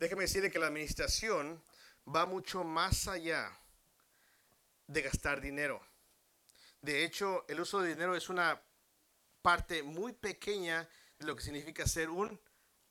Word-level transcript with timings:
Déjeme 0.00 0.22
decirle 0.22 0.50
que 0.50 0.58
la 0.58 0.68
administración 0.68 1.62
va 2.08 2.24
mucho 2.24 2.64
más 2.64 3.06
allá 3.06 3.54
de 4.86 5.02
gastar 5.02 5.42
dinero. 5.42 5.78
De 6.80 7.04
hecho, 7.04 7.44
el 7.48 7.60
uso 7.60 7.80
de 7.82 7.90
dinero 7.90 8.16
es 8.16 8.30
una 8.30 8.62
parte 9.42 9.82
muy 9.82 10.14
pequeña 10.14 10.88
de 11.18 11.26
lo 11.26 11.36
que 11.36 11.42
significa 11.42 11.86
ser 11.86 12.08
un 12.08 12.40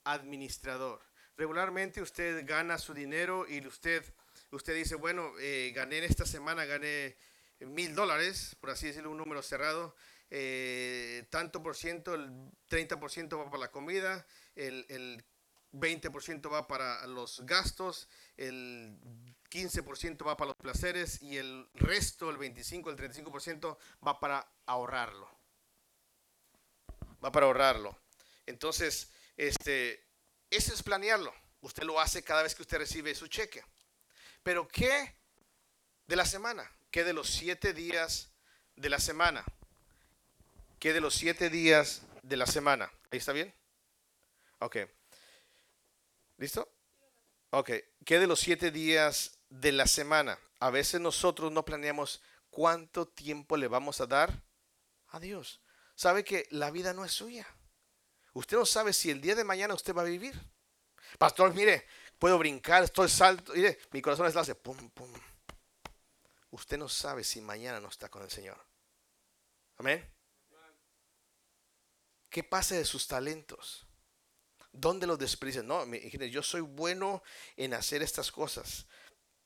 administrador. 0.04 1.02
Regularmente 1.36 2.00
usted 2.00 2.46
gana 2.46 2.78
su 2.78 2.94
dinero 2.94 3.44
y 3.48 3.66
usted, 3.66 4.04
usted 4.52 4.76
dice, 4.76 4.94
bueno, 4.94 5.32
eh, 5.40 5.72
gané 5.74 5.98
en 5.98 6.04
esta 6.04 6.24
semana, 6.24 6.64
gané 6.64 7.16
mil 7.58 7.92
dólares, 7.96 8.56
por 8.60 8.70
así 8.70 8.86
decirlo, 8.86 9.10
un 9.10 9.18
número 9.18 9.42
cerrado. 9.42 9.96
Eh, 10.30 11.26
tanto 11.30 11.60
por 11.60 11.74
ciento, 11.74 12.14
el 12.14 12.30
30% 12.68 13.36
va 13.36 13.46
para 13.46 13.62
la 13.62 13.72
comida, 13.72 14.24
el, 14.54 14.86
el 14.88 15.24
20% 15.72 16.52
va 16.52 16.66
para 16.66 17.06
los 17.06 17.40
gastos, 17.46 18.08
el 18.36 18.98
15% 19.50 20.26
va 20.26 20.36
para 20.36 20.48
los 20.48 20.56
placeres 20.56 21.22
y 21.22 21.36
el 21.36 21.68
resto, 21.74 22.30
el 22.30 22.38
25, 22.38 22.90
el 22.90 22.96
35% 22.96 23.76
va 24.06 24.18
para 24.18 24.50
ahorrarlo. 24.66 25.28
Va 27.24 27.30
para 27.30 27.46
ahorrarlo. 27.46 27.98
Entonces, 28.46 29.10
este, 29.36 30.04
eso 30.50 30.74
es 30.74 30.82
planearlo. 30.82 31.32
Usted 31.60 31.82
lo 31.84 32.00
hace 32.00 32.22
cada 32.22 32.42
vez 32.42 32.54
que 32.54 32.62
usted 32.62 32.78
recibe 32.78 33.14
su 33.14 33.26
cheque. 33.26 33.62
Pero 34.42 34.66
¿qué 34.66 35.14
de 36.06 36.16
la 36.16 36.24
semana? 36.24 36.70
¿Qué 36.90 37.04
de 37.04 37.12
los 37.12 37.28
siete 37.28 37.72
días 37.74 38.30
de 38.76 38.88
la 38.88 38.98
semana? 38.98 39.44
¿Qué 40.78 40.92
de 40.92 41.00
los 41.00 41.14
siete 41.14 41.50
días 41.50 42.02
de 42.22 42.36
la 42.36 42.46
semana? 42.46 42.90
¿Ahí 43.10 43.18
está 43.18 43.32
bien? 43.32 43.52
Ok. 44.60 44.78
¿Listo? 46.40 46.72
Ok. 47.50 47.70
¿Qué 48.06 48.18
de 48.18 48.26
los 48.26 48.40
siete 48.40 48.70
días 48.70 49.38
de 49.50 49.72
la 49.72 49.86
semana? 49.86 50.38
A 50.58 50.70
veces 50.70 50.98
nosotros 50.98 51.52
no 51.52 51.66
planeamos 51.66 52.22
cuánto 52.48 53.06
tiempo 53.06 53.58
le 53.58 53.68
vamos 53.68 54.00
a 54.00 54.06
dar 54.06 54.42
a 55.08 55.20
Dios. 55.20 55.60
Sabe 55.94 56.24
que 56.24 56.48
la 56.50 56.70
vida 56.70 56.94
no 56.94 57.04
es 57.04 57.12
suya. 57.12 57.46
Usted 58.32 58.56
no 58.56 58.64
sabe 58.64 58.94
si 58.94 59.10
el 59.10 59.20
día 59.20 59.34
de 59.34 59.44
mañana 59.44 59.74
usted 59.74 59.94
va 59.94 60.00
a 60.00 60.06
vivir. 60.06 60.34
Pastor, 61.18 61.52
mire, 61.52 61.86
puedo 62.18 62.38
brincar, 62.38 62.84
estoy 62.84 63.10
salto. 63.10 63.52
Mire, 63.52 63.78
mi 63.90 64.00
corazón 64.00 64.26
está 64.26 64.40
hace 64.40 64.54
pum, 64.54 64.88
pum. 64.90 65.12
Usted 66.52 66.78
no 66.78 66.88
sabe 66.88 67.22
si 67.22 67.42
mañana 67.42 67.80
no 67.80 67.88
está 67.88 68.08
con 68.08 68.22
el 68.22 68.30
Señor. 68.30 68.58
Amén. 69.76 70.10
¿Qué 72.30 72.42
pasa 72.42 72.76
de 72.76 72.86
sus 72.86 73.06
talentos? 73.06 73.89
¿Dónde 74.72 75.06
los 75.06 75.18
desperdician? 75.18 75.66
No, 75.66 75.84
yo 75.92 76.42
soy 76.42 76.60
bueno 76.60 77.22
en 77.56 77.74
hacer 77.74 78.02
estas 78.02 78.30
cosas. 78.30 78.86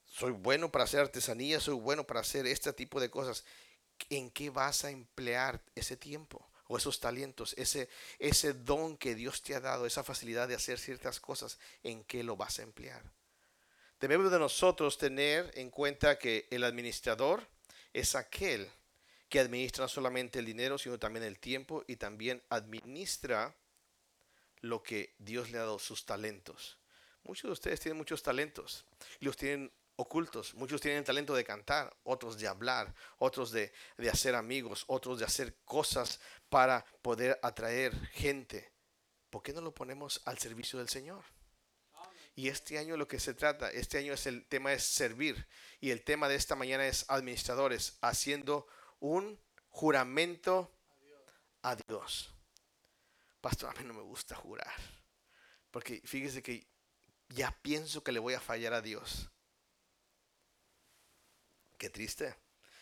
Soy 0.04 0.32
bueno 0.32 0.70
para 0.70 0.84
hacer 0.84 1.00
artesanía, 1.00 1.60
soy 1.60 1.74
bueno 1.74 2.06
para 2.06 2.20
hacer 2.20 2.46
este 2.46 2.72
tipo 2.72 3.00
de 3.00 3.10
cosas. 3.10 3.44
¿En 4.10 4.30
qué 4.30 4.50
vas 4.50 4.84
a 4.84 4.90
emplear 4.90 5.62
ese 5.74 5.96
tiempo? 5.96 6.48
o 6.66 6.78
esos 6.78 7.00
talentos, 7.00 7.54
ese, 7.58 7.88
ese 8.18 8.54
don 8.54 8.96
que 8.96 9.14
Dios 9.14 9.42
te 9.42 9.54
ha 9.54 9.60
dado, 9.60 9.86
esa 9.86 10.02
facilidad 10.02 10.48
de 10.48 10.54
hacer 10.54 10.78
ciertas 10.78 11.20
cosas, 11.20 11.58
¿en 11.82 12.04
qué 12.04 12.24
lo 12.24 12.36
vas 12.36 12.58
a 12.58 12.62
emplear? 12.62 13.02
Debemos 14.00 14.30
de 14.30 14.38
nosotros 14.38 14.98
tener 14.98 15.50
en 15.54 15.70
cuenta 15.70 16.18
que 16.18 16.46
el 16.50 16.64
administrador 16.64 17.46
es 17.92 18.14
aquel 18.14 18.70
que 19.28 19.40
administra 19.40 19.84
no 19.84 19.88
solamente 19.88 20.38
el 20.38 20.46
dinero, 20.46 20.78
sino 20.78 20.98
también 20.98 21.24
el 21.24 21.38
tiempo 21.38 21.84
y 21.86 21.96
también 21.96 22.42
administra 22.50 23.54
lo 24.64 24.82
que 24.82 25.14
Dios 25.18 25.50
le 25.50 25.58
ha 25.58 25.62
dado, 25.62 25.78
sus 25.78 26.06
talentos. 26.06 26.78
Muchos 27.22 27.48
de 27.48 27.52
ustedes 27.52 27.80
tienen 27.80 27.98
muchos 27.98 28.22
talentos 28.22 28.84
y 29.20 29.24
los 29.24 29.36
tienen 29.36 29.72
ocultos. 29.96 30.54
Muchos 30.54 30.80
tienen 30.80 30.98
el 30.98 31.04
talento 31.04 31.34
de 31.34 31.44
cantar, 31.44 31.94
otros 32.02 32.38
de 32.38 32.48
hablar, 32.48 32.94
otros 33.18 33.50
de, 33.50 33.72
de, 33.96 34.10
hacer 34.10 34.34
amigos, 34.34 34.84
otros 34.88 35.18
de 35.18 35.24
hacer 35.24 35.54
cosas 35.64 36.20
para 36.48 36.84
poder 37.02 37.38
atraer 37.42 37.94
gente. 38.08 38.72
¿Por 39.30 39.42
qué 39.42 39.52
no 39.52 39.60
lo 39.60 39.74
ponemos 39.74 40.20
al 40.24 40.38
servicio 40.38 40.78
del 40.78 40.88
Señor? 40.88 41.24
Y 42.34 42.48
este 42.48 42.78
año 42.78 42.96
lo 42.96 43.06
que 43.06 43.20
se 43.20 43.34
trata, 43.34 43.70
este 43.70 43.98
año 43.98 44.12
es 44.12 44.26
el 44.26 44.46
tema 44.46 44.72
es 44.72 44.82
servir 44.82 45.46
y 45.80 45.90
el 45.90 46.02
tema 46.02 46.28
de 46.28 46.34
esta 46.34 46.56
mañana 46.56 46.86
es 46.86 47.04
administradores 47.08 47.96
haciendo 48.00 48.66
un 48.98 49.38
juramento 49.68 50.72
a 51.62 51.76
Dios. 51.76 52.33
Pastor, 53.44 53.68
a 53.68 53.78
mí 53.78 53.86
no 53.86 53.92
me 53.92 54.00
gusta 54.00 54.34
jurar. 54.34 54.72
Porque 55.70 56.00
fíjese 56.02 56.42
que 56.42 56.66
ya 57.28 57.54
pienso 57.60 58.02
que 58.02 58.10
le 58.10 58.18
voy 58.18 58.32
a 58.32 58.40
fallar 58.40 58.72
a 58.72 58.80
Dios. 58.80 59.28
Qué 61.76 61.90
triste. 61.90 62.34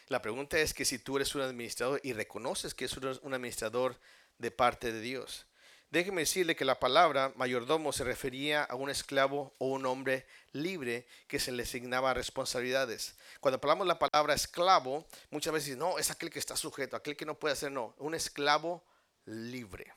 La 0.07 0.23
pregunta 0.23 0.57
es 0.59 0.73
que 0.73 0.85
si 0.85 1.01
tú 1.01 1.17
eres 1.17 1.35
un 1.35 1.41
administrador 1.41 2.01
y 2.05 2.13
reconoces 2.13 2.75
que 2.75 2.85
eres 2.85 2.97
un 2.97 3.35
administrador 3.35 3.99
de 4.39 4.53
parte 4.53 4.93
de 4.93 5.01
Dios. 5.01 5.47
Déjeme 5.91 6.21
decirle 6.21 6.55
que 6.55 6.65
la 6.65 6.79
palabra 6.79 7.33
mayordomo 7.35 7.93
se 7.93 8.05
refería 8.05 8.63
a 8.63 8.77
un 8.77 8.89
esclavo 8.89 9.57
o 9.59 9.67
un 9.67 9.85
hombre 9.85 10.29
libre 10.53 11.09
que 11.27 11.41
se 11.41 11.51
le 11.51 11.65
asignaba 11.65 12.15
responsabilidades. 12.15 13.17
Cuando 13.41 13.59
hablamos 13.61 13.89
la 13.89 13.99
palabra 13.99 14.35
esclavo, 14.35 15.09
muchas 15.31 15.55
veces 15.55 15.77
no, 15.77 15.99
es 15.99 16.13
aquel 16.13 16.31
que 16.31 16.39
está 16.39 16.55
sujeto, 16.55 16.95
aquel 16.95 17.17
que 17.17 17.27
no 17.27 17.37
puede 17.37 17.55
hacer, 17.55 17.73
no, 17.73 17.97
un 17.99 18.15
esclavo 18.15 18.85
libre 19.25 19.93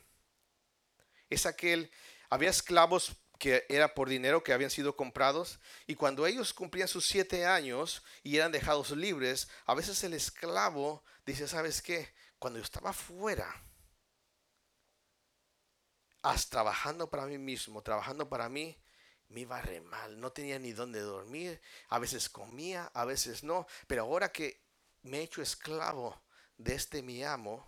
es 1.29 1.45
aquel, 1.45 1.91
había 2.29 2.49
esclavos 2.49 3.15
que 3.37 3.65
era 3.69 3.93
por 3.93 4.09
dinero 4.09 4.43
que 4.43 4.53
habían 4.53 4.69
sido 4.69 4.95
comprados 4.95 5.59
y 5.87 5.95
cuando 5.95 6.25
ellos 6.25 6.53
cumplían 6.53 6.87
sus 6.87 7.05
siete 7.05 7.45
años 7.45 8.03
y 8.23 8.37
eran 8.37 8.51
dejados 8.51 8.91
libres, 8.91 9.49
a 9.65 9.75
veces 9.75 10.03
el 10.03 10.13
esclavo 10.13 11.03
dice, 11.25 11.47
¿sabes 11.47 11.81
qué? 11.81 12.13
Cuando 12.39 12.59
yo 12.59 12.65
estaba 12.65 12.93
fuera, 12.93 13.53
trabajando 16.49 17.09
para 17.09 17.25
mí 17.25 17.37
mismo, 17.37 17.81
trabajando 17.81 18.27
para 18.27 18.49
mí, 18.49 18.77
me 19.29 19.41
iba 19.41 19.61
re 19.61 19.81
mal, 19.81 20.19
no 20.19 20.31
tenía 20.31 20.59
ni 20.59 20.71
dónde 20.71 20.99
dormir, 20.99 21.61
a 21.89 21.99
veces 21.99 22.29
comía, 22.29 22.89
a 22.93 23.05
veces 23.05 23.43
no, 23.43 23.67
pero 23.87 24.03
ahora 24.03 24.31
que 24.31 24.61
me 25.03 25.19
he 25.19 25.23
hecho 25.23 25.41
esclavo 25.41 26.21
de 26.57 26.75
este 26.75 27.01
mi 27.01 27.23
amo, 27.23 27.65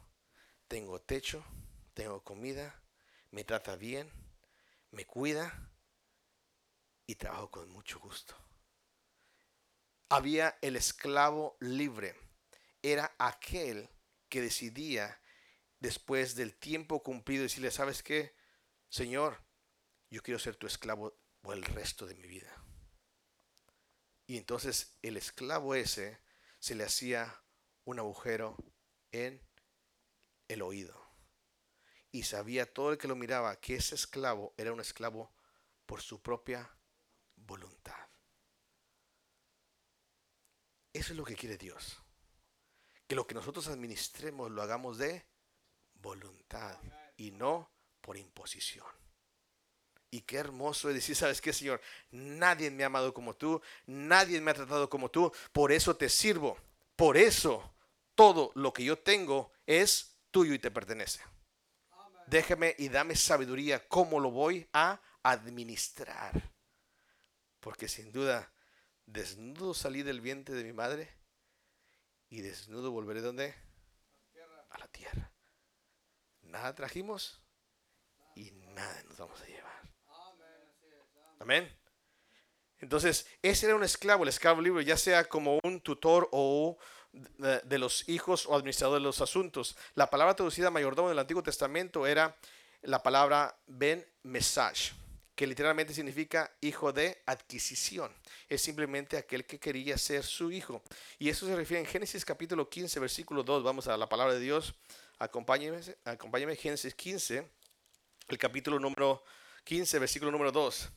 tengo 0.68 1.00
techo, 1.00 1.44
tengo 1.94 2.24
comida, 2.24 2.80
me 3.32 3.44
trata 3.44 3.76
bien, 3.76 4.12
me 4.92 5.06
cuida 5.06 5.70
y 7.06 7.16
trabajo 7.16 7.52
con 7.52 7.70
mucho 7.70 8.00
gusto. 8.00 8.36
Había 10.10 10.58
el 10.62 10.76
esclavo 10.76 11.58
libre. 11.60 12.16
Era 12.82 13.14
aquel 13.18 13.90
que 14.30 14.42
decidía 14.42 15.20
después 15.80 16.36
del 16.36 16.56
tiempo 16.56 17.04
cumplido 17.04 17.44
decirle, 17.44 17.72
¿sabes 17.72 18.04
qué? 18.04 18.36
Señor, 18.90 19.44
yo 20.10 20.22
quiero 20.22 20.40
ser 20.40 20.56
tu 20.56 20.68
esclavo 20.68 21.18
por 21.42 21.56
el 21.56 21.64
resto 21.64 22.06
de 22.06 22.16
mi 22.16 22.28
vida. 22.28 22.54
Y 24.26 24.38
entonces 24.38 24.98
el 25.02 25.18
esclavo 25.18 25.76
ese 25.76 26.20
se 26.60 26.76
le 26.76 26.84
hacía 26.84 27.42
un 27.84 28.00
agujero 28.00 28.58
en 29.12 29.42
el 30.48 30.62
oído 30.62 31.07
y 32.18 32.24
sabía 32.24 32.66
todo 32.66 32.94
el 32.94 32.98
que 32.98 33.08
lo 33.08 33.16
miraba 33.16 33.56
que 33.58 33.76
ese 33.76 33.94
esclavo 33.94 34.52
era 34.58 34.74
un 34.74 34.80
esclavo 34.80 35.32
por 35.86 36.02
su 36.02 36.20
propia 36.20 36.68
voluntad. 37.36 38.08
Eso 40.92 41.14
es 41.14 41.18
lo 41.18 41.24
que 41.24 41.36
quiere 41.36 41.60
Dios. 41.60 42.02
Que 43.08 43.14
lo 43.14 43.28
que 43.28 43.36
nosotros 43.36 43.68
administremos 43.68 44.50
lo 44.50 44.64
hagamos 44.64 44.98
de 44.98 45.28
voluntad 45.94 46.80
y 47.18 47.30
no 47.30 47.70
por 48.02 48.18
imposición. 48.18 48.88
Y 50.10 50.22
qué 50.22 50.38
hermoso 50.38 50.90
es 50.90 50.96
decir, 50.96 51.16
¿sabes 51.16 51.40
qué, 51.40 51.54
Señor? 51.54 51.80
Nadie 52.10 52.72
me 52.72 52.82
ha 52.82 52.88
amado 52.88 53.14
como 53.14 53.36
tú, 53.36 53.62
nadie 53.86 54.42
me 54.42 54.50
ha 54.50 54.56
tratado 54.56 54.90
como 54.90 55.12
tú, 55.12 55.32
por 55.52 55.72
eso 55.72 55.96
te 55.96 56.10
sirvo. 56.10 56.58
Por 56.96 57.16
eso 57.16 57.76
todo 58.16 58.52
lo 58.56 58.74
que 58.74 58.84
yo 58.84 58.98
tengo 58.98 59.52
es 59.68 60.18
tuyo 60.32 60.56
y 60.56 60.58
te 60.58 60.72
pertenece 60.72 61.22
déjeme 62.28 62.76
y 62.78 62.90
dame 62.90 63.16
sabiduría 63.16 63.88
cómo 63.88 64.20
lo 64.20 64.30
voy 64.30 64.68
a 64.74 65.02
administrar. 65.24 66.54
Porque 67.60 67.88
sin 67.88 68.12
duda, 68.12 68.52
desnudo 69.06 69.74
salí 69.74 70.04
del 70.04 70.22
vientre 70.22 70.56
de 70.56 70.64
mi 70.64 70.74
madre 70.74 71.10
y 72.30 72.42
desnudo 72.42 72.92
volveré 72.92 73.22
donde? 73.22 73.56
A 74.70 74.78
la 74.78 74.88
tierra. 74.90 75.32
Nada 76.42 76.76
trajimos 76.76 77.42
y 78.36 78.52
nada 78.52 79.04
nos 79.04 79.18
vamos 79.18 79.42
a 79.42 79.46
llevar. 79.46 79.82
Amén. 81.40 81.78
Entonces, 82.80 83.28
ese 83.42 83.66
era 83.66 83.76
un 83.76 83.84
esclavo, 83.84 84.24
el 84.24 84.30
esclavo 84.30 84.62
libre, 84.62 84.86
ya 84.86 84.98
sea 84.98 85.28
como 85.28 85.60
un 85.64 85.82
tutor 85.82 86.30
o 86.32 86.78
de 87.12 87.78
los 87.80 88.08
hijos 88.10 88.46
o 88.46 88.56
administrador 88.56 89.00
de 89.00 89.04
los 89.04 89.22
asuntos. 89.22 89.76
La 89.96 90.10
palabra 90.10 90.36
traducida 90.36 90.70
mayordomo 90.70 91.10
en 91.10 91.14
el 91.14 91.20
Antiguo 91.20 91.44
Testamento 91.44 92.06
era 92.06 92.36
la 92.84 93.02
palabra 93.02 93.58
ben 93.66 94.06
mesach, 94.24 94.92
que 95.36 95.48
literalmente 95.48 95.94
significa 95.94 96.52
hijo 96.62 96.92
de 96.94 97.22
adquisición. 97.26 98.12
Es 98.50 98.62
simplemente 98.62 99.18
aquel 99.18 99.46
que 99.46 99.60
quería 99.60 99.98
ser 99.98 100.24
su 100.24 100.52
hijo. 100.52 100.82
Y 101.20 101.30
eso 101.30 101.46
se 101.46 101.56
refiere 101.56 101.82
en 101.82 101.88
Génesis 101.88 102.26
capítulo 102.26 102.70
15, 102.70 103.00
versículo 103.00 103.44
2. 103.44 103.64
Vamos 103.64 103.88
a 103.88 103.98
la 103.98 104.08
palabra 104.08 104.34
de 104.34 104.40
Dios. 104.40 104.76
Acompáñeme, 105.20 105.80
acompáñeme 106.06 106.56
Génesis 106.56 106.94
15, 106.94 107.48
el 108.28 108.38
capítulo 108.38 108.80
número 108.80 109.24
15, 109.64 110.00
versículo 110.00 110.32
número 110.32 110.52
2. 110.52 110.90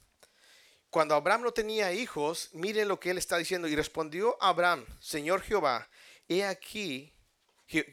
Cuando 0.90 1.14
Abraham 1.14 1.42
no 1.42 1.52
tenía 1.52 1.92
hijos, 1.92 2.50
miren 2.52 2.88
lo 2.88 2.98
que 2.98 3.10
él 3.10 3.19
está 3.19 3.38
diciendo. 3.38 3.69
Y 3.69 3.76
respondió 3.76 4.37
Abraham, 4.42 4.84
Señor 4.98 5.40
Jehová, 5.42 5.88
he 6.28 6.44
aquí, 6.44 7.14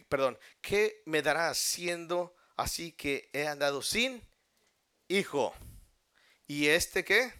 perdón, 0.09 0.37
¿qué 0.61 1.03
me 1.05 1.21
darás 1.21 1.59
siendo 1.59 2.35
así 2.55 2.91
que 2.91 3.29
he 3.33 3.47
andado 3.47 3.83
sin 3.83 4.27
hijo? 5.07 5.53
¿Y 6.47 6.67
este 6.67 7.05
qué? 7.05 7.31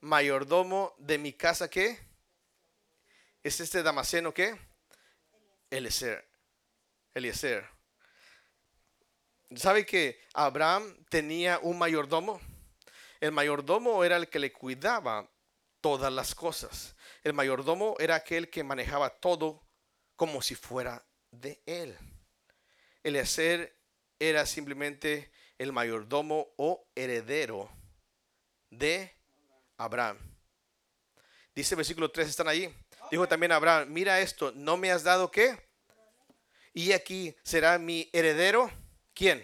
Mayordomo 0.00 0.94
de 0.98 1.16
mi 1.16 1.32
casa, 1.32 1.70
¿qué? 1.70 1.98
¿Es 3.42 3.60
este 3.60 3.82
Damaseno 3.82 4.34
qué? 4.34 4.54
Eliezer. 5.70 6.28
Eliezer. 7.14 7.66
¿Sabe 9.54 9.86
que 9.86 10.20
Abraham 10.34 11.04
tenía 11.08 11.58
un 11.60 11.78
mayordomo? 11.78 12.38
El 13.20 13.32
mayordomo 13.32 14.04
era 14.04 14.16
el 14.16 14.28
que 14.28 14.38
le 14.38 14.52
cuidaba 14.52 15.30
todas 15.80 16.12
las 16.12 16.34
cosas. 16.34 16.96
El 17.22 17.32
mayordomo 17.32 17.96
era 17.98 18.16
aquel 18.16 18.50
que 18.50 18.64
manejaba 18.64 19.10
todo 19.10 19.66
como 20.16 20.42
si 20.42 20.54
fuera 20.54 21.06
de 21.30 21.62
él. 21.66 21.96
Eliezer 23.02 23.78
era 24.18 24.46
simplemente 24.46 25.30
el 25.58 25.72
mayordomo 25.72 26.48
o 26.56 26.88
heredero 26.94 27.70
de 28.70 29.16
Abraham. 29.76 30.18
Dice 31.54 31.74
el 31.74 31.76
versículo 31.76 32.10
3, 32.10 32.28
están 32.28 32.48
allí. 32.48 32.74
Dijo 33.10 33.28
también 33.28 33.52
Abraham, 33.52 33.88
mira 33.90 34.20
esto, 34.20 34.52
¿no 34.54 34.76
me 34.76 34.90
has 34.90 35.04
dado 35.04 35.30
qué? 35.30 35.56
Y 36.74 36.92
aquí 36.92 37.34
será 37.42 37.78
mi 37.78 38.10
heredero. 38.12 38.70
¿Quién? 39.14 39.42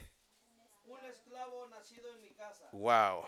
Un 0.84 1.02
esclavo 1.06 1.66
nacido 1.68 2.12
en 2.12 2.20
mi 2.20 2.30
casa. 2.30 2.68
Wow. 2.72 3.24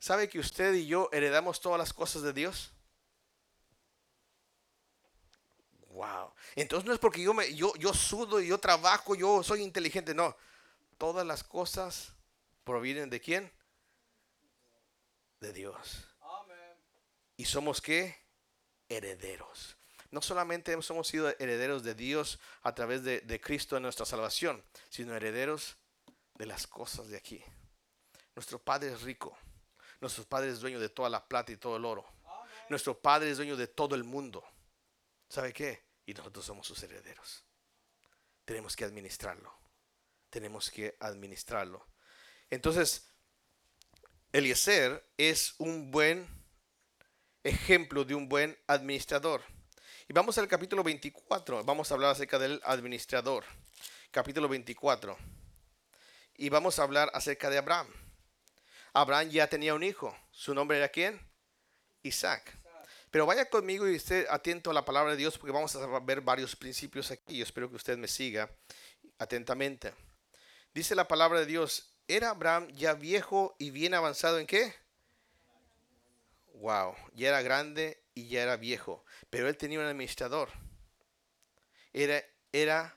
¿Sabe 0.00 0.30
que 0.30 0.38
usted 0.38 0.72
y 0.72 0.86
yo 0.86 1.10
heredamos 1.12 1.60
todas 1.60 1.78
las 1.78 1.92
cosas 1.92 2.22
de 2.22 2.32
Dios? 2.32 2.72
Wow. 5.90 6.32
Entonces 6.56 6.86
no 6.86 6.94
es 6.94 6.98
porque 6.98 7.20
yo, 7.20 7.34
me, 7.34 7.54
yo, 7.54 7.74
yo 7.76 7.92
sudo 7.92 8.40
y 8.40 8.48
yo 8.48 8.58
trabajo, 8.58 9.14
yo 9.14 9.42
soy 9.42 9.60
inteligente. 9.60 10.14
No. 10.14 10.34
Todas 10.96 11.26
las 11.26 11.44
cosas 11.44 12.14
provienen 12.64 13.10
de 13.10 13.20
quién? 13.20 13.52
De 15.38 15.52
Dios. 15.52 16.06
¿Y 17.36 17.44
somos 17.44 17.82
qué? 17.82 18.16
Herederos. 18.88 19.76
No 20.10 20.22
solamente 20.22 20.72
hemos 20.72 21.06
sido 21.06 21.28
herederos 21.38 21.82
de 21.82 21.94
Dios 21.94 22.40
a 22.62 22.74
través 22.74 23.04
de, 23.04 23.20
de 23.20 23.40
Cristo 23.40 23.76
en 23.76 23.82
nuestra 23.82 24.06
salvación, 24.06 24.64
sino 24.88 25.14
herederos 25.14 25.76
de 26.36 26.46
las 26.46 26.66
cosas 26.66 27.08
de 27.08 27.18
aquí. 27.18 27.44
Nuestro 28.34 28.58
Padre 28.58 28.92
es 28.92 29.02
rico. 29.02 29.36
Nuestro 30.00 30.24
Padre 30.24 30.50
es 30.50 30.60
dueño 30.60 30.80
de 30.80 30.88
toda 30.88 31.10
la 31.10 31.26
plata 31.26 31.52
y 31.52 31.56
todo 31.56 31.76
el 31.76 31.84
oro. 31.84 32.06
Nuestro 32.68 32.98
Padre 32.98 33.30
es 33.30 33.36
dueño 33.36 33.56
de 33.56 33.66
todo 33.66 33.94
el 33.94 34.04
mundo. 34.04 34.44
¿Sabe 35.28 35.52
qué? 35.52 35.84
Y 36.06 36.14
nosotros 36.14 36.44
somos 36.44 36.66
sus 36.66 36.82
herederos. 36.82 37.44
Tenemos 38.44 38.74
que 38.74 38.84
administrarlo. 38.84 39.52
Tenemos 40.30 40.70
que 40.70 40.96
administrarlo. 41.00 41.86
Entonces, 42.48 43.10
Eliezer 44.32 45.04
es 45.16 45.54
un 45.58 45.90
buen 45.90 46.26
ejemplo 47.42 48.04
de 48.04 48.14
un 48.14 48.28
buen 48.28 48.58
administrador. 48.66 49.42
Y 50.08 50.12
vamos 50.12 50.38
al 50.38 50.48
capítulo 50.48 50.82
24. 50.82 51.64
Vamos 51.64 51.90
a 51.90 51.94
hablar 51.94 52.12
acerca 52.12 52.38
del 52.38 52.60
administrador. 52.64 53.44
Capítulo 54.10 54.48
24. 54.48 55.16
Y 56.36 56.48
vamos 56.48 56.78
a 56.78 56.82
hablar 56.82 57.10
acerca 57.14 57.50
de 57.50 57.58
Abraham. 57.58 57.88
Abraham 58.92 59.28
ya 59.30 59.46
tenía 59.48 59.74
un 59.74 59.82
hijo. 59.82 60.16
¿Su 60.30 60.54
nombre 60.54 60.78
era 60.78 60.88
quién? 60.88 61.20
Isaac. 62.02 62.56
Pero 63.10 63.26
vaya 63.26 63.48
conmigo 63.48 63.88
y 63.88 63.96
esté 63.96 64.26
atento 64.30 64.70
a 64.70 64.74
la 64.74 64.84
palabra 64.84 65.12
de 65.12 65.16
Dios 65.16 65.36
porque 65.36 65.52
vamos 65.52 65.74
a 65.74 65.98
ver 66.00 66.20
varios 66.20 66.54
principios 66.54 67.10
aquí. 67.10 67.38
Yo 67.38 67.42
espero 67.42 67.68
que 67.68 67.76
usted 67.76 67.98
me 67.98 68.06
siga 68.06 68.48
atentamente. 69.18 69.92
Dice 70.72 70.94
la 70.94 71.08
palabra 71.08 71.40
de 71.40 71.46
Dios, 71.46 71.96
¿era 72.06 72.30
Abraham 72.30 72.68
ya 72.68 72.94
viejo 72.94 73.56
y 73.58 73.70
bien 73.70 73.94
avanzado 73.94 74.38
en 74.38 74.46
qué? 74.46 74.74
Wow, 76.54 76.94
ya 77.14 77.28
era 77.28 77.42
grande 77.42 78.04
y 78.14 78.28
ya 78.28 78.42
era 78.42 78.56
viejo, 78.56 79.04
pero 79.30 79.48
él 79.48 79.56
tenía 79.56 79.80
un 79.80 79.86
administrador. 79.86 80.50
Era, 81.92 82.22
era, 82.52 82.96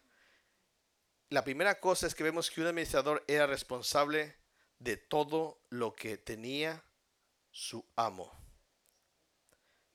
la 1.29 1.43
primera 1.43 1.79
cosa 1.79 2.05
es 2.05 2.13
que 2.13 2.23
vemos 2.23 2.51
que 2.51 2.61
un 2.61 2.67
administrador 2.67 3.23
era 3.27 3.47
responsable 3.47 4.35
de 4.83 4.97
todo 4.97 5.61
lo 5.69 5.95
que 5.95 6.17
tenía 6.17 6.83
su 7.51 7.85
amo. 7.95 8.31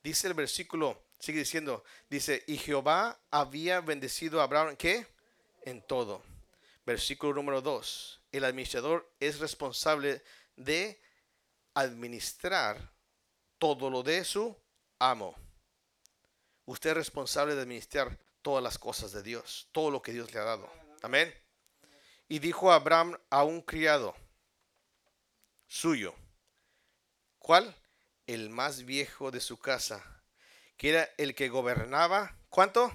Dice 0.02 0.29
el 0.29 0.35
versículo, 0.35 1.02
sigue 1.19 1.40
diciendo, 1.40 1.85
dice, 2.08 2.43
y 2.46 2.56
Jehová 2.56 3.20
había 3.31 3.82
bendecido 3.82 4.40
a 4.40 4.44
Abraham, 4.44 4.76
¿qué? 4.76 5.06
En 5.62 5.82
todo. 5.82 6.23
Versículo 6.87 7.35
número 7.35 7.61
2. 7.61 8.20
El 8.32 8.44
administrador 8.44 9.12
es 9.20 9.40
responsable 9.40 10.23
de 10.56 10.99
administrar 11.75 12.90
todo 13.58 13.90
lo 13.90 14.02
de 14.02 14.25
su 14.25 14.56
amo. 14.99 15.35
Usted 16.64 16.90
es 16.90 16.96
responsable 16.96 17.55
de 17.55 17.62
administrar 17.62 18.19
todas 18.40 18.62
las 18.62 18.79
cosas 18.79 19.12
de 19.12 19.23
Dios, 19.23 19.69
todo 19.73 19.90
lo 19.90 20.00
que 20.00 20.12
Dios 20.12 20.32
le 20.32 20.40
ha 20.40 20.44
dado. 20.44 20.70
Amén. 21.02 21.32
Y 22.29 22.38
dijo 22.38 22.73
Abraham 22.73 23.19
a 23.29 23.44
un 23.44 23.61
criado, 23.61 24.14
suyo. 25.69 26.15
¿Cuál? 27.38 27.76
El 28.26 28.50
más 28.50 28.85
viejo 28.85 29.31
de 29.31 29.41
su 29.41 29.59
casa, 29.59 30.23
que 30.76 30.91
era 30.91 31.09
el 31.17 31.35
que 31.35 31.49
gobernaba. 31.49 32.37
¿Cuánto? 32.49 32.91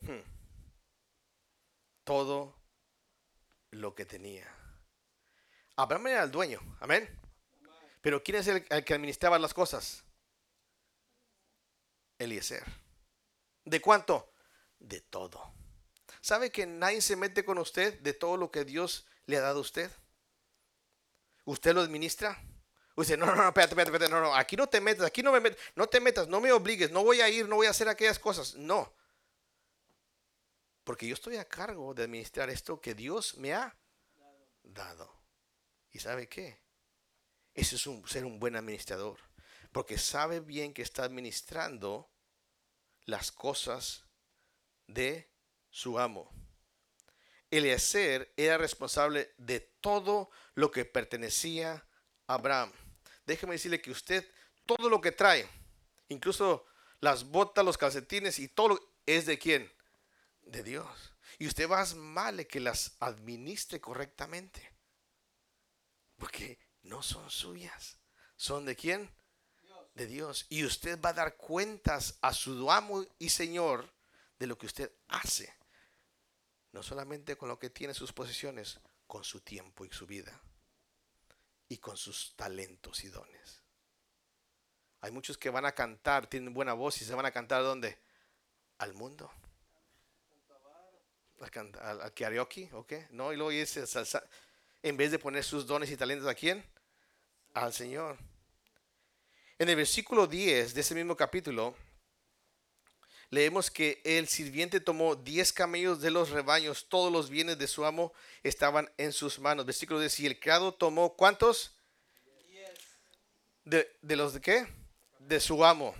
Hmm. 0.00 0.20
Todo 2.04 2.58
lo 3.70 3.94
que 3.94 4.04
tenía. 4.04 4.52
Abraham 5.76 6.08
era 6.08 6.22
el 6.24 6.30
dueño, 6.30 6.60
amén. 6.80 7.08
Pero 8.00 8.22
¿quién 8.22 8.38
es 8.38 8.48
el, 8.48 8.66
el 8.68 8.84
que 8.84 8.94
administraba 8.94 9.38
las 9.38 9.54
cosas? 9.54 10.04
Eliezer. 12.18 12.64
¿De 13.64 13.80
cuánto? 13.80 14.32
De 14.78 15.00
todo. 15.00 15.54
¿Sabe 16.20 16.50
que 16.50 16.66
nadie 16.66 17.00
se 17.00 17.16
mete 17.16 17.44
con 17.44 17.58
usted 17.58 18.00
de 18.00 18.12
todo 18.12 18.36
lo 18.36 18.50
que 18.50 18.64
Dios 18.64 19.06
le 19.26 19.36
ha 19.36 19.40
dado 19.40 19.58
a 19.58 19.62
usted? 19.62 19.90
¿Usted 21.44 21.74
lo 21.74 21.80
administra? 21.80 22.40
Usted, 22.94 23.18
no, 23.18 23.26
no, 23.26 23.34
no, 23.34 23.48
espérate, 23.48 23.72
espérate, 23.72 23.90
espérate, 23.90 24.10
no, 24.12 24.20
no, 24.20 24.34
aquí 24.34 24.54
no 24.54 24.68
te 24.68 24.80
metas, 24.80 25.06
aquí 25.06 25.22
no 25.22 25.32
me 25.32 25.40
metas, 25.40 25.58
no 25.74 25.86
te 25.86 26.00
metas, 26.00 26.28
no 26.28 26.40
me 26.40 26.52
obligues, 26.52 26.90
no 26.90 27.02
voy 27.02 27.20
a 27.20 27.28
ir, 27.28 27.48
no 27.48 27.56
voy 27.56 27.66
a 27.66 27.70
hacer 27.70 27.88
aquellas 27.88 28.18
cosas. 28.18 28.54
No. 28.54 28.94
Porque 30.84 31.06
yo 31.06 31.14
estoy 31.14 31.36
a 31.36 31.48
cargo 31.48 31.94
de 31.94 32.02
administrar 32.02 32.50
esto 32.50 32.80
que 32.80 32.94
Dios 32.94 33.36
me 33.38 33.54
ha 33.54 33.76
dado. 34.62 35.22
¿Y 35.90 36.00
sabe 36.00 36.28
qué? 36.28 36.60
Eso 37.54 37.76
es 37.76 37.86
un, 37.86 38.06
ser 38.08 38.24
un 38.24 38.38
buen 38.38 38.56
administrador. 38.56 39.18
Porque 39.72 39.96
sabe 39.96 40.40
bien 40.40 40.74
que 40.74 40.82
está 40.82 41.04
administrando 41.04 42.10
las 43.04 43.32
cosas 43.32 44.04
de 44.86 45.30
su 45.70 45.98
amo. 45.98 46.30
Eliezer 47.50 48.32
era 48.36 48.58
responsable 48.58 49.34
de 49.36 49.71
todo 49.82 50.30
lo 50.54 50.70
que 50.70 50.86
pertenecía 50.86 51.86
a 52.26 52.34
Abraham. 52.34 52.72
Déjeme 53.26 53.52
decirle 53.52 53.82
que 53.82 53.90
usted, 53.90 54.26
todo 54.64 54.88
lo 54.88 55.02
que 55.02 55.12
trae, 55.12 55.46
incluso 56.08 56.64
las 57.00 57.24
botas, 57.24 57.64
los 57.64 57.76
calcetines 57.76 58.38
y 58.38 58.48
todo, 58.48 58.80
es 59.04 59.26
de 59.26 59.38
quién? 59.38 59.70
De 60.40 60.62
Dios. 60.62 61.12
Y 61.38 61.46
usted 61.46 61.68
va 61.68 61.82
a 61.82 61.94
mal 61.94 62.46
que 62.46 62.60
las 62.60 62.96
administre 63.00 63.80
correctamente. 63.80 64.72
Porque 66.16 66.58
no 66.82 67.02
son 67.02 67.30
suyas. 67.30 67.98
¿Son 68.36 68.64
de 68.64 68.76
quién? 68.76 69.10
De 69.94 70.06
Dios. 70.06 70.46
Y 70.48 70.64
usted 70.64 71.00
va 71.00 71.10
a 71.10 71.14
dar 71.14 71.36
cuentas 71.36 72.18
a 72.20 72.32
su 72.32 72.70
amo 72.70 73.04
y 73.18 73.28
Señor 73.28 73.92
de 74.38 74.46
lo 74.46 74.56
que 74.56 74.66
usted 74.66 74.92
hace. 75.08 75.52
No 76.72 76.82
solamente 76.82 77.36
con 77.36 77.48
lo 77.48 77.58
que 77.58 77.70
tiene 77.70 77.94
sus 77.94 78.12
posesiones, 78.12 78.80
con 79.12 79.24
su 79.24 79.42
tiempo 79.42 79.84
y 79.84 79.90
su 79.90 80.06
vida. 80.06 80.40
Y 81.68 81.76
con 81.76 81.98
sus 81.98 82.34
talentos 82.34 83.04
y 83.04 83.08
dones. 83.08 83.60
Hay 85.02 85.10
muchos 85.10 85.36
que 85.36 85.50
van 85.50 85.66
a 85.66 85.72
cantar, 85.72 86.26
tienen 86.28 86.54
buena 86.54 86.72
voz 86.72 87.02
y 87.02 87.04
se 87.04 87.14
van 87.14 87.26
a 87.26 87.30
cantar 87.30 87.62
¿dónde? 87.62 87.98
Al 88.78 88.94
mundo. 88.94 89.30
Al, 91.40 92.00
al, 92.00 92.14
karaoke, 92.14 92.70
¿ok? 92.72 92.92
No, 93.10 93.34
y 93.34 93.36
luego 93.36 93.50
dice 93.50 93.84
en 94.82 94.96
vez 94.96 95.10
de 95.10 95.18
poner 95.18 95.44
sus 95.44 95.66
dones 95.66 95.90
y 95.90 95.96
talentos 95.98 96.26
a 96.26 96.34
quién? 96.34 96.64
Al 97.52 97.74
Señor. 97.74 98.16
En 99.58 99.68
el 99.68 99.76
versículo 99.76 100.26
10 100.26 100.72
de 100.72 100.80
ese 100.80 100.94
mismo 100.94 101.14
capítulo, 101.18 101.76
leemos 103.32 103.70
que 103.70 104.02
el 104.04 104.28
sirviente 104.28 104.78
tomó 104.78 105.16
10 105.16 105.54
camellos 105.54 106.02
de 106.02 106.10
los 106.10 106.28
rebaños, 106.28 106.86
todos 106.86 107.10
los 107.10 107.30
bienes 107.30 107.56
de 107.56 107.66
su 107.66 107.86
amo 107.86 108.12
estaban 108.42 108.92
en 108.98 109.10
sus 109.10 109.38
manos. 109.38 109.64
Versículo 109.64 109.98
10, 109.98 110.20
y 110.20 110.26
el 110.26 110.38
criado 110.38 110.74
tomó 110.74 111.14
cuántos? 111.14 111.72
De, 113.64 113.90
de 114.02 114.16
los 114.16 114.34
de 114.34 114.42
qué? 114.42 114.66
De 115.18 115.40
su 115.40 115.64
amo, 115.64 115.94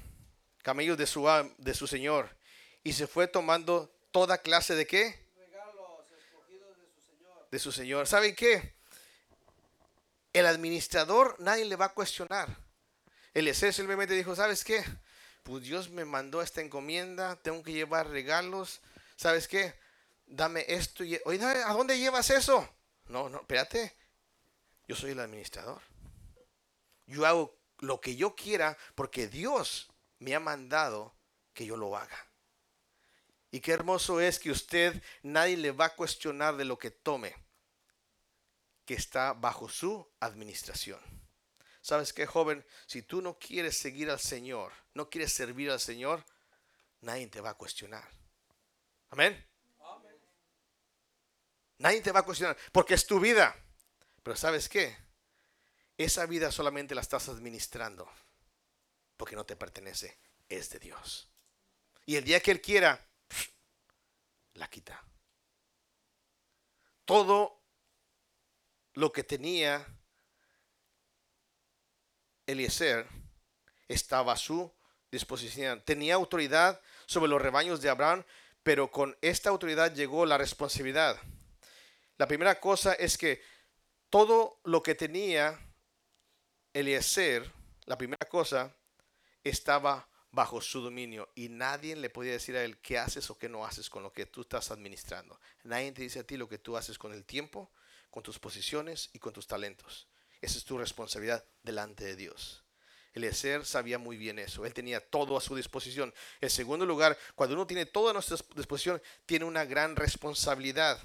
camellos 0.63 0.99
de 0.99 1.07
su, 1.07 1.27
de 1.57 1.73
su 1.73 1.87
señor. 1.87 2.37
Y 2.85 2.93
se 2.93 3.07
fue 3.07 3.27
tomando 3.27 3.91
toda 4.11 4.37
clase 4.37 4.75
de 4.75 4.87
qué? 4.87 5.19
De 7.51 7.59
su 7.59 7.73
Señor. 7.73 8.07
¿Saben 8.07 8.35
qué? 8.35 8.75
El 10.33 10.47
administrador 10.47 11.37
nadie 11.39 11.65
le 11.65 11.77
va 11.77 11.87
a 11.87 11.95
cuestionar. 11.95 12.49
Eliezer 13.33 13.73
simplemente 13.73 14.15
dijo, 14.15 14.37
¿sabes 14.37 14.65
qué? 14.65 14.85
Pues 15.43 15.65
Dios 15.65 15.91
me 15.91 16.05
mandó 16.05 16.41
esta 16.41 16.61
encomienda, 16.61 17.37
tengo 17.37 17.63
que 17.63 17.73
llevar 17.73 18.09
regalos. 18.09 18.81
¿Sabes 19.17 19.49
qué? 19.49 19.75
Dame 20.27 20.65
esto. 20.69 21.05
Y... 21.05 21.21
Oye, 21.25 21.43
¿a 21.43 21.73
dónde 21.73 21.99
llevas 21.99 22.31
eso? 22.31 22.69
No, 23.07 23.29
no, 23.29 23.41
espérate. 23.41 23.97
Yo 24.87 24.95
soy 24.95 25.11
el 25.11 25.21
administrador. 25.21 25.83
Yo 27.07 27.27
hago 27.27 27.59
lo 27.81 28.01
que 28.01 28.17
yo 28.17 28.35
quiera 28.35 28.77
porque 28.95 29.27
Dios 29.27 29.89
me 30.19 30.35
ha 30.35 30.41
mandado 30.41 31.15
que 31.53 31.67
yo 31.67 31.77
lo 31.77 31.97
haga. 31.97 32.27
Y 33.51 33.61
qué 33.61 33.73
hermoso 33.73 34.21
es 34.21 34.39
que 34.39 34.51
usted 34.51 35.03
nadie 35.23 35.57
le 35.57 35.73
va 35.73 35.87
a 35.87 35.95
cuestionar 35.95 36.57
de 36.57 36.65
lo 36.65 36.79
que 36.79 36.91
tome, 36.91 37.35
que 38.87 38.95
está 38.95 39.35
bajo 39.35 39.69
su 39.69 40.09
administración. 40.21 41.01
¿Sabes 41.83 42.13
qué, 42.13 42.27
joven? 42.27 42.65
Si 42.87 43.03
tú 43.03 43.21
no 43.21 43.37
quieres 43.39 43.77
seguir 43.77 44.09
al 44.09 44.21
Señor, 44.21 44.73
no 44.95 45.11
quieres 45.11 45.33
servir 45.33 45.69
al 45.71 45.81
Señor, 45.81 46.25
nadie 47.01 47.27
te 47.27 47.41
va 47.41 47.51
a 47.51 47.55
cuestionar. 47.55 48.09
Amén. 49.11 49.45
Nadie 51.79 52.01
te 52.01 52.13
va 52.13 52.21
a 52.21 52.25
cuestionar 52.25 52.57
porque 52.71 52.95
es 52.95 53.05
tu 53.05 53.19
vida. 53.19 53.55
Pero 54.23 54.37
¿sabes 54.37 54.69
qué? 54.69 54.97
Esa 55.99 56.25
vida 56.27 56.53
solamente 56.53 56.95
la 56.95 57.01
estás 57.01 57.29
administrando 57.29 58.09
porque 59.17 59.35
no 59.35 59.45
te 59.45 59.57
pertenece, 59.57 60.19
es 60.49 60.71
de 60.71 60.79
Dios. 60.79 61.29
Y 62.07 62.15
el 62.15 62.25
día 62.25 62.41
que 62.41 62.53
Él 62.53 62.61
quiera, 62.61 63.05
la 64.55 64.71
quita. 64.71 65.05
Todo 67.05 67.61
lo 68.95 69.13
que 69.13 69.25
tenía 69.25 69.85
Eliezer 72.47 73.07
estaba 73.89 74.33
a 74.33 74.37
su 74.37 74.73
disposición. 75.11 75.83
Tenía 75.85 76.15
autoridad 76.15 76.81
sobre 77.07 77.31
los 77.31 77.41
rebaños 77.41 77.81
de 77.81 77.91
Abraham, 77.91 78.25
pero 78.63 78.91
con 78.91 79.17
esta 79.21 79.51
autoridad 79.51 79.95
llegó 79.95 80.27
la 80.27 80.39
responsabilidad. 80.39 81.19
La 82.19 82.27
primera 82.27 82.61
cosa 82.61 82.95
es 82.95 83.19
que 83.19 83.43
todo 84.09 84.61
lo 84.65 84.83
que 84.83 84.95
tenía 84.95 85.59
Eliezer, 86.73 87.51
la 87.87 87.99
primera 87.99 88.29
cosa, 88.29 88.75
estaba 89.45 90.09
bajo 90.31 90.61
su 90.61 90.81
dominio 90.81 91.29
y 91.35 91.49
nadie 91.51 91.95
le 91.95 92.09
podía 92.09 92.33
decir 92.33 92.57
a 92.57 92.65
él 92.65 92.79
qué 92.79 92.99
haces 92.99 93.29
o 93.31 93.37
qué 93.37 93.49
no 93.49 93.67
haces 93.67 93.91
con 93.91 94.03
lo 94.03 94.13
que 94.13 94.27
tú 94.27 94.43
estás 94.43 94.71
administrando. 94.71 95.39
Nadie 95.65 95.93
te 95.93 96.03
dice 96.03 96.21
a 96.21 96.27
ti 96.27 96.37
lo 96.37 96.49
que 96.49 96.59
tú 96.59 96.77
haces 96.77 96.99
con 96.99 97.13
el 97.13 97.25
tiempo, 97.25 97.71
con 98.11 98.23
tus 98.23 98.39
posiciones 98.39 99.11
y 99.13 99.19
con 99.19 99.33
tus 99.33 99.47
talentos. 99.47 100.09
Esa 100.43 100.59
es 100.59 100.65
tu 100.65 100.77
responsabilidad 100.77 101.45
delante 101.63 102.05
de 102.05 102.17
Dios. 102.17 102.63
Eliezer 103.15 103.65
sabía 103.65 103.99
muy 103.99 104.17
bien 104.17 104.39
eso. 104.39 104.67
Él 104.67 104.75
tenía 104.75 105.01
todo 105.01 105.37
a 105.37 105.41
su 105.41 105.55
disposición. 105.55 106.13
En 106.41 106.51
segundo 106.51 106.85
lugar, 106.85 107.17
cuando 107.35 107.55
uno 107.55 107.67
tiene 107.67 107.87
todo 107.87 108.11
a 108.11 108.13
nuestra 108.13 108.37
disposición, 108.57 109.01
tiene 109.25 109.45
una 109.45 109.65
gran 109.65 109.97
responsabilidad. 109.97 110.99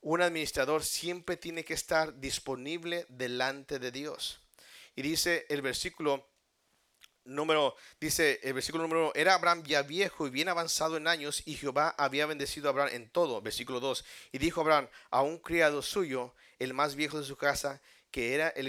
Un 0.00 0.22
administrador 0.22 0.84
siempre 0.84 1.36
tiene 1.36 1.64
que 1.64 1.74
estar 1.74 2.18
disponible 2.20 3.06
delante 3.08 3.78
de 3.78 3.90
Dios. 3.90 4.40
Y 4.94 5.02
dice 5.02 5.46
el 5.48 5.62
versículo 5.62 6.28
número, 7.24 7.74
dice 8.00 8.40
el 8.42 8.54
versículo 8.54 8.84
número 8.84 9.12
era 9.14 9.34
Abraham 9.34 9.62
ya 9.64 9.82
viejo 9.82 10.26
y 10.26 10.30
bien 10.30 10.48
avanzado 10.48 10.96
en 10.96 11.06
años 11.06 11.42
y 11.44 11.56
Jehová 11.56 11.94
había 11.98 12.26
bendecido 12.26 12.68
a 12.68 12.70
Abraham 12.70 12.90
en 12.92 13.10
todo. 13.10 13.40
Versículo 13.40 13.80
2. 13.80 14.04
Y 14.32 14.38
dijo 14.38 14.60
Abraham 14.60 14.88
a 15.10 15.22
un 15.22 15.38
criado 15.38 15.82
suyo, 15.82 16.34
el 16.58 16.74
más 16.74 16.94
viejo 16.94 17.18
de 17.18 17.26
su 17.26 17.36
casa, 17.36 17.80
que 18.10 18.34
era 18.34 18.48
el, 18.48 18.66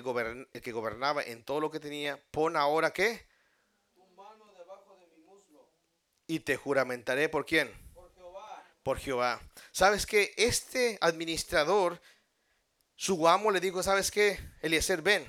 el 0.53 0.62
que 0.62 0.72
gobernaba 0.72 1.24
en 1.24 1.43
todo 1.43 1.60
lo 1.60 1.72
que 1.72 1.79
tenía, 1.79 2.22
pon 2.31 2.55
ahora 2.58 2.91
qué? 2.91 3.25
Tu 3.96 4.05
mano 4.15 4.51
debajo 4.58 4.98
de 5.00 5.08
mi 5.08 5.24
muslo. 5.25 5.67
Y 6.27 6.41
te 6.41 6.58
juramentaré 6.58 7.29
por 7.29 7.46
quién? 7.46 7.72
Por 7.93 8.13
Jehová. 8.13 8.63
por 8.84 8.98
Jehová. 9.00 9.41
¿Sabes 9.72 10.05
que 10.05 10.34
Este 10.38 10.98
administrador, 11.01 12.01
su 12.96 13.27
amo 13.27 13.51
le 13.51 13.60
dijo, 13.62 13.81
¿sabes 13.81 14.12
qué? 14.12 14.39
Eliezer, 14.62 15.01
ven. 15.01 15.25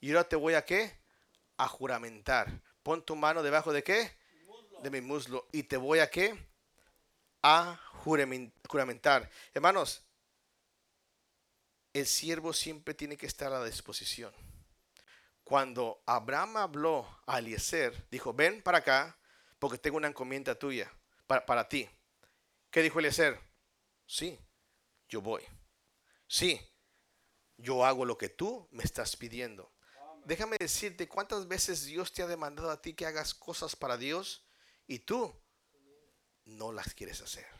Y 0.00 0.10
ahora 0.10 0.28
te 0.28 0.36
voy 0.36 0.54
a 0.54 0.64
qué? 0.64 0.96
A 1.56 1.66
juramentar. 1.66 2.62
Pon 2.84 3.04
tu 3.04 3.16
mano 3.16 3.42
debajo 3.42 3.72
de 3.72 3.82
qué? 3.82 4.16
De 4.82 4.90
mi 4.90 5.00
muslo. 5.00 5.48
Y 5.50 5.64
te 5.64 5.76
voy 5.76 5.98
a 5.98 6.08
qué? 6.08 6.38
A 7.42 7.80
juramen- 8.04 8.52
juramentar. 8.68 9.28
Hermanos, 9.54 10.04
el 11.98 12.06
siervo 12.06 12.52
siempre 12.52 12.94
tiene 12.94 13.16
que 13.16 13.26
estar 13.26 13.52
a 13.52 13.58
la 13.60 13.64
disposición. 13.64 14.32
Cuando 15.44 16.02
Abraham 16.06 16.58
habló 16.58 17.22
a 17.26 17.38
Eliezer, 17.38 18.06
dijo, 18.10 18.34
ven 18.34 18.62
para 18.62 18.78
acá, 18.78 19.18
porque 19.58 19.78
tengo 19.78 19.96
una 19.96 20.08
encomienda 20.08 20.54
tuya, 20.54 20.92
para, 21.26 21.46
para 21.46 21.68
ti. 21.68 21.88
¿Qué 22.70 22.82
dijo 22.82 22.98
Eliezer? 22.98 23.40
Sí, 24.06 24.38
yo 25.08 25.22
voy. 25.22 25.42
Sí, 26.26 26.60
yo 27.56 27.84
hago 27.84 28.04
lo 28.04 28.18
que 28.18 28.28
tú 28.28 28.68
me 28.70 28.84
estás 28.84 29.16
pidiendo. 29.16 29.72
Déjame 30.24 30.58
decirte 30.58 31.08
cuántas 31.08 31.48
veces 31.48 31.84
Dios 31.86 32.12
te 32.12 32.22
ha 32.22 32.26
demandado 32.26 32.70
a 32.70 32.82
ti 32.82 32.92
que 32.92 33.06
hagas 33.06 33.34
cosas 33.34 33.74
para 33.74 33.96
Dios 33.96 34.46
y 34.86 34.98
tú 34.98 35.34
no 36.44 36.72
las 36.72 36.92
quieres 36.92 37.22
hacer. 37.22 37.57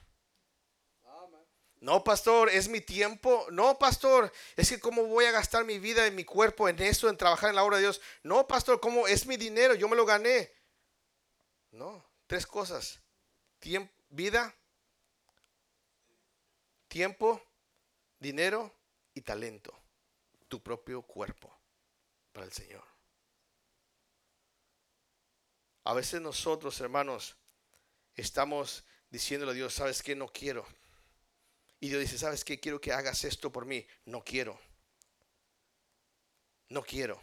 No, 1.80 2.02
pastor, 2.02 2.48
es 2.48 2.68
mi 2.68 2.80
tiempo. 2.80 3.46
No, 3.50 3.78
pastor, 3.78 4.32
es 4.56 4.68
que 4.68 4.80
cómo 4.80 5.04
voy 5.04 5.26
a 5.26 5.30
gastar 5.30 5.64
mi 5.64 5.78
vida 5.78 6.06
y 6.06 6.10
mi 6.10 6.24
cuerpo 6.24 6.68
en 6.68 6.80
eso, 6.82 7.08
en 7.08 7.16
trabajar 7.16 7.50
en 7.50 7.56
la 7.56 7.64
obra 7.64 7.76
de 7.76 7.84
Dios. 7.84 8.00
No, 8.22 8.46
pastor, 8.46 8.80
cómo 8.80 9.06
es 9.06 9.26
mi 9.26 9.36
dinero, 9.36 9.74
yo 9.74 9.88
me 9.88 9.96
lo 9.96 10.04
gané. 10.04 10.52
No, 11.70 12.04
tres 12.26 12.46
cosas. 12.46 13.00
Tiempo, 13.60 13.92
vida, 14.08 14.54
tiempo, 16.88 17.40
dinero 18.18 18.74
y 19.14 19.20
talento. 19.20 19.76
Tu 20.48 20.60
propio 20.60 21.02
cuerpo 21.02 21.54
para 22.32 22.46
el 22.46 22.52
Señor. 22.52 22.84
A 25.84 25.94
veces 25.94 26.20
nosotros, 26.20 26.80
hermanos, 26.80 27.36
estamos 28.14 28.84
diciéndole 29.10 29.52
a 29.52 29.54
Dios, 29.54 29.74
¿sabes 29.74 30.02
qué? 30.02 30.16
No 30.16 30.28
quiero. 30.28 30.66
Y 31.80 31.88
Dios 31.88 32.00
dice, 32.00 32.18
¿sabes 32.18 32.44
qué? 32.44 32.58
Quiero 32.58 32.80
que 32.80 32.92
hagas 32.92 33.24
esto 33.24 33.52
por 33.52 33.64
mí. 33.66 33.86
No 34.04 34.22
quiero. 34.24 34.58
No 36.68 36.82
quiero. 36.82 37.20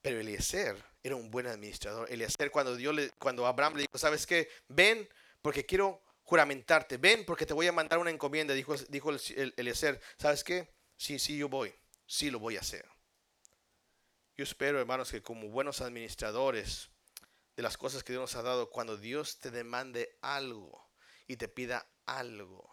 Pero 0.00 0.20
Eliezer 0.20 0.82
era 1.02 1.16
un 1.16 1.30
buen 1.30 1.46
administrador. 1.46 2.10
Eliezer 2.10 2.50
cuando, 2.50 2.76
Dios 2.76 2.94
le, 2.94 3.10
cuando 3.12 3.46
Abraham 3.46 3.74
le 3.74 3.82
dijo, 3.82 3.98
¿sabes 3.98 4.26
qué? 4.26 4.48
Ven 4.68 5.08
porque 5.42 5.66
quiero 5.66 6.02
juramentarte. 6.22 6.96
Ven 6.98 7.24
porque 7.24 7.46
te 7.46 7.54
voy 7.54 7.66
a 7.66 7.72
mandar 7.72 7.98
una 7.98 8.10
encomienda. 8.10 8.54
Dijo, 8.54 8.76
dijo 8.88 9.10
el, 9.10 9.20
el- 9.36 9.54
Eliezer, 9.56 10.00
¿sabes 10.18 10.44
qué? 10.44 10.72
Sí, 10.96 11.18
sí, 11.18 11.36
yo 11.36 11.48
voy. 11.48 11.74
Sí, 12.06 12.30
lo 12.30 12.38
voy 12.38 12.56
a 12.56 12.60
hacer. 12.60 12.88
Yo 14.36 14.44
espero, 14.44 14.78
hermanos, 14.78 15.10
que 15.10 15.20
como 15.20 15.48
buenos 15.48 15.80
administradores 15.80 16.90
de 17.56 17.62
las 17.64 17.76
cosas 17.76 18.04
que 18.04 18.12
Dios 18.12 18.20
nos 18.20 18.36
ha 18.36 18.42
dado, 18.42 18.70
cuando 18.70 18.96
Dios 18.96 19.38
te 19.40 19.50
demande 19.50 20.16
algo 20.22 20.88
y 21.26 21.36
te 21.36 21.48
pida 21.48 21.90
algo, 22.06 22.72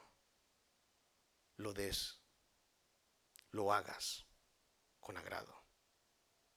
lo 1.57 1.73
des, 1.73 2.19
lo 3.51 3.73
hagas 3.73 4.25
con 4.99 5.17
agrado. 5.17 5.63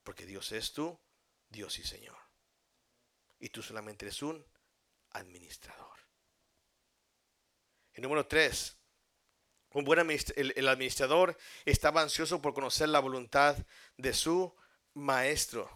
Porque 0.03 0.25
Dios 0.25 0.51
es 0.51 0.73
tu 0.73 0.99
Dios 1.49 1.79
y 1.79 1.83
Señor. 1.83 2.17
Y 3.39 3.49
tú 3.49 3.61
solamente 3.63 4.05
eres 4.05 4.21
un 4.21 4.45
administrador. 5.11 5.97
El 7.93 8.03
número 8.03 8.27
tres, 8.27 8.77
un 9.71 9.83
buen 9.83 9.99
el 10.09 10.67
administrador 10.67 11.37
estaba 11.65 12.01
ansioso 12.01 12.41
por 12.41 12.53
conocer 12.53 12.89
la 12.89 12.99
voluntad 12.99 13.57
de 13.97 14.13
su 14.13 14.55
maestro. 14.93 15.69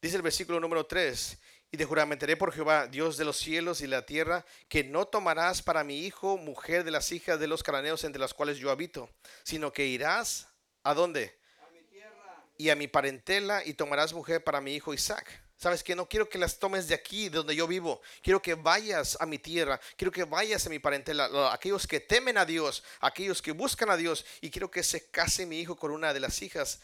Dice 0.00 0.16
el 0.16 0.22
versículo 0.22 0.60
número 0.60 0.86
3, 0.86 1.38
Y 1.70 1.76
te 1.76 1.84
juramentaré 1.84 2.36
por 2.36 2.52
Jehová, 2.52 2.86
Dios 2.86 3.18
de 3.18 3.26
los 3.26 3.36
cielos 3.36 3.82
y 3.82 3.86
la 3.86 4.06
tierra, 4.06 4.44
que 4.68 4.84
no 4.84 5.06
tomarás 5.06 5.60
para 5.60 5.84
mi 5.84 5.98
hijo 6.06 6.38
mujer 6.38 6.82
de 6.82 6.90
las 6.90 7.12
hijas 7.12 7.38
de 7.38 7.46
los 7.46 7.62
cananeos 7.62 8.04
entre 8.04 8.20
las 8.20 8.32
cuales 8.32 8.56
yo 8.56 8.70
habito, 8.70 9.10
sino 9.42 9.70
que 9.72 9.84
irás 9.84 10.48
a 10.82 10.94
dónde? 10.94 11.38
A 11.60 11.70
mi 11.70 11.82
tierra. 11.82 12.44
Y 12.56 12.70
a 12.70 12.74
mi 12.76 12.88
parentela 12.88 13.62
y 13.64 13.74
tomarás 13.74 14.14
mujer 14.14 14.42
para 14.42 14.62
mi 14.62 14.74
hijo 14.74 14.94
Isaac. 14.94 15.42
¿Sabes 15.58 15.82
que 15.82 15.94
No 15.96 16.08
quiero 16.08 16.28
que 16.28 16.38
las 16.38 16.58
tomes 16.58 16.88
de 16.88 16.94
aquí, 16.94 17.28
de 17.28 17.36
donde 17.38 17.54
yo 17.54 17.66
vivo. 17.66 18.00
Quiero 18.22 18.40
que 18.40 18.54
vayas 18.54 19.18
a 19.20 19.26
mi 19.26 19.38
tierra. 19.38 19.78
Quiero 19.96 20.10
que 20.12 20.24
vayas 20.24 20.64
a 20.66 20.70
mi 20.70 20.78
parentela. 20.78 21.28
Lo- 21.28 21.48
Aquellos 21.50 21.86
que 21.86 21.98
temen 22.00 22.38
a 22.38 22.46
Dios, 22.46 22.82
aquellos 23.00 23.42
que 23.42 23.50
buscan 23.52 23.90
a 23.90 23.96
Dios. 23.96 24.24
Y 24.40 24.50
quiero 24.50 24.70
que 24.70 24.82
se 24.84 25.10
case 25.10 25.44
mi 25.44 25.60
hijo 25.60 25.76
con 25.76 25.90
una 25.90 26.14
de 26.14 26.20
las 26.20 26.40
hijas 26.42 26.80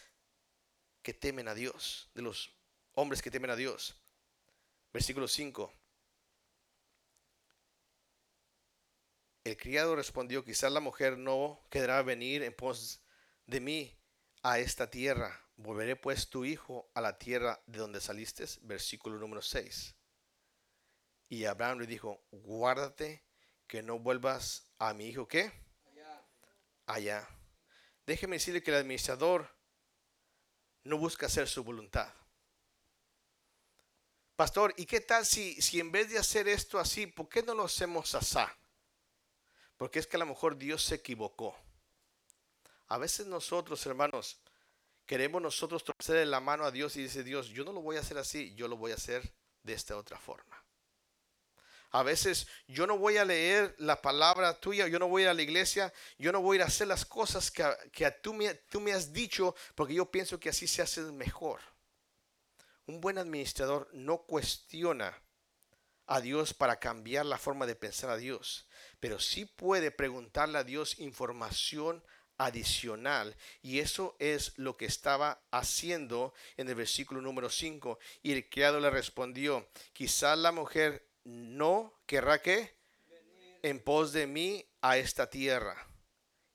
que 1.01 1.13
temen 1.13 1.47
a 1.47 1.55
Dios, 1.55 2.09
de 2.13 2.21
los 2.21 2.51
hombres 2.93 3.21
que 3.21 3.31
temen 3.31 3.49
a 3.49 3.55
Dios. 3.55 3.95
Versículo 4.95 5.27
5. 5.27 5.73
El 9.43 9.57
criado 9.57 9.93
respondió, 9.93 10.45
quizás 10.45 10.71
la 10.71 10.79
mujer 10.79 11.17
no 11.17 11.61
querrá 11.69 12.01
venir 12.01 12.43
en 12.43 12.53
pos 12.53 13.01
de 13.45 13.59
mí 13.59 13.93
a 14.41 14.57
esta 14.59 14.89
tierra. 14.89 15.37
Volveré 15.57 15.97
pues 15.97 16.29
tu 16.29 16.45
hijo 16.45 16.89
a 16.93 17.01
la 17.01 17.17
tierra 17.17 17.61
de 17.65 17.79
donde 17.79 17.99
saliste. 17.99 18.45
Versículo 18.61 19.19
número 19.19 19.41
6. 19.41 19.93
Y 21.27 21.43
Abraham 21.43 21.79
le 21.79 21.87
dijo, 21.87 22.25
guárdate 22.31 23.21
que 23.67 23.83
no 23.83 23.99
vuelvas 23.99 24.71
a 24.79 24.93
mi 24.93 25.07
hijo, 25.07 25.27
¿qué? 25.27 25.51
Allá. 25.91 26.25
Allá. 26.85 27.29
Déjeme 28.05 28.37
decirle 28.37 28.63
que 28.63 28.71
el 28.71 28.77
administrador 28.77 29.53
no 30.85 30.97
busca 30.97 31.25
hacer 31.25 31.49
su 31.49 31.65
voluntad. 31.65 32.13
Pastor, 34.35 34.73
¿y 34.75 34.85
qué 34.85 34.99
tal 34.99 35.25
si, 35.25 35.61
si 35.61 35.79
en 35.79 35.91
vez 35.91 36.09
de 36.09 36.17
hacer 36.17 36.47
esto 36.49 36.77
así, 36.77 37.07
¿por 37.07 37.29
qué 37.29 37.41
no 37.41 37.53
lo 37.53 37.63
hacemos 37.63 38.13
asá? 38.15 38.53
Porque 39.77 39.99
es 39.99 40.07
que 40.07 40.17
a 40.17 40.19
lo 40.19 40.25
mejor 40.25 40.57
Dios 40.57 40.83
se 40.83 40.95
equivocó. 40.95 41.57
A 42.87 42.97
veces 42.97 43.27
nosotros, 43.27 43.85
hermanos, 43.85 44.37
queremos 45.05 45.41
nosotros 45.41 45.85
torcerle 45.85 46.25
la 46.25 46.41
mano 46.41 46.65
a 46.65 46.71
Dios 46.71 46.97
y 46.97 47.03
dice 47.03 47.23
Dios, 47.23 47.47
yo 47.47 47.63
no 47.63 47.71
lo 47.71 47.81
voy 47.81 47.95
a 47.95 48.01
hacer 48.01 48.17
así, 48.17 48.53
yo 48.55 48.67
lo 48.67 48.75
voy 48.75 48.91
a 48.91 48.95
hacer 48.95 49.33
de 49.63 49.73
esta 49.73 49.95
otra 49.95 50.19
forma. 50.19 50.61
A 51.91 52.03
veces 52.03 52.47
yo 52.67 52.85
no 52.85 52.97
voy 52.97 53.15
a 53.15 53.23
leer 53.23 53.73
la 53.77 54.01
palabra 54.01 54.59
tuya, 54.59 54.87
yo 54.87 54.99
no 54.99 55.07
voy 55.07 55.21
a 55.21 55.25
ir 55.25 55.29
a 55.29 55.33
la 55.33 55.43
iglesia, 55.43 55.93
yo 56.17 56.33
no 56.33 56.41
voy 56.41 56.59
a 56.59 56.65
hacer 56.65 56.87
las 56.87 57.05
cosas 57.05 57.49
que, 57.49 57.65
que 57.93 58.11
tú, 58.11 58.33
me, 58.33 58.53
tú 58.53 58.81
me 58.81 58.91
has 58.91 59.13
dicho 59.13 59.55
porque 59.75 59.93
yo 59.93 60.11
pienso 60.11 60.37
que 60.37 60.49
así 60.49 60.67
se 60.67 60.81
hace 60.81 61.01
mejor. 61.03 61.61
Un 62.87 63.01
buen 63.01 63.17
administrador 63.17 63.89
no 63.93 64.19
cuestiona 64.19 65.21
a 66.07 66.21
Dios 66.21 66.53
para 66.53 66.79
cambiar 66.79 67.25
la 67.25 67.37
forma 67.37 67.65
de 67.65 67.75
pensar 67.75 68.09
a 68.09 68.17
Dios, 68.17 68.67
pero 68.99 69.19
sí 69.19 69.45
puede 69.45 69.91
preguntarle 69.91 70.57
a 70.59 70.63
Dios 70.63 70.99
información 70.99 72.03
adicional 72.37 73.35
y 73.61 73.79
eso 73.79 74.15
es 74.19 74.53
lo 74.57 74.75
que 74.77 74.85
estaba 74.85 75.41
haciendo 75.51 76.33
en 76.57 76.67
el 76.67 76.75
versículo 76.75 77.21
número 77.21 77.49
5 77.49 77.97
y 78.23 78.33
el 78.33 78.49
criado 78.49 78.79
le 78.79 78.89
respondió 78.89 79.67
quizás 79.93 80.37
la 80.37 80.51
mujer 80.51 81.07
no 81.23 81.93
querrá 82.05 82.41
que 82.41 82.75
en 83.61 83.79
pos 83.79 84.11
de 84.11 84.27
mí 84.27 84.65
a 84.81 84.97
esta 84.97 85.29
tierra 85.29 85.87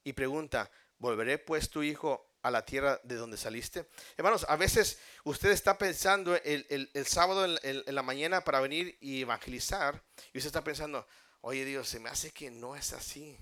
y 0.04 0.12
pregunta 0.12 0.70
volveré 0.98 1.38
pues 1.38 1.70
tu 1.70 1.82
hijo 1.82 2.29
a 2.42 2.50
la 2.50 2.64
tierra 2.64 3.00
de 3.04 3.16
donde 3.16 3.36
saliste 3.36 3.86
hermanos 4.16 4.46
a 4.48 4.56
veces 4.56 4.98
usted 5.24 5.50
está 5.50 5.76
pensando 5.78 6.34
el, 6.36 6.66
el- 6.70 6.90
el 6.94 7.06
sábado 7.06 7.44
en, 7.62 7.82
la 7.94 8.02
mañana 8.02 8.42
para 8.42 8.60
venir 8.60 8.96
y 9.00 9.22
evangelizar 9.22 10.02
y 10.32 10.38
usted 10.38 10.48
está 10.48 10.64
pensando 10.64 11.06
oye 11.42 11.64
Dios 11.64 11.88
se 11.88 12.00
me 12.00 12.08
hace 12.08 12.30
que 12.30 12.50
no 12.50 12.76
es 12.76 12.92
así 12.92 13.36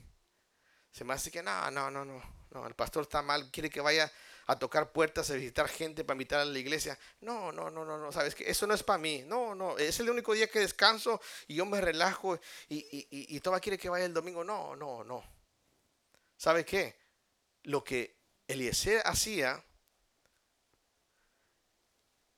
se 0.91 1.05
me 1.05 1.15
hace 1.15 1.31
que 1.31 1.43
no, 1.43 1.71
no, 1.71 1.91
no, 1.91 2.05
no, 2.05 2.23
no, 2.51 2.67
el 2.67 2.75
pastor 2.75 3.03
está 3.03 3.23
mal, 3.23 3.51
quiere 3.53 3.71
que 3.71 3.81
vaya 3.81 4.11
a 4.47 4.59
tocar 4.59 4.91
puertas, 4.91 5.31
a 5.31 5.35
visitar 5.35 5.69
gente 5.69 6.03
para 6.03 6.15
invitar 6.17 6.41
a 6.41 6.45
la 6.47 6.59
iglesia. 6.59 6.99
No, 7.21 7.53
no, 7.53 7.71
no, 7.71 7.85
no, 7.85 7.99
no, 7.99 8.11
sabes 8.11 8.35
que 8.35 8.49
eso 8.51 8.67
no 8.67 8.73
es 8.73 8.83
para 8.83 8.99
mí. 8.99 9.23
No, 9.27 9.55
no, 9.55 9.77
es 9.77 10.01
el 10.01 10.09
único 10.09 10.33
día 10.33 10.49
que 10.49 10.61
descanso 10.61 11.21
y 11.47 11.57
yo 11.57 11.67
me 11.67 11.81
relajo 11.81 12.41
y, 12.69 12.77
y, 12.79 13.07
y, 13.11 13.37
y 13.37 13.41
todavía 13.41 13.61
quiere 13.61 13.79
que 13.79 13.91
vaya 13.91 14.07
el 14.07 14.15
domingo. 14.15 14.43
No, 14.43 14.75
no, 14.75 15.05
no. 15.05 15.23
¿Sabe 16.37 16.65
qué? 16.65 16.97
Lo 17.65 17.85
que 17.85 18.18
Eliezer 18.49 19.03
hacía, 19.05 19.63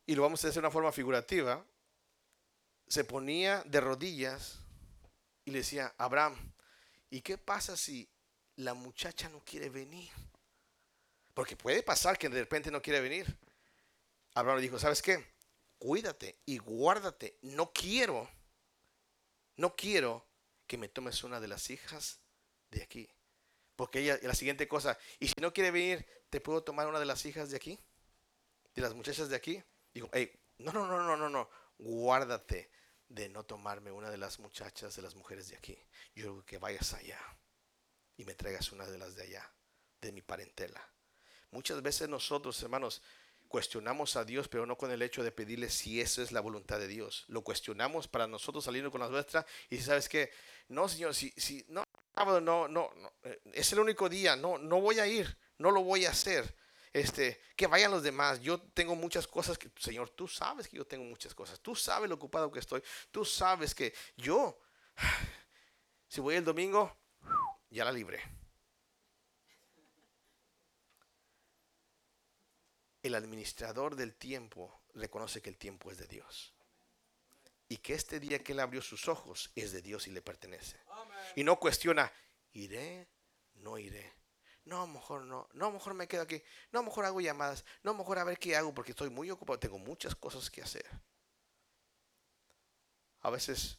y 0.07 0.15
lo 0.17 0.23
vamos 0.23 0.41
a 0.45 0.49
hacer 0.49 0.55
de 0.55 0.59
una 0.59 0.71
forma 0.73 0.91
figurativa, 0.91 1.65
se 2.89 3.05
ponía 3.05 3.63
de 3.65 3.81
rodillas 3.81 4.59
y 5.45 5.53
le 5.53 5.59
decía, 5.59 5.95
Abraham, 5.97 6.37
¿y 7.09 7.21
qué 7.21 7.39
pasa 7.39 7.77
si 7.77 8.09
la 8.57 8.75
muchacha 8.75 9.29
no 9.29 9.41
quiere 9.45 9.71
venir? 9.71 10.11
Porque 11.33 11.57
puede 11.57 11.85
pasar 11.85 12.19
que 12.19 12.29
de 12.29 12.41
repente 12.41 12.73
no 12.73 12.83
quiere 12.83 13.01
venir. 13.01 13.39
Abraham 14.35 14.57
le 14.57 14.63
dijo, 14.63 14.81
¿sabes 14.81 15.01
qué? 15.01 15.25
Cuídate 15.79 16.41
y 16.45 16.59
guárdate. 16.59 17.39
No 17.43 17.73
quiero, 17.73 18.29
no 19.57 19.77
quiero 19.77 20.27
que 20.67 20.77
me 20.77 20.89
tomes 20.89 21.23
una 21.23 21.39
de 21.39 21.49
las 21.49 21.71
hijas 21.71 22.19
de 22.71 22.83
aquí. 22.83 23.09
Porque 23.81 24.01
ella, 24.01 24.19
la 24.25 24.35
siguiente 24.35 24.69
cosa, 24.69 24.99
y 25.19 25.29
si 25.29 25.41
no 25.41 25.55
quiere 25.55 25.71
venir, 25.71 26.07
¿te 26.29 26.39
puedo 26.39 26.63
tomar 26.63 26.87
una 26.87 27.01
de 27.01 27.07
las 27.07 27.25
hijas 27.25 27.49
de 27.49 27.57
aquí? 27.57 27.79
De 28.75 28.83
las 28.83 28.93
muchachas 28.93 29.31
de 29.31 29.37
aquí. 29.37 29.65
Dijo, 29.95 30.11
hey, 30.13 30.39
no, 30.59 30.71
no, 30.71 30.87
no, 30.87 31.03
no, 31.03 31.17
no, 31.17 31.31
no. 31.31 31.49
Guárdate 31.79 32.71
de 33.09 33.31
no 33.31 33.43
tomarme 33.45 33.91
una 33.91 34.11
de 34.11 34.19
las 34.19 34.39
muchachas, 34.39 34.95
de 34.97 35.01
las 35.01 35.15
mujeres 35.15 35.49
de 35.49 35.57
aquí. 35.57 35.83
Yo 36.15 36.25
creo 36.25 36.45
que 36.45 36.59
vayas 36.59 36.93
allá 36.93 37.19
y 38.19 38.27
me 38.27 38.35
traigas 38.35 38.71
una 38.71 38.85
de 38.85 38.99
las 38.99 39.17
de 39.17 39.23
allá, 39.23 39.51
de 40.03 40.13
mi 40.13 40.21
parentela. 40.21 40.87
Muchas 41.51 41.81
veces 41.81 42.07
nosotros, 42.07 42.63
hermanos, 42.63 43.01
cuestionamos 43.49 44.15
a 44.17 44.27
Dios, 44.27 44.47
pero 44.47 44.67
no 44.67 44.77
con 44.77 44.91
el 44.91 45.01
hecho 45.01 45.25
de 45.25 45.33
pedirle 45.33 45.71
si 45.71 46.03
eso 46.03 46.21
es 46.21 46.33
la 46.33 46.43
voluntad 46.43 46.79
de 46.79 46.87
Dios. 46.87 47.25
Lo 47.29 47.41
cuestionamos 47.41 48.09
para 48.09 48.27
nosotros 48.27 48.63
saliendo 48.63 48.91
con 48.91 49.01
la 49.01 49.09
nuestra 49.09 49.47
y 49.71 49.79
si 49.79 49.85
sabes 49.85 50.07
que, 50.07 50.31
no, 50.69 50.87
Señor, 50.87 51.15
si, 51.15 51.33
si 51.39 51.65
no, 51.69 51.83
sábado 52.15 52.41
no, 52.41 52.69
no, 52.69 52.91
no, 52.97 53.13
eh, 53.23 53.41
es 53.53 53.73
el 53.73 53.81
único 53.81 54.09
día, 54.09 54.37
no, 54.37 54.59
no 54.59 54.81
voy 54.81 54.99
a 54.99 55.07
ir, 55.07 55.39
no 55.59 55.71
lo 55.71 55.83
voy 55.83 56.07
a 56.07 56.11
hacer. 56.11 56.55
Este, 56.93 57.41
que 57.55 57.69
vayan 57.69 57.93
los 57.93 58.03
demás. 58.03 58.41
Yo 58.41 58.61
tengo 58.61 58.97
muchas 58.97 59.27
cosas 59.27 59.57
que, 59.57 59.71
Señor, 59.79 60.11
tú 60.11 60.27
sabes 60.27 60.67
que 60.67 60.77
yo 60.77 60.87
tengo 60.87 61.05
muchas 61.05 61.35
cosas. 61.35 61.61
Tú 61.61 61.77
sabes 61.77 62.09
lo 62.09 62.17
ocupado 62.17 62.51
que 62.51 62.59
estoy. 62.59 62.83
Tú 63.11 63.25
sabes 63.25 63.75
que 63.75 63.95
yo, 64.17 64.59
si 66.09 66.21
voy 66.21 66.35
el 66.35 66.45
domingo, 66.45 66.97
ya 67.71 67.85
la 67.85 67.93
libré. 67.93 68.21
El 73.03 73.15
administrador 73.15 73.95
del 73.95 74.15
tiempo 74.15 74.83
reconoce 74.95 75.41
que 75.41 75.49
el 75.49 75.57
tiempo 75.57 75.91
es 75.91 75.99
de 75.99 76.07
Dios. 76.07 76.53
Y 77.71 77.79
que 77.79 77.95
este 77.95 78.19
día 78.19 78.43
que 78.43 78.51
él 78.51 78.59
abrió 78.59 78.83
sus 78.83 79.07
ojos 79.07 79.53
es 79.55 79.71
de 79.71 79.81
Dios 79.81 80.09
y 80.09 80.11
le 80.11 80.21
pertenece. 80.21 80.77
Amén. 80.89 81.17
Y 81.37 81.45
no 81.45 81.57
cuestiona, 81.61 82.13
iré, 82.53 83.09
no 83.55 83.79
iré. 83.79 84.13
No, 84.65 84.89
mejor 84.89 85.23
no. 85.23 85.49
No, 85.53 85.67
a 85.67 85.69
lo 85.69 85.75
mejor 85.75 85.95
me 85.95 86.09
quedo 86.09 86.23
aquí. 86.23 86.43
No, 86.73 86.81
a 86.81 86.83
lo 86.83 86.89
mejor 86.89 87.05
hago 87.05 87.21
llamadas. 87.21 87.65
No, 87.85 87.95
mejor 87.95 88.19
a 88.19 88.25
ver 88.25 88.41
qué 88.41 88.57
hago 88.57 88.75
porque 88.75 88.91
estoy 88.91 89.09
muy 89.09 89.31
ocupado. 89.31 89.61
Tengo 89.61 89.79
muchas 89.79 90.17
cosas 90.17 90.51
que 90.51 90.63
hacer. 90.63 90.85
A 93.21 93.31
veces 93.31 93.79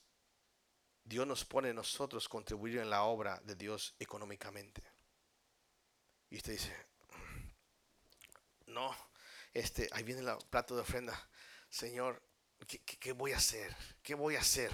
Dios 1.03 1.27
nos 1.27 1.43
pone 1.43 1.71
a 1.71 1.73
nosotros 1.73 2.29
contribuir 2.29 2.77
en 2.77 2.89
la 2.89 3.03
obra 3.03 3.41
de 3.43 3.55
Dios 3.55 3.93
económicamente. 3.99 4.81
Y 6.29 6.37
usted 6.37 6.53
dice, 6.53 6.73
no, 8.67 8.95
este, 9.53 9.89
ahí 9.91 10.03
viene 10.03 10.21
el 10.21 10.37
plato 10.49 10.75
de 10.75 10.81
ofrenda. 10.81 11.29
Señor, 11.69 12.21
¿qué, 12.67 13.11
voy 13.11 13.31
a 13.31 13.37
hacer? 13.37 13.75
¿Qué 14.03 14.15
voy 14.15 14.35
a 14.35 14.41
hacer? 14.41 14.71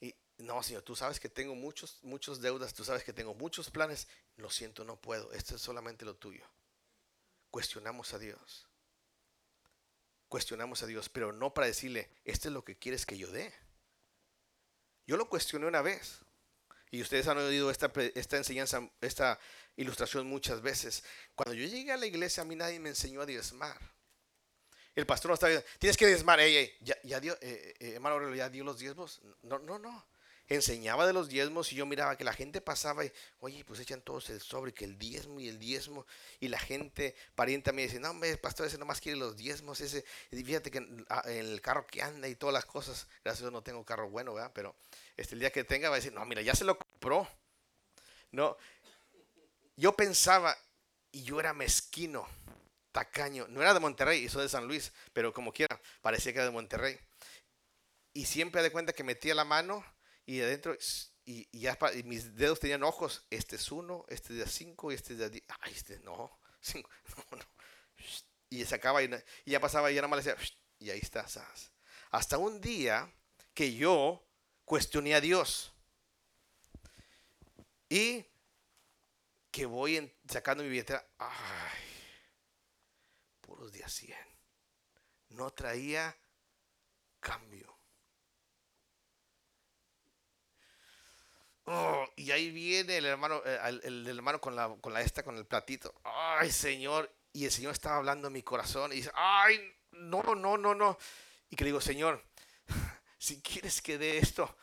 Y 0.00 0.14
no, 0.38 0.62
Señor, 0.62 0.82
tú 0.82 0.96
sabes 0.96 1.20
que 1.20 1.28
tengo 1.28 1.54
muchos, 1.54 1.98
muchos 2.02 2.40
deudas, 2.40 2.74
tú 2.74 2.84
sabes 2.84 3.04
que 3.04 3.12
tengo 3.12 3.34
muchos 3.34 3.70
planes. 3.70 4.08
Lo 4.36 4.50
siento, 4.50 4.84
no 4.84 5.00
puedo. 5.00 5.32
Esto 5.32 5.56
es 5.56 5.62
solamente 5.62 6.04
lo 6.04 6.16
tuyo. 6.16 6.44
Cuestionamos 7.50 8.12
a 8.14 8.18
Dios. 8.18 8.66
Cuestionamos 10.28 10.82
a 10.82 10.86
Dios, 10.86 11.08
pero 11.08 11.32
no 11.32 11.54
para 11.54 11.68
decirle, 11.68 12.10
esto 12.24 12.48
es 12.48 12.54
lo 12.54 12.64
que 12.64 12.76
quieres 12.76 13.06
que 13.06 13.16
yo 13.16 13.30
dé. 13.30 13.52
Yo 15.06 15.16
lo 15.16 15.28
cuestioné 15.28 15.66
una 15.66 15.82
vez. 15.82 16.20
Y 16.90 17.02
ustedes 17.02 17.26
han 17.28 17.38
oído 17.38 17.70
esta, 17.70 17.92
esta 18.14 18.36
enseñanza, 18.36 18.88
esta 19.00 19.38
ilustración 19.76 20.26
muchas 20.26 20.62
veces. 20.62 21.04
Cuando 21.34 21.54
yo 21.54 21.66
llegué 21.66 21.92
a 21.92 21.96
la 21.96 22.06
iglesia, 22.06 22.42
a 22.42 22.46
mí 22.46 22.56
nadie 22.56 22.80
me 22.80 22.88
enseñó 22.88 23.20
a 23.20 23.26
diezmar. 23.26 23.95
El 24.96 25.06
pastor 25.06 25.28
no 25.28 25.34
estaba 25.34 25.50
diciendo, 25.50 25.70
tienes 25.78 25.96
que 25.96 26.06
diezmar, 26.08 26.40
ey, 26.40 26.74
ya, 26.80 26.96
ya 27.04 27.20
dio, 27.20 27.34
eh, 27.40 27.74
eh, 27.78 27.92
hermano 27.94 28.14
Aurelio, 28.16 28.34
ya 28.36 28.48
dio 28.48 28.64
los 28.64 28.78
diezmos. 28.78 29.20
No, 29.42 29.58
no, 29.60 29.78
no. 29.78 30.04
enseñaba 30.48 31.06
de 31.06 31.12
los 31.12 31.28
diezmos 31.28 31.72
y 31.72 31.76
yo 31.76 31.86
miraba 31.86 32.16
que 32.16 32.24
la 32.24 32.32
gente 32.32 32.60
pasaba 32.60 33.04
y, 33.04 33.12
oye, 33.40 33.64
pues 33.64 33.80
echan 33.80 34.00
todos 34.00 34.30
el 34.30 34.40
sobre, 34.40 34.72
que 34.72 34.84
el 34.84 34.96
diezmo 34.98 35.38
y 35.40 35.48
el 35.48 35.58
diezmo. 35.58 36.06
Y 36.40 36.48
la 36.48 36.58
gente, 36.58 37.14
pariente 37.34 37.72
me 37.72 37.82
dice, 37.82 37.98
no, 38.00 38.10
hombre, 38.10 38.36
pastor, 38.38 38.66
ese 38.66 38.78
nomás 38.78 39.00
quiere 39.00 39.18
los 39.18 39.36
diezmos, 39.36 39.80
ese, 39.80 40.04
fíjate 40.30 40.70
que 40.70 40.78
en, 40.78 41.04
a- 41.08 41.22
en 41.30 41.46
el 41.46 41.60
carro 41.60 41.86
que 41.86 42.00
anda 42.02 42.28
y 42.28 42.36
todas 42.36 42.54
las 42.54 42.64
cosas, 42.64 43.06
gracias 43.24 43.42
a 43.42 43.44
Dios 43.46 43.52
no 43.52 43.62
tengo 43.62 43.84
carro 43.84 44.08
bueno, 44.08 44.34
¿verdad? 44.34 44.52
Pero 44.54 44.76
este, 45.16 45.34
el 45.34 45.40
día 45.40 45.50
que 45.50 45.64
tenga 45.64 45.88
va 45.90 45.96
a 45.96 45.98
decir, 45.98 46.12
no, 46.12 46.24
mira, 46.24 46.42
ya 46.42 46.54
se 46.54 46.64
lo 46.64 46.78
compró. 46.78 47.28
No, 48.32 48.56
yo 49.76 49.94
pensaba, 49.94 50.56
y 51.12 51.22
yo 51.22 51.40
era 51.40 51.52
mezquino, 51.52 52.26
tacaño, 52.96 53.46
no 53.48 53.60
era 53.60 53.74
de 53.74 53.80
Monterrey, 53.80 54.26
soy 54.30 54.44
de 54.44 54.48
San 54.48 54.66
Luis, 54.66 54.90
pero 55.12 55.30
como 55.34 55.52
quiera, 55.52 55.78
parecía 56.00 56.32
que 56.32 56.38
era 56.38 56.46
de 56.46 56.50
Monterrey. 56.52 56.98
Y 58.14 58.24
siempre 58.24 58.62
de 58.62 58.72
cuenta 58.72 58.94
que 58.94 59.04
metía 59.04 59.34
la 59.34 59.44
mano 59.44 59.84
y 60.24 60.40
adentro, 60.40 60.74
y, 61.26 61.46
y 61.52 61.60
ya 61.60 61.78
y 61.94 62.04
mis 62.04 62.34
dedos 62.36 62.58
tenían 62.58 62.82
ojos. 62.84 63.26
Este 63.28 63.56
es 63.56 63.70
uno, 63.70 64.06
este 64.08 64.32
es 64.32 64.38
de 64.38 64.46
cinco 64.46 64.90
y 64.90 64.94
este 64.94 65.12
es 65.12 65.18
de 65.18 65.28
diez. 65.28 65.44
Ay, 65.60 65.74
este 65.76 66.00
no, 66.00 66.40
cinco, 66.60 66.88
no, 67.30 67.36
no. 67.36 67.44
Y 68.48 68.64
sacaba 68.64 69.02
y, 69.02 69.10
y 69.44 69.50
ya 69.50 69.60
pasaba 69.60 69.90
y 69.90 69.94
ya 69.94 70.00
nada 70.00 70.08
más 70.16 70.24
decía, 70.24 70.40
y 70.78 70.88
ahí 70.88 71.00
está. 71.00 71.28
¿sabes? 71.28 71.72
Hasta 72.12 72.38
un 72.38 72.62
día 72.62 73.12
que 73.52 73.74
yo 73.74 74.24
cuestioné 74.64 75.14
a 75.14 75.20
Dios. 75.20 75.70
Y 77.90 78.24
que 79.50 79.66
voy 79.66 79.98
en- 79.98 80.12
sacando 80.30 80.62
mi 80.64 80.70
billetera. 80.70 81.06
Ay, 81.18 81.95
puros 83.46 83.72
de 83.72 83.84
a 83.84 83.88
100. 83.88 84.18
No 85.30 85.50
traía 85.52 86.16
cambio. 87.20 87.74
Oh, 91.64 92.06
y 92.14 92.30
ahí 92.30 92.50
viene 92.50 92.98
el 92.98 93.06
hermano, 93.06 93.42
eh, 93.44 93.80
el, 93.82 94.06
hermano 94.06 94.40
con 94.40 94.54
la, 94.54 94.76
con 94.80 94.92
la 94.92 95.00
esta, 95.00 95.22
con 95.22 95.36
el 95.36 95.46
platito. 95.46 95.94
Ay, 96.04 96.50
Señor. 96.50 97.12
Y 97.32 97.44
el 97.44 97.50
Señor 97.50 97.72
estaba 97.72 97.96
hablando 97.96 98.28
en 98.28 98.32
mi 98.32 98.42
corazón 98.42 98.92
y 98.92 98.96
dice, 98.96 99.10
ay, 99.14 99.58
no, 99.92 100.22
no, 100.22 100.56
no, 100.56 100.74
no. 100.74 100.98
Y 101.50 101.56
que 101.56 101.64
le 101.64 101.68
digo, 101.70 101.80
Señor, 101.80 102.24
si 103.18 103.42
quieres 103.42 103.82
que 103.82 103.98
dé 103.98 104.18
esto, 104.18 104.56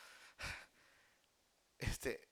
este, 1.77 2.29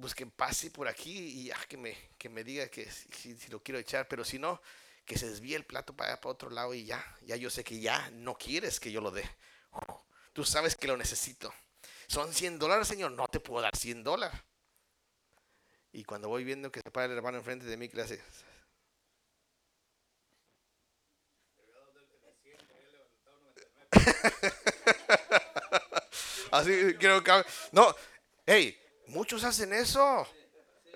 pues 0.00 0.14
que 0.14 0.26
pase 0.26 0.70
por 0.70 0.88
aquí 0.88 1.48
y 1.48 1.52
que 1.68 1.76
me, 1.76 1.96
que 2.18 2.28
me 2.28 2.42
diga 2.42 2.68
que 2.68 2.90
si 2.90 3.36
lo 3.48 3.62
quiero 3.62 3.78
echar, 3.78 4.08
pero 4.08 4.24
si 4.24 4.38
no, 4.38 4.60
que 5.06 5.16
se 5.16 5.30
desvíe 5.30 5.54
el 5.54 5.64
plato 5.64 5.94
para, 5.94 6.12
allá, 6.12 6.20
para 6.20 6.32
otro 6.32 6.50
lado 6.50 6.74
y 6.74 6.84
ya, 6.84 7.02
ya 7.22 7.36
yo 7.36 7.48
sé 7.48 7.64
que 7.64 7.80
ya 7.80 8.10
no 8.10 8.36
quieres 8.36 8.80
que 8.80 8.90
yo 8.90 9.00
lo 9.00 9.12
dé. 9.12 9.24
Tú 10.32 10.44
sabes 10.44 10.74
que 10.76 10.88
lo 10.88 10.96
necesito. 10.96 11.54
Son 12.08 12.34
100 12.34 12.58
dólares, 12.58 12.88
Señor, 12.88 13.12
no 13.12 13.28
te 13.28 13.38
puedo 13.40 13.62
dar 13.62 13.76
100 13.76 14.04
dólares. 14.04 14.38
Y 15.92 16.04
cuando 16.04 16.28
voy 16.28 16.44
viendo 16.44 16.70
que 16.70 16.80
se 16.80 16.90
para 16.90 17.06
el 17.06 17.12
hermano 17.12 17.38
enfrente 17.38 17.64
de 17.64 17.76
mí, 17.76 17.88
que 17.88 17.96
le 17.96 18.02
hace... 18.02 18.22
Así 26.50 26.94
creo 26.98 27.24
que... 27.24 27.44
No, 27.72 27.94
hey, 28.44 28.78
muchos 29.06 29.42
hacen 29.44 29.72
eso. 29.72 30.28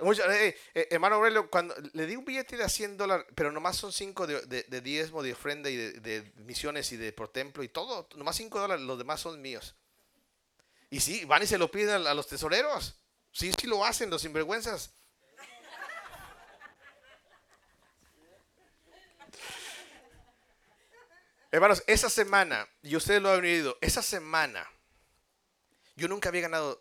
Muchos- 0.01 0.25
hey, 0.29 0.55
eh, 0.75 0.89
hermano 0.91 1.17
Aurelio, 1.17 1.51
cuando 1.51 1.75
le 1.93 2.07
di 2.07 2.17
un 2.17 2.25
billete 2.25 2.57
de 2.57 2.65
a 2.65 2.69
100 2.69 2.97
dólares, 2.97 3.27
pero 3.35 3.53
nomás 3.53 3.77
son 3.77 3.93
5 3.93 4.27
de, 4.27 4.41
de- 4.47 4.63
de 4.65 4.81
diezmo, 4.81 5.23
de 5.23 5.33
ofrenda 5.33 5.69
y 5.69 5.77
de, 5.77 6.33
misiones 6.37 6.91
y 6.93 6.97
de 6.97 7.13
por 7.13 7.29
templo 7.29 7.63
y 7.63 7.69
todo, 7.69 8.09
nomás 8.17 8.37
5 8.37 8.59
dólares, 8.59 8.85
los 8.85 8.99
demás 8.99 9.21
son 9.21 9.41
míos. 9.43 9.75
Y 10.91 11.01
sí, 11.01 11.25
van 11.25 11.43
y 11.43 11.47
se 11.47 11.59
lo 11.59 11.71
piden 11.71 12.07
a, 12.07 12.11
a 12.11 12.15
los 12.15 12.27
tesoreros. 12.27 12.95
Sí, 13.33 13.53
sí 13.61 13.67
lo 13.67 13.85
hacen, 13.85 14.11
los 14.11 14.23
sinvergüenzas. 14.23 14.91
Hermanos, 21.53 21.83
esa 21.87 22.09
semana, 22.09 22.69
y 22.83 22.95
ustedes 22.95 23.21
lo 23.21 23.31
han 23.31 23.41
oído, 23.41 23.77
esa 23.81 24.03
semana, 24.03 24.69
yo 25.97 26.07
nunca 26.07 26.29
había 26.29 26.43
ganado 26.43 26.81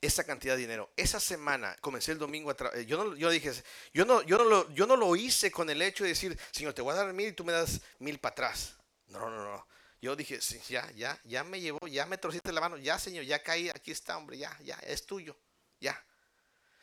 esa 0.00 0.24
cantidad 0.24 0.54
de 0.54 0.60
dinero. 0.60 0.90
Esa 0.96 1.20
semana 1.20 1.76
comencé 1.80 2.12
el 2.12 2.18
domingo 2.18 2.50
a 2.50 2.56
eh, 2.74 2.86
yo 2.86 3.02
no 3.02 3.16
yo 3.16 3.30
dije, 3.30 3.52
yo 3.92 4.04
no 4.04 4.22
yo 4.22 4.38
no 4.38 4.44
lo 4.44 4.70
yo 4.74 4.86
no 4.86 4.96
lo 4.96 5.16
hice 5.16 5.50
con 5.50 5.68
el 5.70 5.82
hecho 5.82 6.04
de 6.04 6.10
decir, 6.10 6.38
"Señor, 6.50 6.74
te 6.74 6.82
voy 6.82 6.92
a 6.92 6.96
dar 6.96 7.12
mil 7.12 7.28
y 7.28 7.32
tú 7.32 7.44
me 7.44 7.52
das 7.52 7.80
mil 7.98 8.18
para 8.18 8.32
atrás." 8.32 8.76
No, 9.06 9.20
no, 9.20 9.30
no, 9.30 9.44
no. 9.44 9.66
Yo 10.00 10.14
dije, 10.14 10.40
"Sí, 10.40 10.60
ya, 10.68 10.90
ya, 10.92 11.20
ya 11.24 11.42
me 11.44 11.60
llevó, 11.60 11.86
ya 11.88 12.06
me 12.06 12.18
torciste 12.18 12.52
la 12.52 12.60
mano, 12.60 12.76
ya, 12.76 12.98
Señor, 12.98 13.24
ya 13.24 13.42
caí, 13.42 13.68
aquí 13.68 13.90
está, 13.90 14.16
hombre, 14.16 14.38
ya, 14.38 14.56
ya, 14.62 14.76
es 14.76 15.04
tuyo." 15.06 15.36
Ya. 15.80 16.04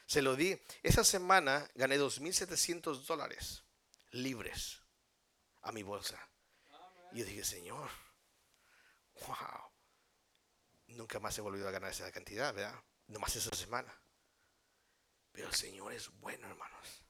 Se 0.05 0.21
lo 0.21 0.35
di. 0.35 0.59
Esa 0.83 1.03
semana 1.03 1.69
gané 1.75 1.97
2.700 1.97 3.05
dólares 3.05 3.63
libres 4.11 4.79
a 5.61 5.71
mi 5.71 5.83
bolsa. 5.83 6.19
Y 7.11 7.19
yo 7.19 7.25
dije, 7.25 7.43
Señor, 7.43 7.89
wow. 9.27 9.71
Nunca 10.87 11.19
más 11.19 11.37
he 11.37 11.41
volvido 11.41 11.67
a 11.67 11.71
ganar 11.71 11.91
esa 11.91 12.11
cantidad, 12.11 12.53
¿verdad? 12.53 12.79
Nomás 13.07 13.35
esa 13.35 13.55
semana. 13.55 13.93
Pero 15.31 15.47
el 15.47 15.53
Señor 15.53 15.93
es 15.93 16.09
bueno, 16.19 16.47
hermanos. 16.47 17.03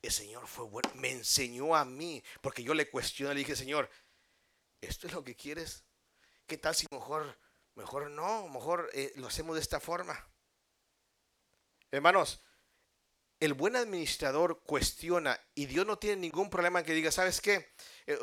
El 0.00 0.12
Señor 0.12 0.46
fue 0.46 0.64
bueno. 0.64 0.88
Me 0.94 1.10
enseñó 1.10 1.74
a 1.74 1.84
mí. 1.84 2.22
Porque 2.40 2.62
yo 2.62 2.74
le 2.74 2.88
cuestioné, 2.88 3.34
le 3.34 3.40
dije, 3.40 3.56
Señor, 3.56 3.90
¿esto 4.80 5.06
es 5.06 5.12
lo 5.12 5.24
que 5.24 5.34
quieres? 5.34 5.84
¿Qué 6.46 6.56
tal 6.56 6.74
si 6.74 6.86
mejor, 6.90 7.38
mejor 7.74 8.10
no? 8.10 8.48
Mejor 8.48 8.90
eh, 8.94 9.12
lo 9.16 9.26
hacemos 9.26 9.56
de 9.56 9.62
esta 9.62 9.80
forma. 9.80 10.30
Hermanos, 11.90 12.42
el 13.40 13.54
buen 13.54 13.76
administrador 13.76 14.62
cuestiona 14.64 15.38
y 15.54 15.66
Dios 15.66 15.86
no 15.86 15.98
tiene 15.98 16.16
ningún 16.16 16.50
problema 16.50 16.82
que 16.82 16.92
diga, 16.92 17.10
¿sabes 17.10 17.40
qué? 17.40 17.72
Eh, 18.06 18.18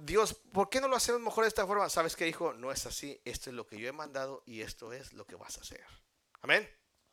Dios, 0.00 0.34
¿por 0.52 0.70
qué 0.70 0.80
no 0.80 0.88
lo 0.88 0.96
hacemos 0.96 1.20
mejor 1.20 1.44
de 1.44 1.48
esta 1.48 1.66
forma? 1.66 1.88
¿Sabes 1.88 2.16
qué, 2.16 2.26
hijo? 2.26 2.54
No 2.54 2.72
es 2.72 2.86
así. 2.86 3.20
Esto 3.24 3.50
es 3.50 3.56
lo 3.56 3.66
que 3.66 3.78
yo 3.78 3.88
he 3.88 3.92
mandado 3.92 4.42
y 4.46 4.62
esto 4.62 4.92
es 4.92 5.12
lo 5.12 5.26
que 5.26 5.36
vas 5.36 5.58
a 5.58 5.60
hacer. 5.60 5.84
Amén. 6.40 6.68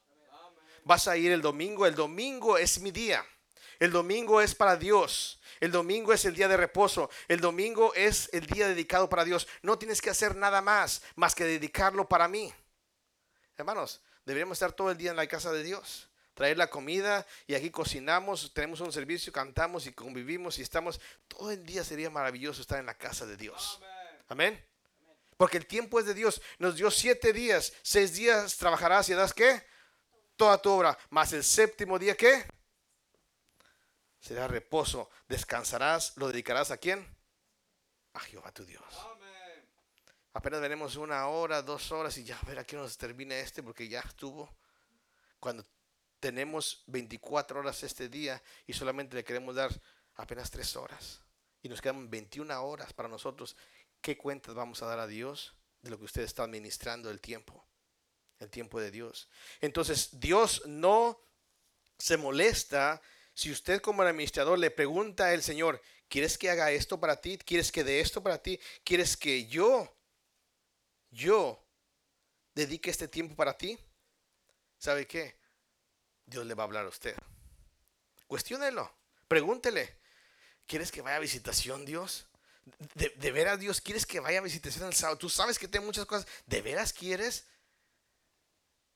Amén. 0.09 0.81
Vas 0.85 1.07
a 1.07 1.17
ir 1.17 1.31
el 1.31 1.41
domingo. 1.41 1.85
El 1.85 1.95
domingo 1.95 2.57
es 2.57 2.79
mi 2.79 2.91
día. 2.91 3.25
El 3.81 3.91
domingo 3.91 4.41
es 4.41 4.55
para 4.55 4.77
Dios. 4.77 5.41
El 5.59 5.71
domingo 5.71 6.13
es 6.13 6.23
el 6.25 6.35
día 6.35 6.47
de 6.47 6.55
reposo. 6.55 7.09
El 7.27 7.41
domingo 7.41 7.93
es 7.95 8.29
el 8.31 8.45
día 8.45 8.67
dedicado 8.67 9.09
para 9.09 9.25
Dios. 9.25 9.47
No 9.63 9.79
tienes 9.79 10.01
que 10.01 10.11
hacer 10.11 10.35
nada 10.35 10.61
más 10.61 11.01
más 11.15 11.33
que 11.33 11.45
dedicarlo 11.45 12.07
para 12.07 12.27
mí. 12.27 12.53
Hermanos, 13.57 14.01
deberíamos 14.23 14.55
estar 14.55 14.71
todo 14.71 14.91
el 14.91 14.97
día 14.97 15.09
en 15.09 15.17
la 15.17 15.27
casa 15.27 15.51
de 15.51 15.63
Dios. 15.63 16.10
Traer 16.41 16.57
la 16.57 16.71
comida 16.71 17.23
y 17.45 17.53
aquí 17.53 17.69
cocinamos, 17.69 18.51
tenemos 18.51 18.81
un 18.81 18.91
servicio, 18.91 19.31
cantamos 19.31 19.85
y 19.85 19.93
convivimos 19.93 20.57
y 20.57 20.63
estamos. 20.63 20.99
Todo 21.27 21.51
el 21.51 21.63
día 21.63 21.83
sería 21.83 22.09
maravilloso 22.09 22.61
estar 22.61 22.79
en 22.79 22.87
la 22.87 22.95
casa 22.95 23.27
de 23.27 23.37
Dios. 23.37 23.79
Amén. 24.27 24.59
Porque 25.37 25.57
el 25.57 25.67
tiempo 25.67 25.99
es 25.99 26.07
de 26.07 26.15
Dios. 26.15 26.41
Nos 26.57 26.77
dio 26.77 26.89
siete 26.89 27.31
días. 27.31 27.71
Seis 27.83 28.15
días 28.15 28.57
trabajarás 28.57 29.07
y 29.09 29.13
harás 29.13 29.35
qué? 29.35 29.63
Toda 30.35 30.59
tu 30.59 30.71
obra. 30.71 30.97
Más 31.11 31.31
el 31.31 31.43
séptimo 31.43 31.99
día 31.99 32.17
qué? 32.17 32.43
Será 34.19 34.47
reposo. 34.47 35.11
Descansarás. 35.27 36.17
¿Lo 36.17 36.29
dedicarás 36.29 36.71
a 36.71 36.77
quién? 36.77 37.07
A 38.13 38.19
Jehová 38.19 38.51
tu 38.51 38.65
Dios. 38.65 38.83
Apenas 40.33 40.59
veremos 40.59 40.95
una 40.95 41.27
hora, 41.27 41.61
dos 41.61 41.91
horas 41.91 42.17
y 42.17 42.23
ya 42.23 42.35
a 42.39 42.45
ver 42.47 42.57
a 42.57 42.63
qué 42.63 42.77
nos 42.77 42.97
termina 42.97 43.35
este 43.35 43.61
porque 43.61 43.87
ya 43.87 43.99
estuvo. 43.99 44.49
Cuando 45.39 45.63
tenemos 46.21 46.83
24 46.87 47.59
horas 47.59 47.83
este 47.83 48.07
día 48.07 48.41
y 48.65 48.73
solamente 48.73 49.17
le 49.17 49.25
queremos 49.25 49.55
dar 49.55 49.71
apenas 50.15 50.49
tres 50.49 50.77
horas 50.77 51.19
y 51.61 51.67
nos 51.67 51.81
quedan 51.81 52.09
21 52.09 52.63
horas 52.63 52.93
para 52.93 53.09
nosotros, 53.09 53.57
¿qué 54.01 54.17
cuentas 54.17 54.55
vamos 54.55 54.81
a 54.81 54.85
dar 54.85 54.99
a 54.99 55.07
Dios 55.07 55.53
de 55.81 55.89
lo 55.89 55.97
que 55.97 56.05
usted 56.05 56.21
está 56.21 56.43
administrando 56.43 57.09
el 57.09 57.19
tiempo? 57.19 57.65
El 58.39 58.49
tiempo 58.49 58.79
de 58.79 58.91
Dios. 58.91 59.27
Entonces, 59.59 60.19
Dios 60.19 60.63
no 60.65 61.19
se 61.97 62.17
molesta 62.17 63.01
si 63.33 63.51
usted 63.51 63.81
como 63.81 64.03
administrador 64.03 64.59
le 64.59 64.71
pregunta 64.71 65.29
al 65.29 65.41
Señor, 65.43 65.81
¿quieres 66.07 66.37
que 66.37 66.49
haga 66.49 66.71
esto 66.71 66.99
para 66.99 67.19
ti? 67.19 67.37
¿Quieres 67.37 67.71
que 67.71 67.83
dé 67.83 67.99
esto 67.99 68.21
para 68.21 68.41
ti? 68.41 68.59
¿Quieres 68.83 69.17
que 69.17 69.47
yo, 69.47 69.95
yo, 71.09 71.63
dedique 72.53 72.89
este 72.89 73.07
tiempo 73.07 73.35
para 73.35 73.57
ti? 73.57 73.79
¿Sabe 74.77 75.07
qué? 75.07 75.40
Dios 76.31 76.45
le 76.45 76.53
va 76.53 76.63
a 76.63 76.67
hablar 76.67 76.85
a 76.85 76.89
usted. 76.89 77.15
Cuestiónelo, 78.25 78.89
pregúntele. 79.27 79.99
¿Quieres 80.65 80.89
que 80.91 81.01
vaya 81.01 81.17
a 81.17 81.19
visitación, 81.19 81.83
Dios? 81.85 82.25
¿De, 82.95 83.09
de 83.09 83.31
veras, 83.31 83.59
Dios, 83.59 83.81
quieres 83.81 84.05
que 84.05 84.21
vaya 84.21 84.39
a 84.39 84.41
visitación 84.41 84.87
el 84.87 84.93
sábado? 84.93 85.17
Tú 85.17 85.29
sabes 85.29 85.59
que 85.59 85.67
tengo 85.67 85.85
muchas 85.85 86.05
cosas. 86.05 86.25
¿De 86.45 86.61
veras 86.61 86.93
quieres? 86.93 87.45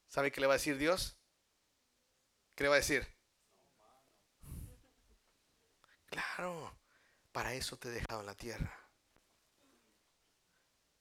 ¿Sabe 0.08 0.32
qué 0.32 0.40
le 0.40 0.48
va 0.48 0.54
a 0.54 0.58
decir 0.58 0.78
Dios? 0.78 1.18
¿Qué 2.56 2.64
le 2.64 2.70
va 2.70 2.76
a 2.76 2.80
decir? 2.80 3.06
Claro, 6.06 6.74
para 7.34 7.54
eso 7.54 7.78
te 7.78 7.90
he 7.90 7.92
dejado 7.92 8.22
en 8.22 8.28
la 8.28 8.36
tierra. 8.36 8.74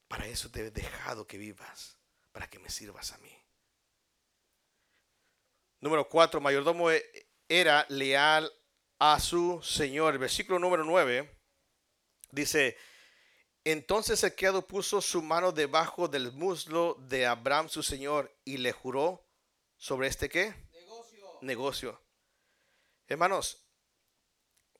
Para 0.09 0.27
eso 0.27 0.51
te 0.51 0.67
he 0.67 0.71
dejado 0.73 1.29
que 1.29 1.39
vivas. 1.39 1.97
para 2.33 2.51
que 2.51 2.59
me 2.59 2.69
sirvas 2.69 3.13
a 3.13 3.19
mí. 3.19 3.44
Número 5.85 6.09
cuatro, 6.09 6.41
mayordomo 6.41 6.91
e- 6.91 7.05
era 7.47 7.85
leal 7.91 8.51
a 8.99 9.21
su 9.21 9.61
señor. 9.63 10.15
El 10.15 10.19
versículo 10.19 10.59
número 10.59 10.83
nueve 10.83 11.39
dice, 12.31 12.79
entonces 13.65 14.25
el 14.25 14.35
criado 14.35 14.67
puso 14.67 15.03
su 15.03 15.21
mano 15.21 15.53
debajo 15.53 16.09
del 16.09 16.33
muslo 16.33 16.97
de 17.01 17.27
Abraham 17.27 17.69
su 17.69 17.83
señor 17.83 18.35
y 18.47 18.57
le 18.57 18.73
juró 18.73 19.29
sobre 19.77 20.09
este 20.09 20.31
qué? 20.31 20.55
Negocio. 20.73 21.39
negocio. 21.43 22.03
Hermanos, 23.07 23.63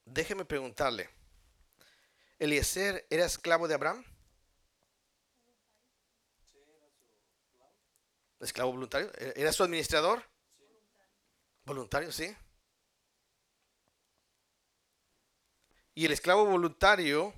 déjeme 0.07 0.47
preguntarle, 0.47 1.11
¿Eliezer 2.39 3.07
era 3.11 3.27
esclavo 3.27 3.69
de 3.69 3.75
Abraham? 3.75 4.03
¿Esclavo 8.41 8.73
voluntario? 8.73 9.13
¿Era 9.19 9.53
su 9.53 9.63
administrador? 9.63 10.33
Voluntario, 11.65 12.13
sí. 12.13 12.35
Y 15.95 16.05
el 16.07 16.13
esclavo 16.13 16.45
voluntario 16.45 17.33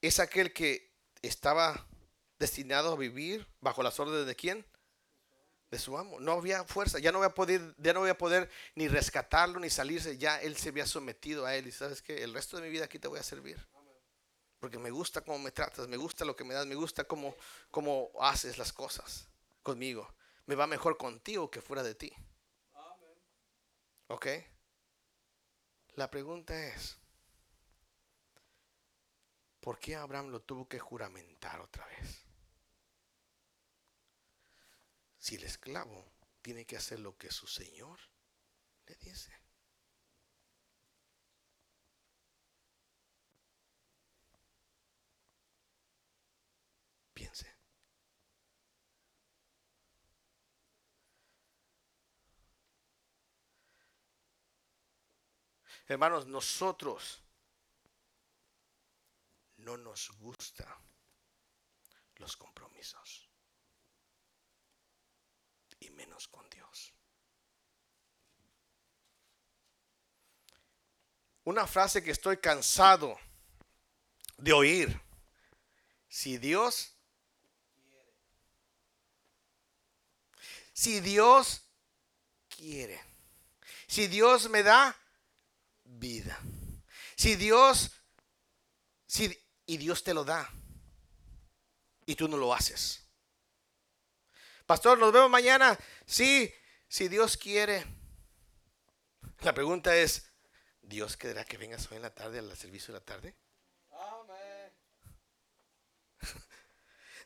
es 0.00 0.18
aquel 0.18 0.52
que 0.52 0.92
estaba 1.20 1.86
destinado 2.38 2.92
a 2.92 2.96
vivir 2.96 3.46
bajo 3.60 3.82
las 3.82 4.00
órdenes 4.00 4.26
de 4.26 4.34
quién? 4.34 4.66
de 5.72 5.78
su 5.78 5.96
amo. 5.96 6.20
No 6.20 6.32
había 6.32 6.64
fuerza, 6.64 6.98
ya 6.98 7.10
no 7.10 7.18
voy 7.18 7.26
a 7.26 7.34
poder, 7.34 7.74
ya 7.78 7.94
no 7.94 8.00
voy 8.00 8.10
a 8.10 8.18
poder 8.18 8.48
ni 8.74 8.88
rescatarlo 8.88 9.58
ni 9.58 9.70
salirse, 9.70 10.18
ya 10.18 10.40
él 10.40 10.54
se 10.56 10.68
había 10.68 10.86
sometido 10.86 11.46
a 11.46 11.56
él 11.56 11.66
y 11.66 11.72
sabes 11.72 12.02
que 12.02 12.22
el 12.22 12.34
resto 12.34 12.58
de 12.58 12.64
mi 12.64 12.68
vida 12.68 12.84
aquí 12.84 12.98
te 12.98 13.08
voy 13.08 13.18
a 13.18 13.22
servir. 13.22 13.58
Porque 14.60 14.78
me 14.78 14.90
gusta 14.90 15.22
cómo 15.22 15.38
me 15.38 15.50
tratas, 15.50 15.88
me 15.88 15.96
gusta 15.96 16.26
lo 16.26 16.36
que 16.36 16.44
me 16.44 16.52
das, 16.52 16.66
me 16.66 16.74
gusta 16.74 17.04
cómo, 17.04 17.34
cómo 17.70 18.10
haces 18.20 18.58
las 18.58 18.70
cosas 18.70 19.26
conmigo. 19.62 20.14
Me 20.44 20.54
va 20.54 20.66
mejor 20.66 20.98
contigo 20.98 21.50
que 21.50 21.62
fuera 21.62 21.82
de 21.82 21.94
ti. 21.94 22.12
¿Ok? 24.08 24.26
La 25.94 26.10
pregunta 26.10 26.58
es, 26.66 26.98
¿por 29.60 29.78
qué 29.78 29.96
Abraham 29.96 30.28
lo 30.28 30.40
tuvo 30.40 30.68
que 30.68 30.78
juramentar 30.78 31.60
otra 31.60 31.86
vez? 31.86 32.24
Si 35.18 35.36
el 35.36 35.44
esclavo 35.44 36.12
tiene 36.42 36.66
que 36.66 36.76
hacer 36.76 36.98
lo 36.98 37.16
que 37.16 37.30
su 37.30 37.46
señor 37.46 38.00
le 38.86 38.96
dice. 38.96 39.32
Piense. 47.14 47.51
Hermanos, 55.92 56.26
nosotros 56.26 57.20
no 59.58 59.76
nos 59.76 60.10
gusta 60.12 60.78
los 62.16 62.34
compromisos 62.34 63.28
y 65.80 65.90
menos 65.90 66.28
con 66.28 66.48
Dios. 66.48 66.94
Una 71.44 71.66
frase 71.66 72.02
que 72.02 72.12
estoy 72.12 72.38
cansado 72.38 73.18
de 74.38 74.54
oír. 74.54 74.98
Si 76.08 76.38
Dios, 76.38 76.94
si 80.72 81.00
Dios 81.00 81.60
quiere, 82.48 82.98
si 83.86 84.06
Dios 84.06 84.48
me 84.48 84.62
da 84.62 84.96
vida, 85.98 86.38
si 87.16 87.36
Dios, 87.36 87.92
si, 89.06 89.36
y 89.66 89.76
Dios 89.76 90.02
te 90.02 90.14
lo 90.14 90.24
da, 90.24 90.50
y 92.06 92.14
tú 92.14 92.28
no 92.28 92.36
lo 92.36 92.52
haces. 92.54 93.02
Pastor, 94.66 94.98
nos 94.98 95.12
vemos 95.12 95.30
mañana. 95.30 95.78
Sí, 96.06 96.52
si 96.88 97.08
Dios 97.08 97.36
quiere. 97.36 97.84
La 99.40 99.52
pregunta 99.52 99.94
es, 99.96 100.30
¿Dios 100.80 101.16
querrá 101.16 101.44
que 101.44 101.58
vengas 101.58 101.90
hoy 101.90 101.96
en 101.96 102.02
la 102.02 102.14
tarde 102.14 102.38
al 102.38 102.56
servicio 102.56 102.92
de 102.92 103.00
la 103.00 103.04
tarde? 103.04 103.34
Amén. 103.90 104.72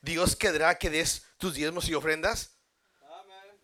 ¿Dios 0.03 0.37
querrá 0.37 0.79
que 0.79 0.91
des 0.91 1.25
tus 1.39 1.55
diezmos 1.55 1.89
y 1.89 1.95
ofrendas? 1.95 2.59
Amén. 3.03 3.61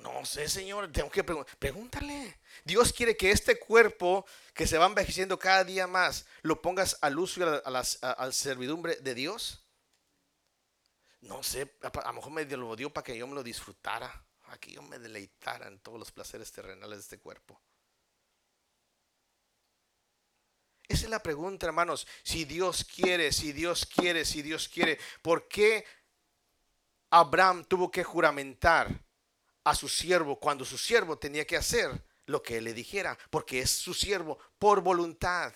No 0.00 0.24
sé, 0.24 0.48
Señor, 0.48 0.90
tengo 0.92 1.10
que 1.10 1.24
preguntar. 1.24 1.56
Pregúntale. 1.58 2.40
Dios 2.64 2.92
quiere 2.92 3.16
que 3.16 3.30
este 3.30 3.58
cuerpo 3.58 4.24
que 4.54 4.66
se 4.66 4.78
va 4.78 4.86
envejeciendo 4.86 5.38
cada 5.38 5.64
día 5.64 5.86
más, 5.86 6.26
lo 6.42 6.62
pongas 6.62 6.96
al 7.00 7.18
uso 7.18 7.40
y 7.40 7.42
a 7.42 7.46
la, 7.46 7.56
a 7.58 7.70
las- 7.70 7.98
a- 8.02 8.12
al 8.12 8.32
servidumbre 8.32 8.96
de 8.96 9.14
Dios. 9.14 9.60
No 11.22 11.42
sé, 11.42 11.74
a, 11.82 11.90
lo 12.06 12.12
mejor 12.12 12.32
me 12.32 12.44
lo 12.44 12.76
dio 12.76 12.92
para 12.92 13.04
que 13.04 13.16
yo 13.16 13.26
me 13.26 13.34
lo 13.34 13.42
disfrutara, 13.42 14.24
a 14.48 14.58
que 14.58 14.72
yo 14.72 14.82
me 14.82 14.98
deleitara 14.98 15.68
en 15.68 15.78
todos 15.80 15.98
los 15.98 16.12
placeres 16.12 16.52
terrenales 16.52 16.98
de 16.98 17.02
este 17.02 17.18
cuerpo. 17.18 17.60
Esa 20.86 21.04
es 21.04 21.10
la 21.10 21.22
pregunta, 21.22 21.66
hermanos. 21.66 22.06
Si 22.22 22.44
Dios 22.44 22.84
quiere, 22.84 23.32
si 23.32 23.52
Dios 23.52 23.86
quiere, 23.86 24.24
si 24.24 24.42
Dios 24.42 24.68
quiere, 24.68 24.98
¿por 25.22 25.48
qué 25.48 25.84
Abraham 27.10 27.64
tuvo 27.64 27.90
que 27.90 28.04
juramentar 28.04 28.88
a 29.64 29.74
su 29.74 29.88
siervo 29.88 30.38
cuando 30.38 30.64
su 30.64 30.76
siervo 30.76 31.18
tenía 31.18 31.46
que 31.46 31.56
hacer 31.56 32.04
lo 32.26 32.42
que 32.42 32.58
él 32.58 32.64
le 32.64 32.74
dijera? 32.74 33.18
Porque 33.30 33.60
es 33.60 33.70
su 33.70 33.94
siervo 33.94 34.38
por 34.58 34.80
voluntad. 34.80 35.52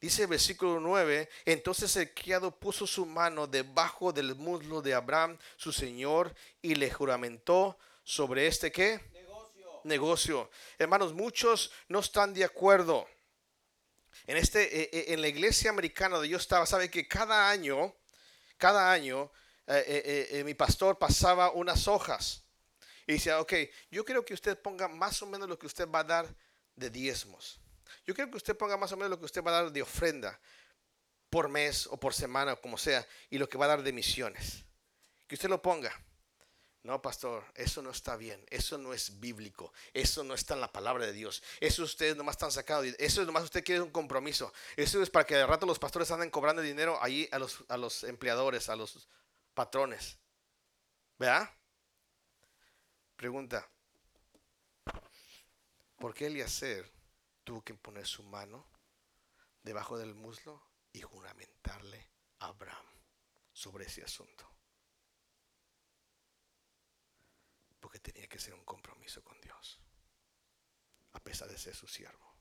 Dice 0.00 0.22
el 0.22 0.28
versículo 0.28 0.80
9, 0.80 1.28
entonces 1.44 1.94
el 1.94 2.12
criado 2.12 2.58
puso 2.58 2.88
su 2.88 3.06
mano 3.06 3.46
debajo 3.46 4.12
del 4.12 4.34
muslo 4.34 4.82
de 4.82 4.94
Abraham, 4.94 5.38
su 5.56 5.72
señor, 5.72 6.34
y 6.60 6.74
le 6.74 6.90
juramentó 6.90 7.78
sobre 8.02 8.48
este 8.48 8.72
qué? 8.72 9.00
Negocio. 9.12 9.80
negocio. 9.84 10.50
Hermanos, 10.76 11.12
muchos 11.12 11.70
no 11.86 12.00
están 12.00 12.34
de 12.34 12.44
acuerdo. 12.44 13.06
En 14.26 14.36
este, 14.36 14.82
eh, 14.82 14.90
eh, 14.92 15.04
en 15.08 15.20
la 15.20 15.28
iglesia 15.28 15.70
americana 15.70 16.16
donde 16.16 16.28
yo 16.28 16.36
estaba, 16.36 16.66
sabe 16.66 16.90
que 16.90 17.06
cada 17.06 17.48
año, 17.48 17.94
cada 18.56 18.90
año, 18.90 19.30
eh, 19.66 19.84
eh, 19.86 20.02
eh, 20.04 20.38
eh, 20.40 20.44
mi 20.44 20.54
pastor 20.54 20.98
pasaba 20.98 21.52
unas 21.52 21.86
hojas 21.86 22.44
y 23.06 23.14
decía, 23.14 23.40
ok, 23.40 23.52
yo 23.90 24.04
quiero 24.04 24.24
que 24.24 24.34
usted 24.34 24.60
ponga 24.60 24.88
más 24.88 25.20
o 25.22 25.26
menos 25.26 25.48
lo 25.48 25.58
que 25.58 25.66
usted 25.66 25.88
va 25.88 26.00
a 26.00 26.04
dar 26.04 26.34
de 26.76 26.90
diezmos. 26.90 27.60
Yo 28.06 28.14
quiero 28.14 28.30
que 28.30 28.36
usted 28.36 28.56
ponga 28.56 28.76
más 28.76 28.92
o 28.92 28.96
menos 28.96 29.10
lo 29.10 29.18
que 29.18 29.26
usted 29.26 29.42
va 29.42 29.50
a 29.50 29.62
dar 29.62 29.72
de 29.72 29.82
ofrenda 29.82 30.38
por 31.30 31.48
mes 31.48 31.86
o 31.86 31.98
por 31.98 32.14
semana 32.14 32.52
o 32.52 32.60
como 32.60 32.76
sea, 32.76 33.06
y 33.30 33.38
lo 33.38 33.48
que 33.48 33.58
va 33.58 33.64
a 33.66 33.68
dar 33.68 33.82
de 33.82 33.92
misiones. 33.92 34.64
Que 35.26 35.34
usted 35.34 35.48
lo 35.48 35.62
ponga. 35.62 35.92
No, 36.82 37.00
pastor, 37.00 37.44
eso 37.54 37.80
no 37.80 37.90
está 37.90 38.16
bien, 38.16 38.44
eso 38.50 38.76
no 38.76 38.92
es 38.92 39.20
bíblico, 39.20 39.72
eso 39.94 40.24
no 40.24 40.34
está 40.34 40.54
en 40.54 40.60
la 40.60 40.72
palabra 40.72 41.06
de 41.06 41.12
Dios. 41.12 41.40
Eso 41.60 41.84
ustedes 41.84 42.16
nomás 42.16 42.34
están 42.34 42.50
sacando, 42.50 42.82
eso 42.98 43.20
es 43.20 43.26
nomás 43.26 43.44
usted 43.44 43.62
quiere 43.62 43.80
un 43.80 43.90
compromiso. 43.90 44.52
Eso 44.76 45.00
es 45.00 45.08
para 45.08 45.24
que 45.24 45.36
de 45.36 45.46
rato 45.46 45.64
los 45.64 45.78
pastores 45.78 46.10
anden 46.10 46.28
cobrando 46.28 46.60
dinero 46.60 46.98
ahí 47.00 47.28
a 47.30 47.38
los, 47.38 47.62
a 47.68 47.76
los 47.76 48.02
empleadores, 48.02 48.68
a 48.68 48.74
los 48.74 49.08
patrones. 49.54 50.18
¿Verdad? 51.18 51.48
Pregunta. 53.16 53.68
¿Por 55.96 56.14
qué 56.14 56.26
Eliezer 56.26 56.90
tuvo 57.44 57.62
que 57.62 57.74
poner 57.74 58.06
su 58.06 58.22
mano 58.24 58.66
debajo 59.62 59.96
del 59.96 60.14
muslo 60.14 60.60
y 60.92 61.00
juramentarle 61.02 62.10
a 62.40 62.46
Abraham 62.46 62.86
sobre 63.52 63.86
ese 63.86 64.02
asunto? 64.02 64.50
Porque 67.78 68.00
tenía 68.00 68.28
que 68.28 68.40
ser 68.40 68.54
un 68.54 68.64
compromiso 68.64 69.22
con 69.22 69.40
Dios, 69.40 69.80
a 71.12 71.20
pesar 71.20 71.48
de 71.48 71.58
ser 71.58 71.74
su 71.74 71.86
siervo. 71.86 72.31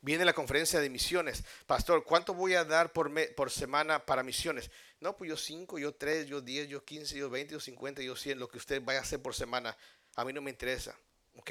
Viene 0.00 0.24
la 0.24 0.32
conferencia 0.32 0.80
de 0.80 0.90
misiones. 0.90 1.44
Pastor, 1.66 2.04
¿cuánto 2.04 2.34
voy 2.34 2.54
a 2.54 2.64
dar 2.64 2.92
por, 2.92 3.10
me- 3.10 3.28
por 3.28 3.50
semana 3.50 4.04
para 4.04 4.22
misiones? 4.22 4.70
No, 5.00 5.16
pues 5.16 5.28
yo 5.28 5.36
5, 5.36 5.78
yo 5.78 5.94
3, 5.94 6.26
yo 6.26 6.40
10, 6.40 6.68
yo 6.68 6.84
15, 6.84 7.16
yo 7.16 7.28
20, 7.30 7.52
yo 7.54 7.60
50, 7.60 8.02
yo 8.02 8.16
100, 8.16 8.38
lo 8.38 8.48
que 8.48 8.58
usted 8.58 8.82
vaya 8.82 9.00
a 9.00 9.02
hacer 9.02 9.20
por 9.20 9.34
semana. 9.34 9.76
A 10.16 10.24
mí 10.24 10.32
no 10.32 10.40
me 10.42 10.50
interesa, 10.50 10.96
¿ok? 11.34 11.50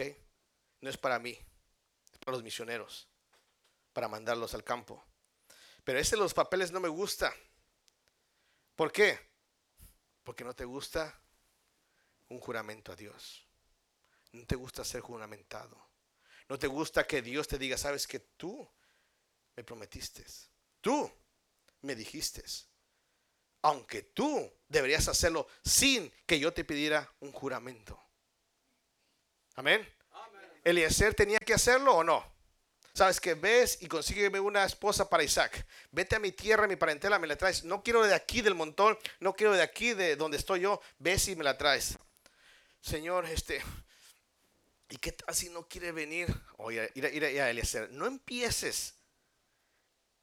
No 0.81 0.89
es 0.89 0.97
para 0.97 1.19
mí, 1.19 1.31
es 2.11 2.19
para 2.19 2.33
los 2.33 2.43
misioneros, 2.43 3.07
para 3.93 4.07
mandarlos 4.07 4.53
al 4.53 4.63
campo. 4.63 5.03
Pero 5.83 5.99
ese 5.99 6.15
de 6.15 6.21
los 6.21 6.33
papeles 6.33 6.71
no 6.71 6.79
me 6.79 6.89
gusta. 6.89 7.33
¿Por 8.75 8.91
qué? 8.91 9.19
Porque 10.23 10.43
no 10.43 10.53
te 10.55 10.65
gusta 10.65 11.19
un 12.29 12.39
juramento 12.39 12.91
a 12.91 12.95
Dios. 12.95 13.45
No 14.31 14.45
te 14.45 14.55
gusta 14.55 14.83
ser 14.83 15.01
juramentado. 15.01 15.77
No 16.47 16.59
te 16.59 16.67
gusta 16.67 17.07
que 17.07 17.21
Dios 17.21 17.47
te 17.47 17.57
diga, 17.57 17.77
sabes 17.77 18.05
que 18.07 18.19
tú 18.19 18.67
me 19.55 19.63
prometiste. 19.63 20.23
Tú 20.81 21.11
me 21.81 21.95
dijiste. 21.95 22.43
aunque 23.61 24.03
tú 24.03 24.51
deberías 24.67 25.07
hacerlo 25.07 25.47
sin 25.63 26.11
que 26.27 26.39
yo 26.39 26.53
te 26.53 26.63
pidiera 26.63 27.11
un 27.21 27.31
juramento. 27.31 27.99
Amén. 29.55 29.87
Eliezer 30.63 31.15
tenía 31.15 31.39
que 31.39 31.53
hacerlo 31.53 31.95
o 31.95 32.03
no. 32.03 32.35
Sabes 32.93 33.19
que 33.19 33.33
ves 33.33 33.79
y 33.81 33.87
consígueme 33.87 34.39
una 34.39 34.63
esposa 34.65 35.09
para 35.09 35.23
Isaac. 35.23 35.65
Vete 35.91 36.15
a 36.15 36.19
mi 36.19 36.31
tierra, 36.31 36.67
mi 36.67 36.75
parentela, 36.75 37.19
me 37.19 37.27
la 37.27 37.35
traes. 37.35 37.63
No 37.63 37.83
quiero 37.83 38.03
de 38.03 38.13
aquí 38.13 38.41
del 38.41 38.55
montón, 38.55 38.97
no 39.19 39.33
quiero 39.33 39.53
de 39.53 39.61
aquí 39.63 39.93
de 39.93 40.15
donde 40.15 40.37
estoy 40.37 40.61
yo. 40.61 40.79
Ves 40.99 41.27
y 41.27 41.35
me 41.35 41.43
la 41.43 41.57
traes. 41.57 41.97
Señor, 42.81 43.25
este, 43.25 43.61
¿y 44.89 44.97
qué 44.97 45.11
tal 45.11 45.33
si 45.35 45.49
no 45.49 45.67
quiere 45.67 45.91
venir? 45.91 46.27
Oye, 46.57 46.91
ir 46.95 47.05
a, 47.05 47.09
ir 47.09 47.23
a- 47.25 47.45
a 47.45 47.49
Eliezer, 47.49 47.91
no 47.91 48.05
empieces. 48.05 48.95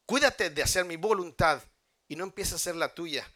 Cuídate 0.07 0.51
de 0.51 0.63
hacer 0.63 0.85
mi 0.85 0.97
voluntad 0.97 1.63
y 2.09 2.17
no 2.17 2.25
empieces 2.25 2.53
a 2.55 2.57
hacer 2.57 2.77
la 2.77 2.95
tuya. 2.95 3.27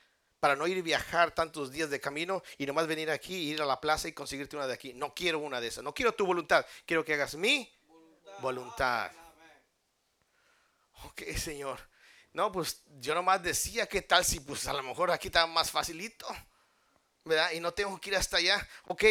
Para 0.40 0.54
no 0.54 0.66
ir 0.66 0.76
y 0.76 0.82
viajar 0.82 1.34
tantos 1.34 1.72
días 1.72 1.88
de 1.88 1.98
camino 2.00 2.42
y 2.58 2.66
nomás 2.66 2.86
venir 2.86 3.10
aquí, 3.10 3.34
ir 3.50 3.62
a 3.62 3.64
la 3.64 3.80
plaza 3.80 4.06
y 4.06 4.12
conseguirte 4.12 4.54
una 4.56 4.66
de 4.66 4.74
aquí. 4.74 4.92
No 4.92 5.14
quiero 5.14 5.38
una 5.38 5.60
de 5.60 5.68
esas. 5.68 5.82
No 5.82 5.94
quiero 5.94 6.12
tu 6.14 6.26
voluntad. 6.26 6.64
Quiero 6.84 7.04
que 7.04 7.14
hagas 7.14 7.34
mi 7.36 7.72
voluntad. 8.40 9.10
Amén. 9.10 9.62
Ok, 11.04 11.22
Señor. 11.36 11.80
No, 12.32 12.52
pues 12.52 12.82
yo 13.00 13.14
nomás 13.14 13.42
decía, 13.42 13.86
¿qué 13.86 14.02
tal 14.02 14.24
si 14.24 14.40
pues 14.40 14.66
a 14.68 14.74
lo 14.74 14.82
mejor 14.82 15.10
aquí 15.10 15.28
está 15.28 15.46
más 15.46 15.70
facilito? 15.70 16.26
Y 17.54 17.60
no 17.60 17.72
tengo 17.74 18.00
que 18.00 18.10
ir 18.10 18.16
hasta 18.16 18.36
allá. 18.36 18.66
Ok, 18.84 19.04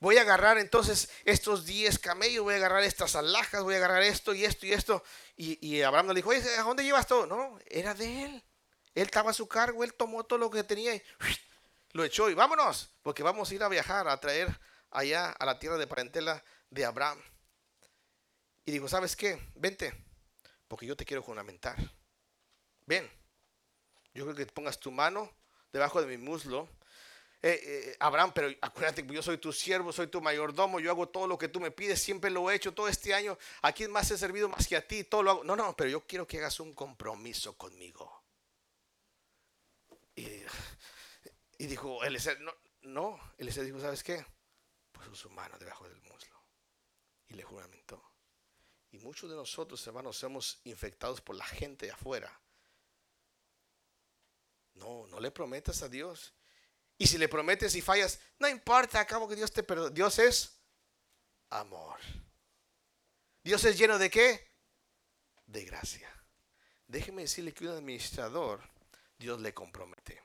voy 0.00 0.16
a 0.16 0.22
agarrar 0.22 0.58
entonces 0.58 1.08
estos 1.24 1.64
10 1.66 1.98
camellos, 1.98 2.42
voy 2.42 2.54
a 2.54 2.56
agarrar 2.56 2.82
estas 2.82 3.14
alhajas, 3.14 3.62
voy 3.62 3.74
a 3.74 3.76
agarrar 3.78 4.02
esto 4.02 4.34
y 4.34 4.44
esto 4.44 4.66
y 4.66 4.72
esto. 4.72 5.04
Y, 5.36 5.80
Abraham 5.82 6.08
le 6.08 6.14
dijo, 6.14 6.32
¿a 6.32 6.62
dónde 6.62 6.84
llevas 6.84 7.06
todo? 7.06 7.26
No, 7.26 7.58
era 7.66 7.94
de 7.94 8.24
él. 8.24 8.44
Él 8.94 9.04
estaba 9.04 9.30
a 9.30 9.34
su 9.34 9.46
cargo, 9.46 9.84
él 9.84 9.94
tomó 9.94 10.24
todo 10.24 10.38
lo 10.38 10.50
que 10.50 10.64
tenía 10.64 10.94
y 10.94 11.02
lo 11.92 12.04
echó 12.04 12.28
y 12.28 12.34
vámonos, 12.34 12.90
porque 13.02 13.22
vamos 13.22 13.50
a 13.50 13.54
ir 13.54 13.62
a 13.62 13.68
viajar, 13.68 14.08
a 14.08 14.18
traer 14.18 14.48
allá 14.90 15.30
a 15.30 15.46
la 15.46 15.58
tierra 15.58 15.76
de 15.76 15.86
parentela 15.86 16.42
de 16.70 16.84
Abraham. 16.84 17.22
Y 18.64 18.72
dijo, 18.72 18.88
¿sabes 18.88 19.16
qué? 19.16 19.40
Vente, 19.54 19.94
porque 20.68 20.86
yo 20.86 20.96
te 20.96 21.04
quiero 21.04 21.22
fundamentar. 21.22 21.76
Ven, 22.86 23.08
yo 24.12 24.24
creo 24.24 24.36
que 24.36 24.46
pongas 24.46 24.78
tu 24.78 24.90
mano 24.90 25.32
debajo 25.72 26.00
de 26.00 26.08
mi 26.08 26.16
muslo. 26.16 26.68
Eh, 27.42 27.58
eh, 27.62 27.96
Abraham, 28.00 28.32
pero 28.34 28.48
acuérdate 28.60 29.06
que 29.06 29.14
yo 29.14 29.22
soy 29.22 29.38
tu 29.38 29.50
siervo, 29.52 29.92
soy 29.92 30.08
tu 30.08 30.20
mayordomo, 30.20 30.78
yo 30.78 30.90
hago 30.90 31.08
todo 31.08 31.26
lo 31.26 31.38
que 31.38 31.48
tú 31.48 31.58
me 31.58 31.70
pides, 31.70 32.02
siempre 32.02 32.30
lo 32.30 32.50
he 32.50 32.54
hecho 32.54 32.74
todo 32.74 32.86
este 32.86 33.14
año. 33.14 33.38
¿A 33.62 33.72
quién 33.72 33.90
más 33.90 34.10
he 34.10 34.18
servido 34.18 34.48
más 34.48 34.66
que 34.66 34.76
a 34.76 34.86
ti? 34.86 35.04
Todo 35.04 35.22
lo 35.22 35.30
hago. 35.30 35.44
No, 35.44 35.56
no, 35.56 35.74
pero 35.74 35.88
yo 35.88 36.06
quiero 36.06 36.26
que 36.26 36.38
hagas 36.38 36.60
un 36.60 36.74
compromiso 36.74 37.56
conmigo. 37.56 38.24
Y, 40.14 40.26
y 41.58 41.66
dijo, 41.66 42.04
Eliezer, 42.04 42.38
no, 42.40 42.52
no, 42.82 43.18
Eliezer 43.38 43.64
dijo, 43.64 43.80
¿sabes 43.80 44.02
qué? 44.02 44.24
Puso 44.92 45.14
su 45.14 45.30
mano 45.30 45.58
debajo 45.58 45.88
del 45.88 46.00
muslo 46.02 46.44
y 47.28 47.34
le 47.34 47.42
juramentó. 47.42 48.02
Y 48.90 48.98
muchos 48.98 49.30
de 49.30 49.36
nosotros, 49.36 49.86
hermanos, 49.86 50.18
somos 50.18 50.60
infectados 50.64 51.20
por 51.20 51.36
la 51.36 51.44
gente 51.44 51.86
de 51.86 51.92
afuera. 51.92 52.40
No, 54.74 55.06
no 55.06 55.20
le 55.20 55.30
prometas 55.30 55.82
a 55.82 55.88
Dios. 55.88 56.34
Y 57.00 57.06
si 57.06 57.16
le 57.16 57.30
prometes 57.30 57.74
y 57.76 57.80
fallas, 57.80 58.20
no 58.38 58.46
importa, 58.46 59.00
acabo 59.00 59.26
que 59.26 59.34
Dios 59.34 59.50
te 59.50 59.62
perdone. 59.62 59.94
Dios 59.94 60.18
es 60.18 60.60
amor. 61.48 61.98
Dios 63.42 63.64
es 63.64 63.78
lleno 63.78 63.98
de 63.98 64.10
qué? 64.10 64.52
De 65.46 65.64
gracia. 65.64 66.14
Déjeme 66.86 67.22
decirle 67.22 67.54
que 67.54 67.64
un 67.64 67.70
administrador, 67.70 68.60
Dios 69.18 69.40
le 69.40 69.54
compromete. 69.54 70.22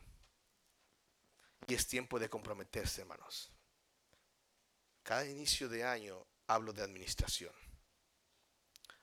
Y 1.65 1.75
es 1.75 1.87
tiempo 1.87 2.19
de 2.19 2.29
comprometerse, 2.29 3.03
hermanos. 3.03 3.49
Cada 5.01 5.25
inicio 5.25 5.69
de 5.69 5.85
año 5.85 6.27
hablo 6.45 6.73
de 6.73 6.81
administración. 6.81 7.55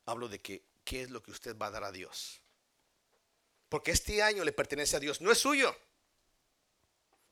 Hablo 0.04 0.28
de 0.28 0.42
que 0.42 0.62
qué 0.85 1.00
es 1.00 1.11
lo 1.11 1.22
que 1.22 1.30
usted 1.30 1.56
va 1.56 1.68
a 1.68 1.70
dar 1.70 1.85
a 1.85 1.90
Dios. 1.90 2.42
Porque 3.70 3.92
este 3.92 4.22
año 4.22 4.44
le 4.44 4.52
pertenece 4.52 4.94
a 4.94 5.00
Dios, 5.00 5.22
no 5.22 5.32
es 5.32 5.38
suyo. 5.38 5.74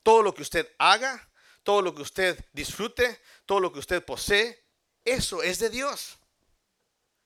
Todo 0.02 0.22
lo 0.22 0.34
que 0.34 0.42
usted 0.42 0.68
haga, 0.78 1.28
todo 1.62 1.82
lo 1.82 1.94
que 1.94 2.02
usted 2.02 2.44
disfrute, 2.52 3.20
todo 3.46 3.60
lo 3.60 3.72
que 3.72 3.78
usted 3.78 4.04
posee, 4.04 4.64
eso 5.04 5.42
es 5.42 5.58
de 5.58 5.70
Dios. 5.70 6.18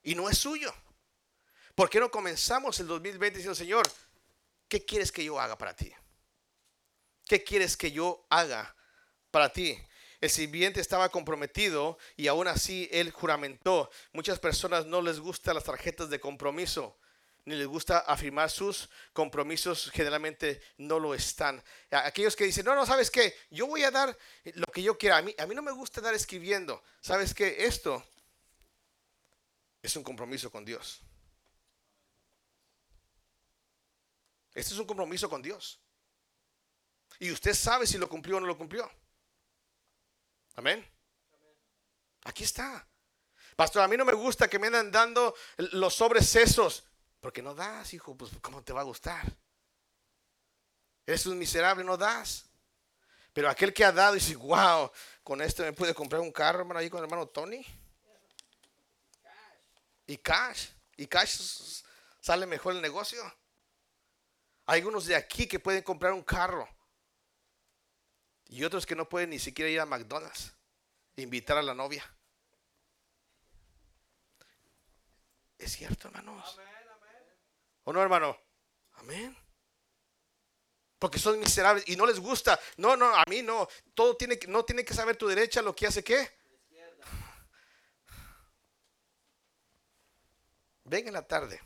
Y 0.03 0.15
no 0.15 0.29
es 0.29 0.39
suyo. 0.39 0.75
¿Por 1.75 1.91
qué 1.91 1.99
no 1.99 2.11
comenzamos 2.11 2.79
el 2.81 2.87
2020 2.87 3.39
diciendo, 3.39 3.55
Señor, 3.55 3.91
¿qué 4.69 4.85
quieres 4.85 5.11
que 5.11 5.25
yo 5.25 5.41
haga 5.41 5.59
para 5.59 5.75
ti? 5.75 5.93
¿Qué 7.27 7.43
quieres 7.43 7.77
que 7.77 7.91
yo 7.91 8.27
haga 8.31 8.77
para 9.31 9.53
ti? 9.53 9.79
El 10.21 10.31
sirviente 10.31 10.81
estaba 10.81 11.09
comprometido 11.09 11.99
y 12.17 12.29
aún 12.29 12.49
así 12.49 12.89
él 12.93 13.11
juramentó. 13.11 13.91
Muchas 14.13 14.39
personas 14.39 14.87
no 14.87 15.03
les 15.03 15.21
gustan 15.21 15.55
las 15.55 15.65
tarjetas 15.65 16.09
de 16.11 16.21
compromiso, 16.21 16.97
ni 17.47 17.57
les 17.57 17.67
gusta 17.67 17.99
afirmar 17.99 18.51
sus 18.51 18.89
compromisos, 19.13 19.91
generalmente 19.91 20.63
no 20.79 20.99
lo 20.99 21.15
están. 21.15 21.63
Aquellos 21.91 22.35
que 22.37 22.45
dicen, 22.45 22.65
no, 22.65 22.75
no, 22.75 22.87
¿sabes 22.87 23.11
qué? 23.11 23.35
Yo 23.51 23.67
voy 23.67 23.83
a 23.83 23.91
dar 23.91 24.17
lo 24.55 24.67
que 24.67 24.83
yo 24.83 24.97
quiera. 24.97 25.19
A 25.19 25.23
mí, 25.23 25.35
a 25.37 25.47
mí 25.47 25.55
no 25.55 25.63
me 25.63 25.73
gusta 25.73 26.01
dar 26.01 26.15
escribiendo. 26.15 26.83
¿Sabes 27.01 27.35
qué? 27.35 27.67
Esto 27.67 28.03
es 29.83 29.95
un 29.97 30.03
compromiso 30.03 30.51
con 30.51 30.65
Dios. 30.65 31.03
Este 34.55 34.73
es 34.73 34.79
un 34.79 34.87
compromiso 34.87 35.29
con 35.29 35.43
Dios. 35.43 35.81
Y 37.19 37.31
usted 37.31 37.55
sabe 37.55 37.87
si 37.87 37.99
lo 37.99 38.09
cumplió 38.09 38.39
o 38.39 38.41
no 38.41 38.47
lo 38.47 38.57
cumplió. 38.57 38.91
Amén. 40.55 40.89
Aquí 42.23 42.45
está. 42.45 42.89
Pastor, 43.57 43.83
a 43.83 43.89
mí 43.89 43.97
no 43.97 44.05
me 44.05 44.15
gusta 44.15 44.49
que 44.49 44.59
me 44.59 44.69
andan 44.69 44.91
dando 44.91 45.35
los 45.59 45.95
sobres 45.95 46.35
esos. 46.37 46.85
Porque 47.25 47.41
no 47.41 47.55
das, 47.55 47.95
hijo. 47.95 48.15
Pues 48.15 48.33
¿cómo 48.43 48.63
te 48.63 48.75
va 48.75 48.83
a 48.83 48.85
gustar? 48.85 49.25
Eres 51.07 51.25
un 51.25 51.39
miserable, 51.39 51.83
no 51.83 51.97
das. 51.97 52.45
Pero 53.33 53.49
aquel 53.49 53.73
que 53.73 53.83
ha 53.83 53.93
dado 53.93 54.13
dice, 54.13 54.37
wow, 54.37 54.93
con 55.23 55.41
esto 55.41 55.63
me 55.63 55.73
pude 55.73 55.95
comprar 55.95 56.21
un 56.21 56.31
carro, 56.31 56.59
hermano, 56.59 56.81
ahí 56.81 56.91
con 56.91 56.99
el 56.99 57.05
hermano 57.05 57.27
Tony. 57.27 57.65
Y 60.07 60.19
cash. 60.19 60.69
Y 60.99 61.07
cash 61.07 61.83
sale 62.21 62.45
mejor 62.45 62.75
el 62.75 62.83
negocio. 62.83 63.25
Hay 64.67 64.81
algunos 64.81 65.07
de 65.07 65.17
aquí 65.17 65.49
que 65.49 65.59
pueden 65.59 65.83
comprar 65.83 66.13
un 66.13 66.23
carro. 66.23 66.69
Y 68.49 68.65
otros 68.65 68.85
que 68.85 68.95
no 68.95 69.09
pueden 69.09 69.31
ni 69.31 69.39
siquiera 69.39 69.71
ir 69.71 69.81
a 69.81 69.87
McDonald's. 69.87 70.53
Invitar 71.17 71.57
a 71.57 71.63
la 71.63 71.73
novia. 71.73 72.05
Es 75.57 75.73
cierto, 75.73 76.09
hermanos. 76.09 76.59
Amén. 76.59 76.74
¿O 77.85 77.93
no, 77.93 78.03
hermano? 78.03 78.37
Amén. 78.95 79.37
Porque 80.99 81.19
son 81.19 81.39
miserables 81.39 81.85
y 81.87 81.97
no 81.97 82.07
les 82.07 82.19
gusta. 82.19 82.59
No, 82.77 82.97
no, 82.97 83.15
a 83.15 83.25
mí 83.29 83.43
no. 83.43 83.69
Todo 83.95 84.17
tiene 84.17 84.39
que, 84.39 84.47
no 84.47 84.65
tiene 84.65 84.85
que 84.85 84.95
saber 84.95 85.17
tu 85.17 85.29
derecha 85.29 85.63
lo 85.63 85.75
que 85.75 85.87
hace 85.87 86.03
qué. 86.03 86.31
Ven 90.85 91.09
en 91.09 91.15
la 91.15 91.27
tarde. 91.27 91.61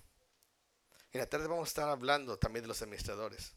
En 1.13 1.21
la 1.21 1.29
tarde 1.29 1.47
vamos 1.47 1.69
a 1.69 1.71
estar 1.71 1.89
hablando 1.89 2.39
también 2.39 2.63
de 2.63 2.69
los 2.69 2.83
administradores. 2.83 3.55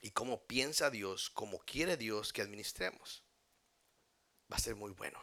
Y 0.00 0.10
cómo 0.10 0.46
piensa 0.46 0.90
Dios, 0.90 1.30
cómo 1.30 1.58
quiere 1.60 1.96
Dios 1.96 2.32
que 2.32 2.42
administremos. 2.42 3.24
Va 4.50 4.56
a 4.56 4.60
ser 4.60 4.76
muy 4.76 4.92
bueno. 4.92 5.18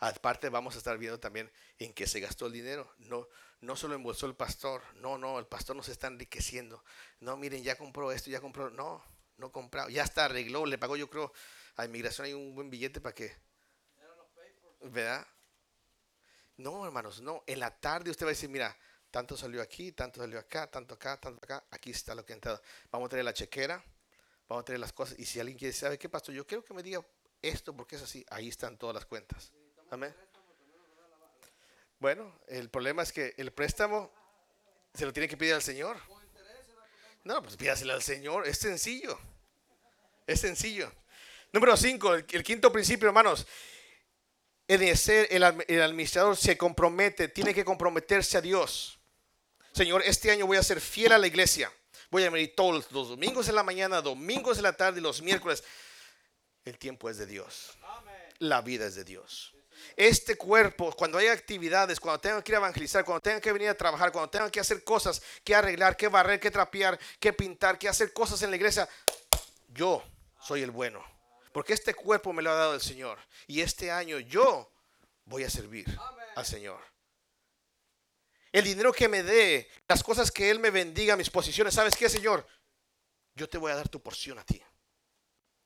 Aparte 0.00 0.48
vamos 0.48 0.74
a 0.74 0.78
estar 0.78 0.96
viendo 0.98 1.18
también 1.18 1.50
en 1.78 1.92
qué 1.92 2.06
se 2.06 2.20
gastó 2.20 2.46
el 2.46 2.52
dinero. 2.52 2.92
No, 2.98 3.28
no 3.60 3.76
solo 3.76 3.94
embolsó 3.94 4.26
el 4.26 4.34
pastor. 4.34 4.82
No, 4.96 5.18
no, 5.18 5.38
el 5.38 5.46
pastor 5.46 5.76
no 5.76 5.82
se 5.82 5.92
está 5.92 6.06
enriqueciendo. 6.06 6.84
No, 7.20 7.36
miren, 7.36 7.62
ya 7.62 7.76
compró 7.76 8.12
esto, 8.12 8.30
ya 8.30 8.40
compró. 8.40 8.70
No, 8.70 9.02
no 9.36 9.50
compró. 9.52 9.88
Ya 9.88 10.02
está, 10.02 10.26
arregló, 10.26 10.66
le 10.66 10.78
pagó 10.78 10.96
yo 10.96 11.08
creo 11.08 11.32
a 11.78 11.84
inmigración 11.84 12.24
hay 12.24 12.34
un 12.34 12.54
buen 12.54 12.68
billete 12.68 13.00
para 13.00 13.14
que. 13.14 13.32
¿verdad? 14.82 15.26
No, 16.56 16.84
hermanos, 16.84 17.20
no. 17.20 17.44
En 17.46 17.60
la 17.60 17.70
tarde 17.70 18.10
usted 18.10 18.26
va 18.26 18.30
a 18.30 18.32
decir, 18.32 18.48
mira, 18.48 18.76
tanto 19.12 19.36
salió 19.36 19.62
aquí, 19.62 19.92
tanto 19.92 20.20
salió 20.20 20.40
acá, 20.40 20.68
tanto 20.68 20.94
acá, 20.94 21.20
tanto 21.20 21.38
acá. 21.44 21.64
Aquí 21.70 21.90
está 21.90 22.16
lo 22.16 22.26
que 22.26 22.32
ha 22.32 22.34
entrado. 22.34 22.60
Vamos 22.90 23.06
a 23.06 23.10
traer 23.10 23.24
la 23.24 23.32
chequera, 23.32 23.82
vamos 24.48 24.62
a 24.62 24.64
traer 24.64 24.80
las 24.80 24.92
cosas. 24.92 25.16
Y 25.20 25.24
si 25.24 25.38
alguien 25.38 25.56
quiere, 25.56 25.72
¿sabe 25.72 25.98
qué, 25.98 26.08
pastor? 26.08 26.34
Yo 26.34 26.44
quiero 26.44 26.64
que 26.64 26.74
me 26.74 26.82
diga 26.82 27.00
esto 27.40 27.76
porque 27.76 27.94
es 27.94 28.02
así. 28.02 28.26
Ahí 28.28 28.48
están 28.48 28.76
todas 28.76 28.94
las 28.94 29.06
cuentas. 29.06 29.52
Amén. 29.90 30.12
Bueno, 31.98 32.40
el 32.46 32.70
problema 32.70 33.02
es 33.02 33.12
que 33.12 33.34
el 33.36 33.52
préstamo 33.52 34.12
se 34.94 35.04
lo 35.04 35.12
tiene 35.12 35.28
que 35.28 35.36
pedir 35.36 35.54
al 35.54 35.62
Señor. 35.62 35.96
No, 37.24 37.42
pues 37.42 37.56
pídaselo 37.56 37.92
al 37.92 38.02
Señor. 38.02 38.46
Es 38.46 38.58
sencillo. 38.58 39.18
Es 40.26 40.40
sencillo. 40.40 40.92
Número 41.52 41.76
5, 41.76 42.14
el, 42.14 42.26
el 42.30 42.42
quinto 42.42 42.70
principio, 42.70 43.08
hermanos. 43.08 43.46
El, 44.66 44.82
el 44.82 45.82
administrador, 45.82 46.36
se 46.36 46.58
compromete, 46.58 47.28
tiene 47.28 47.54
que 47.54 47.64
comprometerse 47.64 48.36
a 48.36 48.42
Dios. 48.42 48.98
Señor, 49.72 50.02
este 50.04 50.30
año 50.30 50.46
voy 50.46 50.58
a 50.58 50.62
ser 50.62 50.80
fiel 50.80 51.12
a 51.12 51.18
la 51.18 51.26
iglesia. 51.26 51.72
Voy 52.10 52.24
a 52.24 52.30
venir 52.30 52.54
todos 52.54 52.90
los, 52.90 53.08
domingos 53.08 53.48
en 53.48 53.54
la 53.54 53.62
mañana, 53.62 54.02
domingos 54.02 54.58
en 54.58 54.64
la 54.64 54.74
tarde 54.74 55.00
y 55.00 55.02
los 55.02 55.22
miércoles. 55.22 55.64
El 56.64 56.78
tiempo 56.78 57.08
es 57.08 57.16
de 57.16 57.26
Dios. 57.26 57.78
La 58.38 58.60
vida 58.60 58.86
es 58.86 58.94
de 58.94 59.04
Dios. 59.04 59.54
Este 59.96 60.36
cuerpo, 60.36 60.92
cuando 60.96 61.18
hay 61.18 61.28
actividades, 61.28 62.00
cuando 62.00 62.20
tengan 62.20 62.42
que 62.42 62.52
ir 62.52 62.56
a 62.56 62.58
evangelizar, 62.58 63.04
cuando 63.04 63.20
tengan 63.20 63.40
que 63.40 63.52
venir 63.52 63.68
a 63.68 63.76
trabajar, 63.76 64.12
cuando 64.12 64.30
tengan 64.30 64.50
que 64.50 64.60
hacer 64.60 64.84
cosas, 64.84 65.22
que 65.44 65.54
arreglar, 65.54 65.96
que 65.96 66.08
barrer, 66.08 66.40
que 66.40 66.50
trapear, 66.50 66.98
que 67.18 67.32
pintar, 67.32 67.78
que 67.78 67.88
hacer 67.88 68.12
cosas 68.12 68.42
en 68.42 68.50
la 68.50 68.56
iglesia, 68.56 68.88
yo 69.68 70.02
soy 70.40 70.62
el 70.62 70.70
bueno. 70.70 71.04
Porque 71.52 71.72
este 71.72 71.94
cuerpo 71.94 72.32
me 72.32 72.42
lo 72.42 72.50
ha 72.50 72.54
dado 72.54 72.74
el 72.74 72.80
Señor. 72.80 73.18
Y 73.46 73.60
este 73.60 73.90
año 73.90 74.18
yo 74.18 74.70
voy 75.24 75.44
a 75.44 75.50
servir 75.50 75.86
al 76.36 76.46
Señor. 76.46 76.80
El 78.52 78.64
dinero 78.64 78.92
que 78.92 79.08
me 79.08 79.22
dé, 79.22 79.68
las 79.86 80.02
cosas 80.02 80.30
que 80.30 80.50
Él 80.50 80.58
me 80.58 80.70
bendiga, 80.70 81.16
mis 81.16 81.30
posiciones, 81.30 81.74
¿sabes 81.74 81.96
qué, 81.96 82.08
Señor? 82.08 82.46
Yo 83.34 83.48
te 83.48 83.58
voy 83.58 83.72
a 83.72 83.76
dar 83.76 83.88
tu 83.88 84.00
porción 84.00 84.38
a 84.38 84.44
ti. 84.44 84.62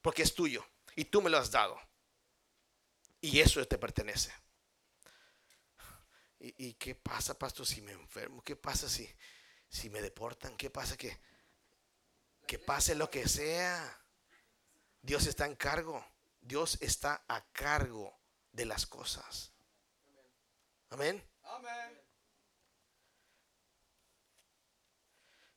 Porque 0.00 0.22
es 0.22 0.34
tuyo. 0.34 0.64
Y 0.96 1.04
tú 1.04 1.22
me 1.22 1.30
lo 1.30 1.38
has 1.38 1.50
dado. 1.50 1.80
Y 3.22 3.40
eso 3.40 3.66
te 3.66 3.78
pertenece. 3.78 4.32
¿Y, 6.40 6.66
y 6.66 6.74
qué 6.74 6.96
pasa, 6.96 7.38
pastor, 7.38 7.64
si 7.64 7.80
me 7.80 7.92
enfermo? 7.92 8.42
¿Qué 8.42 8.56
pasa 8.56 8.88
si, 8.88 9.08
si 9.68 9.88
me 9.88 10.02
deportan? 10.02 10.56
¿Qué 10.56 10.70
pasa 10.70 10.96
que, 10.96 11.20
que 12.48 12.58
pase 12.58 12.96
lo 12.96 13.08
que 13.08 13.28
sea? 13.28 14.04
Dios 15.00 15.26
está 15.26 15.46
en 15.46 15.54
cargo. 15.54 16.04
Dios 16.40 16.78
está 16.80 17.24
a 17.28 17.44
cargo 17.52 18.18
de 18.50 18.64
las 18.64 18.86
cosas. 18.86 19.52
Amén. 20.90 21.24
Amen. 21.44 22.02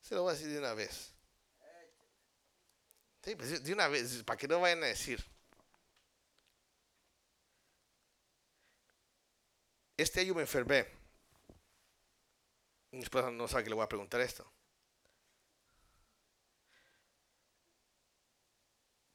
Se 0.02 0.14
lo 0.14 0.22
voy 0.22 0.32
a 0.32 0.34
decir 0.36 0.52
de 0.52 0.60
una 0.60 0.76
vez. 0.76 1.16
Sí, 3.24 3.36
pues 3.36 3.64
de 3.64 3.74
una 3.74 3.88
vez, 3.88 4.22
para 4.24 4.38
que 4.38 4.48
no 4.48 4.60
vayan 4.60 4.84
a 4.84 4.88
decir. 4.88 5.35
Este 9.98 10.22
año 10.22 10.34
me 10.36 10.42
enfermé. 10.42 10.86
Mi 12.92 13.02
esposa 13.02 13.32
no 13.32 13.48
sabe 13.48 13.64
que 13.64 13.70
le 13.70 13.76
voy 13.76 13.86
a 13.86 13.90
preguntar 13.90 14.22
esto. 14.22 14.50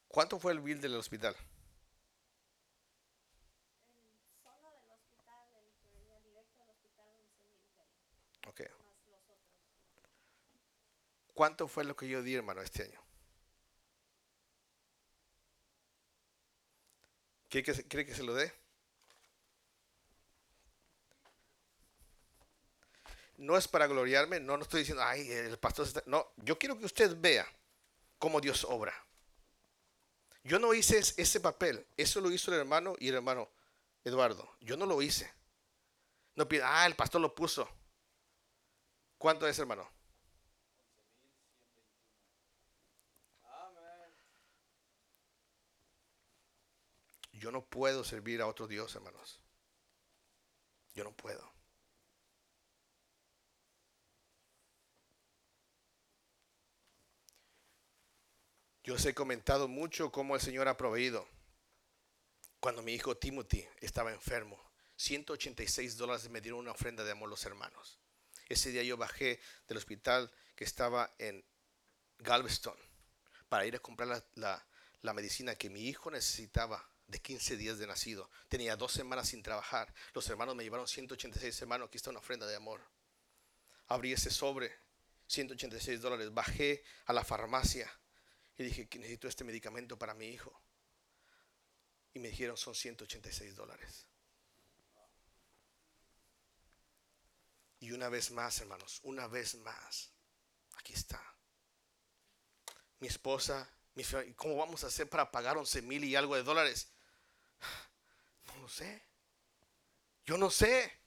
¿Cuánto 0.07 0.39
fue 0.39 0.51
el 0.51 0.59
bill 0.59 0.81
del 0.81 0.95
hospital? 0.95 1.35
Solo 4.43 4.71
del 4.71 4.91
hospital, 4.91 5.47
el 5.55 5.71
que 5.79 5.87
venía 5.87 6.19
directo 6.19 6.63
al 6.63 6.69
hospital, 6.69 7.07
11 7.15 7.43
mil 7.45 7.57
pesos, 7.57 7.87
Ok. 8.47 8.59
más 8.59 9.07
los 9.07 9.21
otros. 9.29 9.39
¿Cuánto 11.33 11.67
fue 11.67 11.85
lo 11.85 11.95
que 11.95 12.09
yo 12.09 12.21
di, 12.23 12.35
hermano, 12.35 12.61
este 12.61 12.83
año? 12.83 13.01
¿Quiere 17.49 17.65
que, 17.65 17.83
quiere 17.87 18.05
que 18.05 18.15
se 18.15 18.23
lo 18.23 18.33
dé? 18.33 18.60
No 23.41 23.57
es 23.57 23.67
para 23.67 23.87
gloriarme, 23.87 24.39
no, 24.39 24.55
no 24.55 24.63
estoy 24.63 24.81
diciendo, 24.81 25.03
ay, 25.03 25.29
el 25.31 25.57
pastor 25.57 25.87
está-". 25.87 26.03
No, 26.05 26.31
yo 26.37 26.59
quiero 26.59 26.77
que 26.77 26.85
usted 26.85 27.17
vea 27.19 27.47
cómo 28.19 28.39
Dios 28.39 28.65
obra. 28.69 28.93
Yo 30.43 30.59
no 30.59 30.73
hice 30.73 30.99
es- 30.99 31.15
ese 31.17 31.39
papel, 31.39 31.85
eso 31.97 32.21
lo 32.21 32.31
hizo 32.31 32.51
el 32.53 32.59
hermano 32.59 32.95
y 32.99 33.09
el 33.09 33.15
hermano 33.15 33.49
Eduardo. 34.03 34.55
Yo 34.61 34.77
no 34.77 34.85
lo 34.85 35.01
hice. 35.01 35.31
No 36.35 36.47
pida, 36.47 36.65
ah, 36.81 36.85
el 36.85 36.95
pastor 36.95 37.21
lo 37.21 37.33
puso. 37.33 37.67
¿Cuánto 39.17 39.47
es, 39.47 39.57
hermano? 39.59 39.89
Yo 47.33 47.51
no 47.51 47.65
puedo 47.65 48.03
servir 48.03 48.41
a 48.41 48.47
otro 48.47 48.67
Dios, 48.67 48.95
hermanos. 48.95 49.41
Yo 50.93 51.03
no 51.03 51.11
puedo. 51.11 51.51
Yo 58.83 58.95
os 58.95 59.05
he 59.05 59.13
comentado 59.13 59.67
mucho 59.67 60.11
cómo 60.11 60.35
el 60.35 60.41
Señor 60.41 60.67
ha 60.67 60.77
proveído. 60.77 61.27
Cuando 62.59 62.81
mi 62.81 62.93
hijo 62.93 63.15
Timothy 63.17 63.67
estaba 63.79 64.11
enfermo, 64.11 64.59
186 64.95 65.97
dólares 65.97 66.29
me 66.29 66.41
dieron 66.41 66.59
una 66.59 66.71
ofrenda 66.71 67.03
de 67.03 67.11
amor 67.11 67.29
los 67.29 67.45
hermanos. 67.45 67.99
Ese 68.49 68.71
día 68.71 68.83
yo 68.83 68.97
bajé 68.97 69.39
del 69.67 69.77
hospital 69.77 70.31
que 70.55 70.63
estaba 70.63 71.13
en 71.17 71.43
Galveston 72.19 72.77
para 73.49 73.65
ir 73.65 73.75
a 73.75 73.79
comprar 73.79 74.07
la, 74.35 74.65
la- 75.01 75.13
medicina 75.13 75.55
que 75.55 75.69
mi 75.69 75.87
hijo 75.87 76.11
necesitaba 76.11 76.87
de 77.07 77.19
15 77.19 77.57
días 77.57 77.77
de 77.79 77.87
nacido. 77.87 78.29
Tenía 78.47 78.75
dos 78.75 78.91
semanas 78.93 79.29
sin 79.29 79.43
trabajar. 79.43 79.93
Los 80.13 80.27
hermanos 80.29 80.55
me 80.55 80.63
llevaron 80.63 80.87
186 80.87 81.61
hermanos. 81.61 81.87
Aquí 81.87 81.97
está 81.97 82.09
una 82.09 82.19
ofrenda 82.19 82.45
de 82.47 82.55
amor. 82.55 82.81
Abrí 83.87 84.13
ese 84.13 84.29
sobre, 84.31 84.71
186 85.27 86.01
dólares. 86.01 86.33
Bajé 86.33 86.83
a 87.05 87.13
la 87.13 87.23
farmacia 87.23 87.91
y 88.61 88.65
dije 88.65 88.87
necesito 88.97 89.27
este 89.27 89.43
medicamento 89.43 89.97
para 89.97 90.13
mi 90.13 90.27
hijo. 90.27 90.61
Y 92.13 92.19
me 92.19 92.29
dijeron 92.29 92.57
son 92.57 92.75
186 92.75 93.55
dólares. 93.55 94.07
Y 97.79 97.91
una 97.91 98.09
vez 98.09 98.31
más, 98.31 98.59
hermanos, 98.61 98.99
una 99.03 99.27
vez 99.27 99.55
más, 99.55 100.11
aquí 100.77 100.93
está 100.93 101.31
mi 103.01 103.07
esposa, 103.07 103.67
mi 103.95 104.03
¿cómo 104.35 104.57
vamos 104.57 104.83
a 104.83 104.87
hacer 104.87 105.09
para 105.09 105.31
pagar 105.31 105.57
11 105.57 105.81
mil 105.81 106.03
y 106.03 106.15
algo 106.15 106.35
de 106.35 106.43
dólares? 106.43 106.87
No 108.45 108.55
lo 108.61 108.69
sé. 108.69 109.03
Yo 110.25 110.37
no 110.37 110.49
sé. 110.51 110.99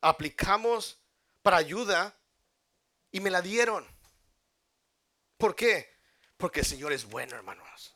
Aplicamos 0.00 0.98
para 1.42 1.58
ayuda 1.58 2.18
y 3.10 3.20
me 3.20 3.30
la 3.30 3.42
dieron. 3.42 3.86
¿Por 5.36 5.54
qué? 5.54 5.99
Porque 6.40 6.60
el 6.60 6.66
Señor 6.66 6.92
es 6.92 7.04
bueno, 7.04 7.36
hermanos. 7.36 7.94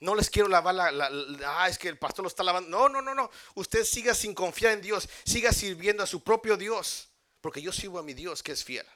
No 0.00 0.14
les 0.14 0.28
quiero 0.28 0.48
lavar 0.48 0.74
la, 0.74 1.10
ah, 1.46 1.68
es 1.68 1.78
que 1.78 1.88
el 1.88 1.98
pastor 1.98 2.24
lo 2.24 2.28
está 2.28 2.42
lavando. 2.42 2.68
No, 2.68 2.88
no, 2.88 3.00
no, 3.00 3.14
no. 3.14 3.30
Usted 3.54 3.84
siga 3.84 4.14
sin 4.14 4.34
confiar 4.34 4.72
en 4.72 4.82
Dios, 4.82 5.08
siga 5.24 5.52
sirviendo 5.52 6.02
a 6.02 6.06
su 6.06 6.22
propio 6.22 6.56
Dios, 6.56 7.08
porque 7.40 7.62
yo 7.62 7.72
sirvo 7.72 7.98
a 7.98 8.02
mi 8.02 8.12
Dios 8.12 8.42
que 8.42 8.52
es 8.52 8.62
fiel. 8.62 8.86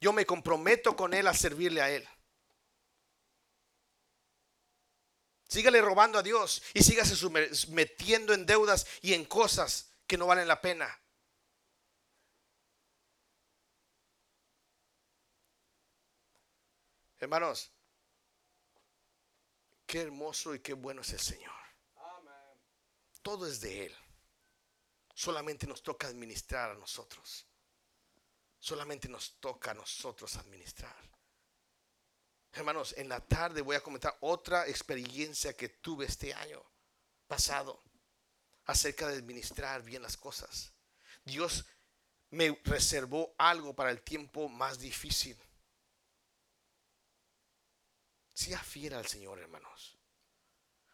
Yo 0.00 0.12
me 0.12 0.26
comprometo 0.26 0.96
con 0.96 1.14
Él 1.14 1.26
a 1.26 1.34
servirle 1.34 1.82
a 1.82 1.90
Él. 1.90 2.08
Sígale 5.48 5.80
robando 5.80 6.18
a 6.18 6.22
Dios 6.22 6.62
y 6.74 6.82
sígase 6.82 7.14
metiendo 7.68 8.34
en 8.34 8.46
deudas 8.46 8.86
y 9.00 9.14
en 9.14 9.24
cosas 9.24 9.92
que 10.06 10.18
no 10.18 10.26
valen 10.26 10.48
la 10.48 10.60
pena. 10.60 10.98
Hermanos, 17.18 17.72
qué 19.86 20.02
hermoso 20.02 20.54
y 20.54 20.60
qué 20.60 20.74
bueno 20.74 21.02
es 21.02 21.12
el 21.12 21.20
Señor. 21.20 21.52
Todo 23.22 23.46
es 23.46 23.60
de 23.60 23.86
Él. 23.86 23.96
Solamente 25.14 25.66
nos 25.66 25.82
toca 25.82 26.06
administrar 26.06 26.70
a 26.70 26.74
nosotros. 26.74 27.46
Solamente 28.60 29.08
nos 29.08 29.38
toca 29.40 29.72
a 29.72 29.74
nosotros 29.74 30.36
administrar. 30.36 30.96
Hermanos, 32.52 32.94
en 32.96 33.08
la 33.08 33.20
tarde 33.20 33.60
voy 33.60 33.76
a 33.76 33.82
comentar 33.82 34.16
otra 34.20 34.66
experiencia 34.66 35.56
que 35.56 35.68
tuve 35.68 36.06
este 36.06 36.32
año 36.32 36.64
pasado 37.26 37.82
acerca 38.64 39.08
de 39.08 39.16
administrar 39.16 39.82
bien 39.82 40.02
las 40.02 40.16
cosas. 40.16 40.72
Dios 41.24 41.66
me 42.30 42.60
reservó 42.64 43.34
algo 43.38 43.74
para 43.74 43.90
el 43.90 44.02
tiempo 44.02 44.48
más 44.48 44.78
difícil. 44.78 45.36
Sea 48.38 48.62
fiel 48.62 48.94
al 48.94 49.04
Señor, 49.04 49.40
hermanos. 49.40 49.98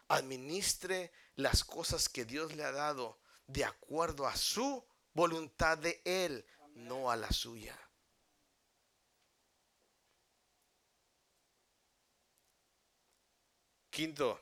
Administre 0.08 1.12
las 1.36 1.62
cosas 1.62 2.08
que 2.08 2.24
Dios 2.24 2.56
le 2.56 2.64
ha 2.64 2.72
dado 2.72 3.20
de 3.46 3.66
acuerdo 3.66 4.26
a 4.26 4.34
su 4.34 4.82
voluntad 5.12 5.76
de 5.76 6.00
Él, 6.06 6.42
no 6.74 7.10
a 7.10 7.16
la 7.16 7.30
suya. 7.30 7.78
Quinto, 13.90 14.40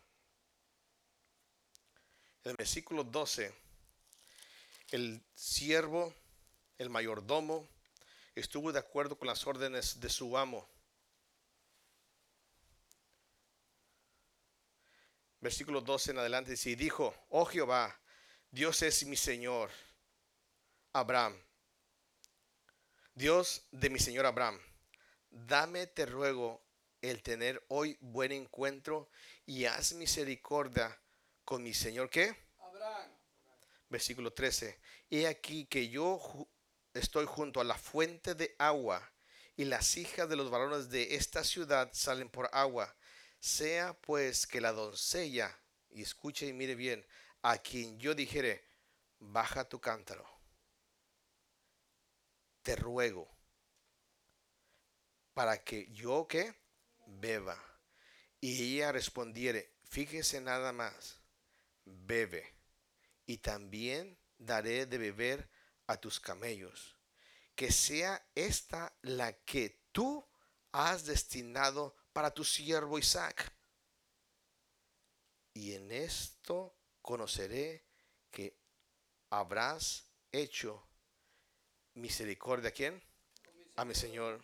el 2.45 2.55
versículo 2.55 3.03
12, 3.03 3.53
el 4.93 5.21
siervo, 5.35 6.15
el 6.79 6.89
mayordomo, 6.89 7.69
estuvo 8.37 8.71
de 8.71 8.79
acuerdo 8.79 9.19
con 9.19 9.27
las 9.27 9.45
órdenes 9.45 9.99
de 9.99 10.09
su 10.09 10.39
amo. 10.39 10.72
Versículo 15.43 15.81
12 15.83 16.13
en 16.13 16.19
adelante 16.19 16.53
dice, 16.53 16.71
y 16.71 16.75
dijo, 16.77 17.15
oh 17.29 17.45
Jehová, 17.45 18.01
Dios 18.51 18.81
es 18.83 19.05
mi 19.05 19.17
Señor, 19.17 19.71
Abraham, 20.95 21.37
Dios 23.15 23.67
de 23.73 23.91
mi 23.91 23.99
Señor 23.99 24.25
Abraham, 24.25 24.59
dame, 25.31 25.87
te 25.89 26.07
ruego, 26.07 26.63
el 27.01 27.23
tener 27.23 27.63
hoy 27.69 27.99
buen 28.01 28.31
encuentro 28.31 29.11
y 29.45 29.65
haz 29.65 29.93
misericordia 29.95 30.97
con 31.45 31.63
mi 31.63 31.75
Señor. 31.75 32.09
¿Qué? 32.09 32.37
Abraham. 32.61 33.11
Versículo 33.89 34.33
13. 34.33 34.79
He 35.11 35.27
aquí 35.27 35.67
que 35.67 35.89
yo 35.89 36.19
ju- 36.21 36.49
estoy 36.95 37.27
junto 37.27 37.61
a 37.61 37.65
la 37.65 37.77
fuente 37.77 38.37
de 38.37 38.55
agua 38.59 39.13
y 39.57 39.65
las 39.65 39.97
hijas 39.97 40.29
de 40.29 40.37
los 40.37 40.49
varones 40.51 40.89
de 40.91 41.17
esta 41.17 41.43
ciudad 41.43 41.91
salen 41.93 42.29
por 42.29 42.49
agua. 42.53 42.95
Sea 43.43 44.01
pues 44.01 44.47
que 44.47 44.61
la 44.61 44.71
doncella, 44.71 45.59
y 45.91 46.03
escuche 46.03 46.47
y 46.47 46.53
mire 46.53 46.77
bien, 46.77 47.05
a 47.43 47.59
quien 47.59 47.99
yo 47.99 48.15
dijere, 48.15 48.65
baja 49.19 49.69
tu 49.69 49.81
cántaro. 49.81 50.25
Te 52.63 52.77
ruego 52.77 53.29
para 55.35 55.65
que 55.65 55.91
yo 55.91 56.29
que 56.29 56.55
beba. 57.05 57.61
Y 58.41 58.77
ella 58.77 58.93
respondiere, 58.93 59.75
fíjese 59.83 60.41
nada 60.41 60.73
más, 60.73 61.21
bebe 61.85 62.55
y 63.27 63.39
también 63.39 64.21
daré 64.39 64.87
de 64.87 64.99
beber 64.99 65.51
a 65.89 65.97
tus 65.97 66.21
camellos. 66.21 66.97
Que 67.57 67.73
sea 67.73 68.25
esta 68.37 68.97
la 69.03 69.33
que 69.33 69.83
tú 69.91 70.25
has 70.71 71.07
destinado 71.07 71.97
para 72.13 72.33
tu 72.33 72.45
siervo 72.45 72.99
Isaac. 72.99 73.53
Y 75.55 75.75
en 75.75 75.91
esto 75.91 76.75
conoceré 77.01 77.85
que 78.31 78.57
habrás 79.31 80.09
hecho 80.31 80.87
misericordia 81.95 82.71
a 82.71 82.73
quién? 82.73 83.03
A 83.77 83.85
mi 83.85 83.95
Señor. 83.95 84.43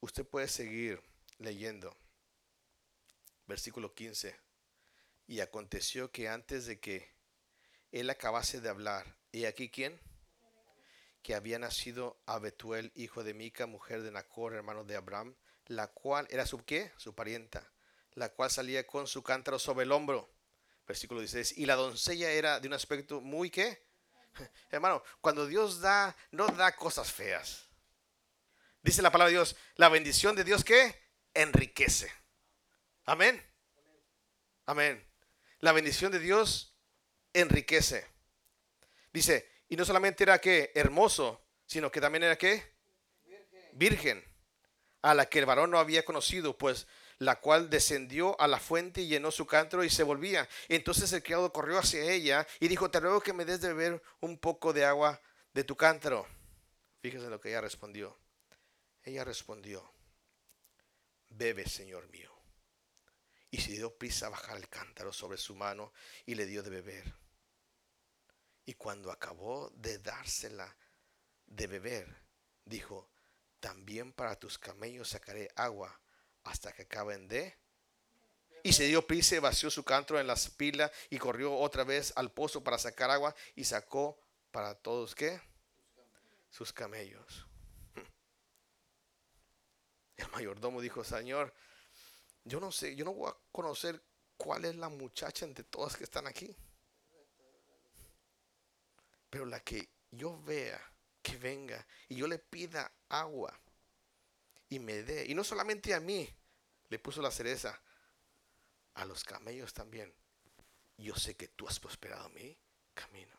Usted 0.00 0.26
puede 0.26 0.48
seguir 0.48 1.00
leyendo. 1.38 1.96
Versículo 3.46 3.94
15. 3.94 4.34
Y 5.26 5.40
aconteció 5.40 6.10
que 6.10 6.28
antes 6.28 6.66
de 6.66 6.80
que 6.80 7.19
él 7.92 8.10
acabase 8.10 8.60
de 8.60 8.68
hablar, 8.68 9.16
¿y 9.32 9.44
aquí 9.44 9.68
quién? 9.68 10.00
Que 11.22 11.34
había 11.34 11.58
nacido 11.58 12.20
a 12.26 12.38
Betuel, 12.38 12.92
hijo 12.94 13.24
de 13.24 13.34
Mica, 13.34 13.66
mujer 13.66 14.02
de 14.02 14.10
Nacor, 14.10 14.54
hermano 14.54 14.84
de 14.84 14.96
Abraham, 14.96 15.34
la 15.66 15.88
cual 15.88 16.26
era 16.30 16.46
su 16.46 16.64
qué? 16.64 16.92
Su 16.96 17.14
parienta, 17.14 17.70
la 18.14 18.30
cual 18.30 18.50
salía 18.50 18.86
con 18.86 19.06
su 19.06 19.22
cántaro 19.22 19.58
sobre 19.58 19.84
el 19.84 19.92
hombro. 19.92 20.30
Versículo 20.86 21.20
16. 21.20 21.58
Y 21.58 21.66
la 21.66 21.76
doncella 21.76 22.30
era 22.30 22.58
de 22.58 22.68
un 22.68 22.74
aspecto 22.74 23.20
muy 23.20 23.50
qué? 23.50 23.86
Hermano, 24.70 25.02
cuando 25.20 25.46
Dios 25.46 25.80
da, 25.80 26.16
no 26.30 26.48
da 26.48 26.74
cosas 26.74 27.12
feas. 27.12 27.68
Dice 28.82 29.02
la 29.02 29.12
palabra 29.12 29.30
de 29.30 29.36
Dios, 29.36 29.56
la 29.76 29.88
bendición 29.88 30.34
de 30.34 30.44
Dios 30.44 30.64
que 30.64 30.98
enriquece. 31.34 32.10
Amén. 33.04 33.44
Amén. 34.66 35.06
La 35.58 35.72
bendición 35.72 36.10
de 36.10 36.18
Dios 36.18 36.69
enriquece. 37.32 38.06
Dice, 39.12 39.48
y 39.68 39.76
no 39.76 39.84
solamente 39.84 40.24
era 40.24 40.40
que 40.40 40.72
hermoso, 40.74 41.40
sino 41.66 41.90
que 41.90 42.00
también 42.00 42.24
era 42.24 42.36
que 42.36 42.62
virgen, 43.72 44.24
a 45.02 45.14
la 45.14 45.26
que 45.26 45.38
el 45.38 45.46
varón 45.46 45.70
no 45.70 45.78
había 45.78 46.04
conocido, 46.04 46.56
pues 46.58 46.86
la 47.18 47.40
cual 47.40 47.68
descendió 47.68 48.40
a 48.40 48.48
la 48.48 48.58
fuente 48.58 49.02
y 49.02 49.08
llenó 49.08 49.30
su 49.30 49.46
cántaro 49.46 49.84
y 49.84 49.90
se 49.90 50.02
volvía. 50.02 50.48
Entonces 50.68 51.12
el 51.12 51.22
criado 51.22 51.52
corrió 51.52 51.78
hacia 51.78 52.02
ella 52.02 52.46
y 52.60 52.68
dijo, 52.68 52.90
te 52.90 52.98
ruego 52.98 53.20
que 53.20 53.32
me 53.32 53.44
des 53.44 53.60
de 53.60 53.68
beber 53.72 54.02
un 54.20 54.38
poco 54.38 54.72
de 54.72 54.84
agua 54.84 55.20
de 55.52 55.64
tu 55.64 55.76
cántaro. 55.76 56.26
Fíjese 57.00 57.28
lo 57.28 57.40
que 57.40 57.50
ella 57.50 57.60
respondió. 57.60 58.18
Ella 59.02 59.24
respondió, 59.24 59.92
bebe, 61.28 61.66
Señor 61.66 62.08
mío. 62.08 62.29
Y 63.50 63.60
se 63.60 63.72
dio 63.72 63.96
prisa 63.96 64.26
a 64.26 64.30
bajar 64.30 64.56
el 64.56 64.68
cántaro 64.68 65.12
sobre 65.12 65.38
su 65.38 65.54
mano 65.54 65.92
y 66.26 66.34
le 66.34 66.46
dio 66.46 66.62
de 66.62 66.70
beber. 66.70 67.14
Y 68.64 68.74
cuando 68.74 69.10
acabó 69.10 69.70
de 69.70 69.98
dársela 69.98 70.76
de 71.46 71.66
beber, 71.66 72.22
dijo, 72.64 73.10
también 73.58 74.12
para 74.12 74.36
tus 74.36 74.58
camellos 74.58 75.08
sacaré 75.08 75.50
agua 75.56 76.00
hasta 76.44 76.72
que 76.72 76.82
acaben 76.82 77.28
de... 77.28 77.58
Y 78.62 78.74
se 78.74 78.84
dio 78.84 79.06
prisa 79.06 79.36
y 79.36 79.38
vació 79.38 79.70
su 79.70 79.84
cántaro 79.84 80.20
en 80.20 80.26
las 80.26 80.50
pilas 80.50 80.90
y 81.08 81.18
corrió 81.18 81.56
otra 81.56 81.82
vez 81.82 82.12
al 82.16 82.30
pozo 82.30 82.62
para 82.62 82.78
sacar 82.78 83.10
agua 83.10 83.34
y 83.54 83.64
sacó 83.64 84.20
para 84.50 84.74
todos, 84.74 85.14
¿qué? 85.14 85.40
Sus 86.50 86.72
camellos. 86.72 87.46
El 90.16 90.28
mayordomo 90.30 90.82
dijo, 90.82 91.04
Señor, 91.04 91.54
yo 92.50 92.58
no 92.58 92.72
sé, 92.72 92.96
yo 92.96 93.04
no 93.04 93.14
voy 93.14 93.30
a 93.30 93.36
conocer 93.52 94.02
cuál 94.36 94.64
es 94.64 94.74
la 94.74 94.88
muchacha 94.88 95.44
entre 95.44 95.64
todas 95.64 95.96
que 95.96 96.02
están 96.02 96.26
aquí. 96.26 96.54
Pero 99.30 99.46
la 99.46 99.60
que 99.60 99.88
yo 100.10 100.42
vea 100.42 100.80
que 101.22 101.36
venga 101.36 101.86
y 102.08 102.16
yo 102.16 102.26
le 102.26 102.40
pida 102.40 102.92
agua 103.08 103.56
y 104.68 104.80
me 104.80 105.04
dé, 105.04 105.26
y 105.26 105.34
no 105.34 105.44
solamente 105.44 105.94
a 105.94 106.00
mí, 106.00 106.28
le 106.88 106.98
puso 106.98 107.22
la 107.22 107.30
cereza, 107.30 107.80
a 108.94 109.04
los 109.04 109.22
camellos 109.22 109.72
también. 109.72 110.12
Yo 110.96 111.14
sé 111.14 111.36
que 111.36 111.46
tú 111.48 111.68
has 111.68 111.78
prosperado 111.78 112.28
mi 112.30 112.58
camino. 112.94 113.38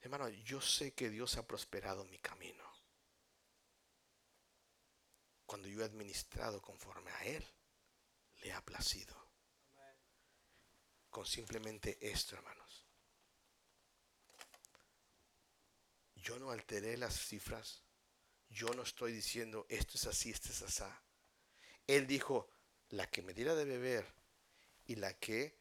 Hermano, 0.00 0.28
yo 0.28 0.60
sé 0.60 0.94
que 0.94 1.10
Dios 1.10 1.36
ha 1.36 1.46
prosperado 1.46 2.04
mi 2.04 2.18
camino. 2.20 2.69
Cuando 5.50 5.66
yo 5.66 5.82
he 5.82 5.84
administrado 5.84 6.62
conforme 6.62 7.10
a 7.10 7.24
Él, 7.24 7.44
le 8.42 8.52
ha 8.52 8.64
placido. 8.64 9.16
Con 11.10 11.26
simplemente 11.26 11.98
esto, 12.00 12.36
hermanos. 12.36 12.86
Yo 16.14 16.38
no 16.38 16.52
alteré 16.52 16.96
las 16.96 17.26
cifras. 17.26 17.82
Yo 18.48 18.68
no 18.74 18.82
estoy 18.82 19.12
diciendo 19.12 19.66
esto 19.68 19.96
es 19.96 20.06
así, 20.06 20.30
esto 20.30 20.50
es 20.50 20.62
así. 20.62 20.84
Él 21.88 22.06
dijo, 22.06 22.48
la 22.90 23.08
que 23.08 23.20
me 23.20 23.34
diera 23.34 23.56
de 23.56 23.64
beber 23.64 24.06
y 24.86 24.94
la 24.94 25.18
que 25.18 25.58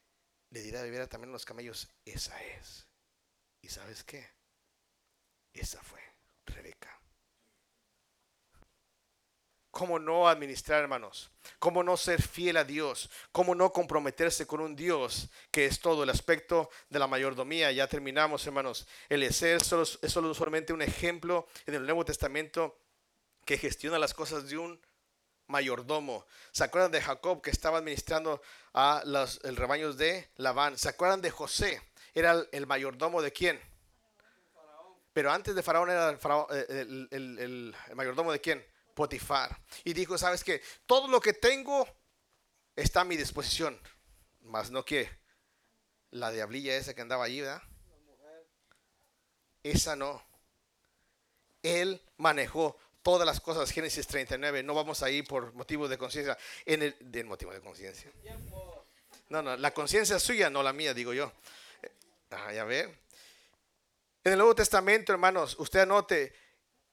le 0.52 0.62
diera 0.62 0.84
de 0.84 0.92
beber 0.92 1.08
también 1.08 1.32
a 1.32 1.34
los 1.34 1.46
camellos, 1.46 1.90
esa 2.06 2.40
es. 2.44 2.86
¿Y 3.60 3.70
sabes 3.70 4.04
qué? 4.04 4.30
Esa 5.52 5.82
fue 5.82 6.04
Rebeca. 6.46 6.99
¿Cómo 9.80 9.98
no 9.98 10.28
administrar, 10.28 10.82
hermanos? 10.82 11.32
¿Cómo 11.58 11.84
no 11.84 11.96
ser 11.96 12.22
fiel 12.22 12.58
a 12.58 12.66
Dios? 12.66 13.10
¿Cómo 13.32 13.56
no 13.56 13.72
comprometerse 13.72 14.46
con 14.46 14.60
un 14.60 14.76
Dios 14.76 15.30
que 15.52 15.68
es 15.68 15.80
todo 15.80 16.04
el 16.04 16.10
aspecto 16.10 16.70
de 16.90 17.00
la 17.00 17.08
mayordomía? 17.08 17.72
Ya 17.72 17.88
terminamos, 17.88 18.46
hermanos. 18.46 18.86
El 19.08 19.34
solo, 19.34 19.84
es 19.84 20.12
solo 20.12 20.34
solamente 20.34 20.74
un 20.74 20.82
ejemplo 20.82 21.48
en 21.66 21.76
el 21.76 21.86
Nuevo 21.86 22.04
Testamento 22.04 22.78
que 23.46 23.58
gestiona 23.58 23.98
las 23.98 24.14
cosas 24.14 24.50
de 24.50 24.58
un 24.58 24.82
mayordomo. 25.48 26.26
¿Se 26.52 26.66
acuerdan 26.66 26.92
de 26.92 27.02
Jacob 27.02 27.42
que 27.42 27.50
estaba 27.50 27.78
administrando 27.78 28.42
a 28.74 29.02
los 29.06 29.40
el 29.46 29.56
rebaños 29.56 29.96
de 29.96 30.30
Labán? 30.36 30.78
¿Se 30.78 30.90
acuerdan 30.90 31.22
de 31.22 31.32
José? 31.32 31.82
Era 32.14 32.46
el, 32.52 32.68
mayordomo 32.68 33.22
de 33.22 33.32
quién? 33.32 33.62
Pero 35.14 35.32
antes 35.32 35.56
de 35.56 35.64
Faraón 35.64 35.90
era 35.90 36.10
el, 36.10 37.08
eh, 37.10 37.96
mayordomo 37.96 38.34
de 38.34 38.42
quién? 38.42 38.62
Potifar. 39.00 39.58
Y 39.86 39.94
dijo, 39.94 40.18
¿sabes 40.18 40.44
qué? 40.44 40.62
Todo 40.86 41.08
lo 41.08 41.22
que 41.22 41.32
tengo 41.32 41.88
está 42.76 43.00
a 43.00 43.06
mi 43.06 43.16
disposición. 43.16 43.80
Más 44.42 44.72
no 44.72 44.84
que 44.84 45.10
la 46.12 46.32
diablilla 46.32 46.76
esa 46.76 46.94
que 46.94 47.00
andaba 47.00 47.24
allí, 47.24 47.40
¿verdad? 47.40 47.64
Esa 49.64 49.96
no. 49.96 50.22
Él 51.64 52.02
manejó 52.18 52.78
todas 53.02 53.26
las 53.26 53.40
cosas. 53.40 53.72
Génesis 53.72 54.06
39. 54.06 54.64
No 54.64 54.74
vamos 54.74 55.02
a 55.02 55.10
ir 55.10 55.26
por 55.26 55.54
motivo 55.54 55.88
de 55.88 55.98
conciencia. 55.98 56.38
En 56.66 56.84
el, 56.84 56.98
de 57.00 57.24
motivo 57.24 57.54
de 57.54 57.62
conciencia. 57.62 58.12
No, 59.30 59.42
no, 59.42 59.56
la 59.56 59.74
conciencia 59.74 60.20
suya, 60.20 60.50
no 60.50 60.62
la 60.62 60.74
mía, 60.74 60.94
digo 60.94 61.14
yo. 61.14 61.32
Ah, 62.32 62.52
ya. 62.52 62.70
En 62.70 62.92
el 64.26 64.38
Nuevo 64.38 64.56
Testamento, 64.56 65.14
hermanos, 65.14 65.56
usted 65.58 65.80
anote, 65.80 66.34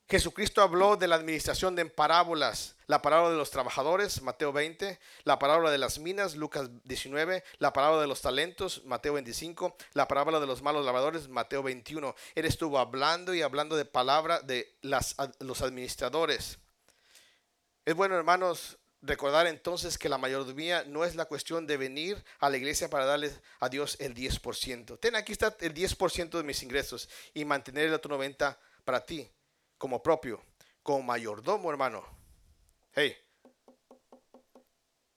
Jesucristo 0.09 0.63
habló 0.63 0.97
de 0.97 1.09
la 1.09 1.17
administración 1.17 1.75
de 1.75 1.85
parábolas. 1.87 2.77
La 2.87 3.03
parábola 3.03 3.31
de 3.31 3.37
los 3.37 3.51
trabajadores, 3.51 4.23
Mateo 4.23 4.53
20. 4.53 5.01
La 5.25 5.41
parábola 5.41 5.73
de 5.73 5.79
las 5.79 5.99
minas, 5.99 6.37
Lucas 6.37 6.71
19. 6.85 7.43
La 7.59 7.73
parábola 7.73 8.03
de 8.03 8.07
los 8.07 8.21
talentos, 8.21 8.85
Mateo 8.85 9.15
25. 9.15 9.77
La 9.95 10.07
parábola 10.07 10.39
de 10.39 10.47
los 10.47 10.63
malos 10.63 10.87
lavadores, 10.87 11.29
Mateo 11.29 11.65
21. 11.65 12.15
Él 12.37 12.45
estuvo 12.45 12.79
hablando 12.79 13.35
y 13.35 13.43
hablando 13.43 13.75
de 13.75 13.85
palabra 13.85 14.41
de 14.41 14.77
las, 14.81 15.17
los 15.41 15.61
administradores. 15.63 16.59
Es 17.85 17.95
bueno, 17.97 18.15
hermanos, 18.17 18.79
recordar 19.03 19.49
entonces 19.49 19.99
que 19.99 20.09
la 20.09 20.19
mayordomía 20.19 20.85
no 20.85 21.05
es 21.05 21.17
la 21.17 21.25
cuestión 21.25 21.67
de 21.67 21.77
venir 21.77 22.25
a 22.39 22.49
la 22.49 22.57
iglesia 22.57 22.89
para 22.89 23.07
darle 23.07 23.33
a 23.59 23.69
Dios 23.69 23.97
el 23.99 24.15
10%. 24.15 25.01
Ten, 25.01 25.17
aquí 25.17 25.33
está 25.33 25.57
el 25.61 25.75
10% 25.75 26.31
de 26.31 26.43
mis 26.45 26.63
ingresos 26.63 27.09
y 27.35 27.45
mantener 27.45 27.87
el 27.87 27.95
otro 27.95 28.17
90% 28.17 28.57
para 28.85 29.05
ti, 29.05 29.29
como 29.79 30.03
propio, 30.03 30.45
como 30.83 31.03
mayordomo, 31.03 31.70
hermano. 31.70 32.05
Hey, 32.93 33.16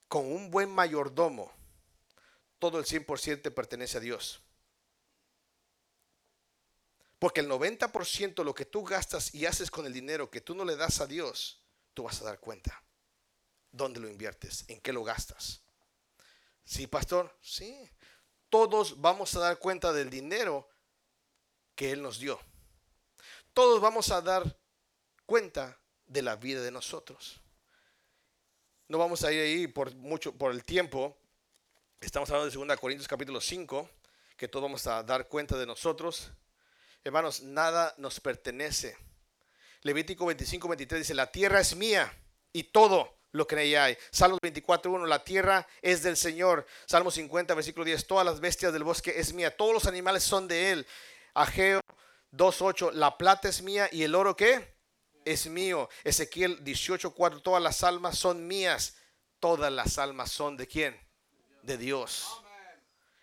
con 0.09 0.25
un 0.25 0.49
buen 0.49 0.69
mayordomo, 0.69 1.51
todo 2.57 2.79
el 2.79 2.85
100% 2.85 3.41
te 3.41 3.51
pertenece 3.51 3.97
a 3.97 4.01
Dios. 4.01 4.41
Porque 7.19 7.41
el 7.41 7.49
90% 7.49 8.35
de 8.35 8.43
lo 8.43 8.55
que 8.55 8.65
tú 8.65 8.83
gastas 8.83 9.33
y 9.35 9.45
haces 9.45 9.69
con 9.69 9.85
el 9.85 9.93
dinero 9.93 10.31
que 10.31 10.41
tú 10.41 10.55
no 10.55 10.65
le 10.65 10.75
das 10.75 10.99
a 10.99 11.07
Dios, 11.07 11.61
tú 11.93 12.03
vas 12.03 12.21
a 12.21 12.25
dar 12.25 12.39
cuenta. 12.39 12.83
¿Dónde 13.71 13.99
lo 13.99 14.09
inviertes? 14.09 14.65
¿En 14.67 14.81
qué 14.81 14.91
lo 14.91 15.03
gastas? 15.03 15.61
Sí, 16.63 16.87
pastor, 16.87 17.37
sí. 17.41 17.89
Todos 18.49 18.99
vamos 18.99 19.35
a 19.35 19.39
dar 19.39 19.59
cuenta 19.59 19.93
del 19.93 20.09
dinero 20.09 20.67
que 21.75 21.91
Él 21.91 22.01
nos 22.01 22.19
dio. 22.19 22.39
Todos 23.59 23.81
vamos 23.81 24.09
a 24.11 24.21
dar 24.21 24.57
cuenta 25.25 25.77
de 26.05 26.21
la 26.21 26.37
vida 26.37 26.61
de 26.61 26.71
nosotros. 26.71 27.41
No 28.87 28.97
vamos 28.97 29.25
a 29.25 29.33
ir 29.33 29.41
ahí 29.41 29.67
por 29.67 29.93
mucho 29.95 30.31
por 30.31 30.53
el 30.53 30.63
tiempo. 30.63 31.17
Estamos 31.99 32.29
hablando 32.29 32.49
de 32.49 32.67
2 32.67 32.79
Corintios 32.79 33.05
capítulo 33.05 33.41
5, 33.41 33.89
que 34.37 34.47
todos 34.47 34.63
vamos 34.63 34.87
a 34.87 35.03
dar 35.03 35.27
cuenta 35.27 35.57
de 35.57 35.65
nosotros. 35.65 36.31
Hermanos, 37.03 37.41
nada 37.41 37.93
nos 37.97 38.21
pertenece. 38.21 38.95
Levítico 39.81 40.25
25, 40.25 40.65
23 40.69 41.01
dice, 41.01 41.13
la 41.13 41.29
tierra 41.29 41.59
es 41.59 41.75
mía 41.75 42.17
y 42.53 42.63
todo 42.63 43.13
lo 43.33 43.45
que 43.45 43.55
en 43.55 43.61
ella 43.63 43.83
hay. 43.83 43.97
Salmos 44.09 44.39
24, 44.41 44.89
1, 44.89 45.05
la 45.05 45.21
tierra 45.25 45.67
es 45.81 46.01
del 46.01 46.15
Señor. 46.15 46.65
Salmo 46.85 47.11
50, 47.11 47.53
versículo 47.55 47.83
10, 47.83 48.07
todas 48.07 48.25
las 48.25 48.39
bestias 48.39 48.71
del 48.71 48.85
bosque 48.85 49.19
es 49.19 49.33
mía, 49.33 49.57
todos 49.57 49.73
los 49.73 49.85
animales 49.85 50.23
son 50.23 50.47
de 50.47 50.71
Él. 50.71 50.87
Ageo 51.33 51.81
2, 52.31 52.61
8, 52.61 52.91
la 52.91 53.17
plata 53.17 53.49
es 53.49 53.61
mía 53.61 53.89
y 53.91 54.03
el 54.03 54.15
oro 54.15 54.35
qué? 54.35 54.77
Es 55.25 55.47
mío. 55.47 55.89
Ezequiel 56.03 56.63
18, 56.63 57.13
4, 57.13 57.41
todas 57.41 57.61
las 57.61 57.83
almas 57.83 58.17
son 58.17 58.45
mías. 58.47 58.95
Todas 59.39 59.71
las 59.71 59.97
almas 59.97 60.31
son 60.31 60.57
de 60.57 60.67
quién? 60.67 60.99
De 61.63 61.77
Dios. 61.77 62.43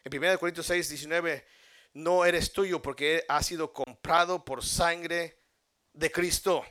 En 0.05 0.17
1 0.17 0.39
Corintios 0.39 0.67
6, 0.67 0.89
19, 0.89 1.47
no 1.95 2.25
eres 2.25 2.53
tuyo 2.53 2.81
porque 2.81 3.25
ha 3.29 3.43
sido 3.43 3.73
comprado 3.73 4.45
por 4.45 4.65
sangre 4.65 5.43
de 5.93 6.11
Cristo. 6.11 6.65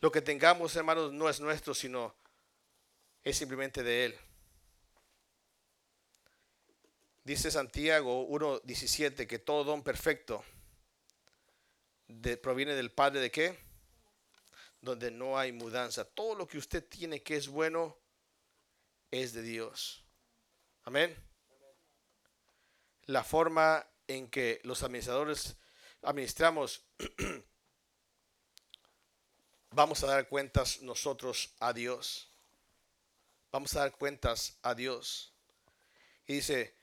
Lo 0.00 0.12
que 0.12 0.22
tengamos, 0.22 0.76
hermanos, 0.76 1.12
no 1.12 1.28
es 1.28 1.40
nuestro, 1.40 1.74
sino 1.74 2.14
es 3.24 3.36
simplemente 3.36 3.82
de 3.82 4.04
Él. 4.06 4.18
Dice 7.26 7.50
Santiago 7.50 8.24
1.17 8.28 9.26
que 9.26 9.40
todo 9.40 9.64
don 9.64 9.82
perfecto 9.82 10.44
proviene 12.40 12.76
del 12.76 12.92
Padre 12.92 13.18
de 13.18 13.32
qué? 13.32 13.58
Donde 14.80 15.10
no 15.10 15.36
hay 15.36 15.50
mudanza. 15.50 16.04
Todo 16.04 16.36
lo 16.36 16.46
que 16.46 16.56
usted 16.56 16.88
tiene 16.88 17.24
que 17.24 17.34
es 17.34 17.48
bueno 17.48 17.98
es 19.10 19.32
de 19.32 19.42
Dios. 19.42 20.04
Amén. 20.84 21.16
La 23.06 23.24
forma 23.24 23.84
en 24.06 24.30
que 24.30 24.60
los 24.62 24.84
administradores 24.84 25.56
administramos, 26.02 26.84
vamos 29.72 30.04
a 30.04 30.06
dar 30.06 30.28
cuentas 30.28 30.80
nosotros 30.80 31.56
a 31.58 31.72
Dios. 31.72 32.30
Vamos 33.50 33.74
a 33.74 33.80
dar 33.80 33.90
cuentas 33.90 34.60
a 34.62 34.76
Dios. 34.76 35.32
Y 36.28 36.34
dice, 36.34 36.76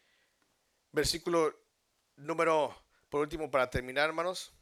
versículo 0.93 1.59
número, 2.15 2.73
por 3.09 3.21
último, 3.21 3.51
para 3.51 3.69
terminar, 3.69 4.07
hermanos, 4.07 4.53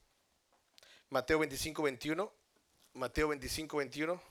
Mateo 1.09 1.39
25, 1.39 1.83
21. 1.83 2.33
Mateo 2.93 3.27
25, 3.27 3.77
21. 3.77 4.21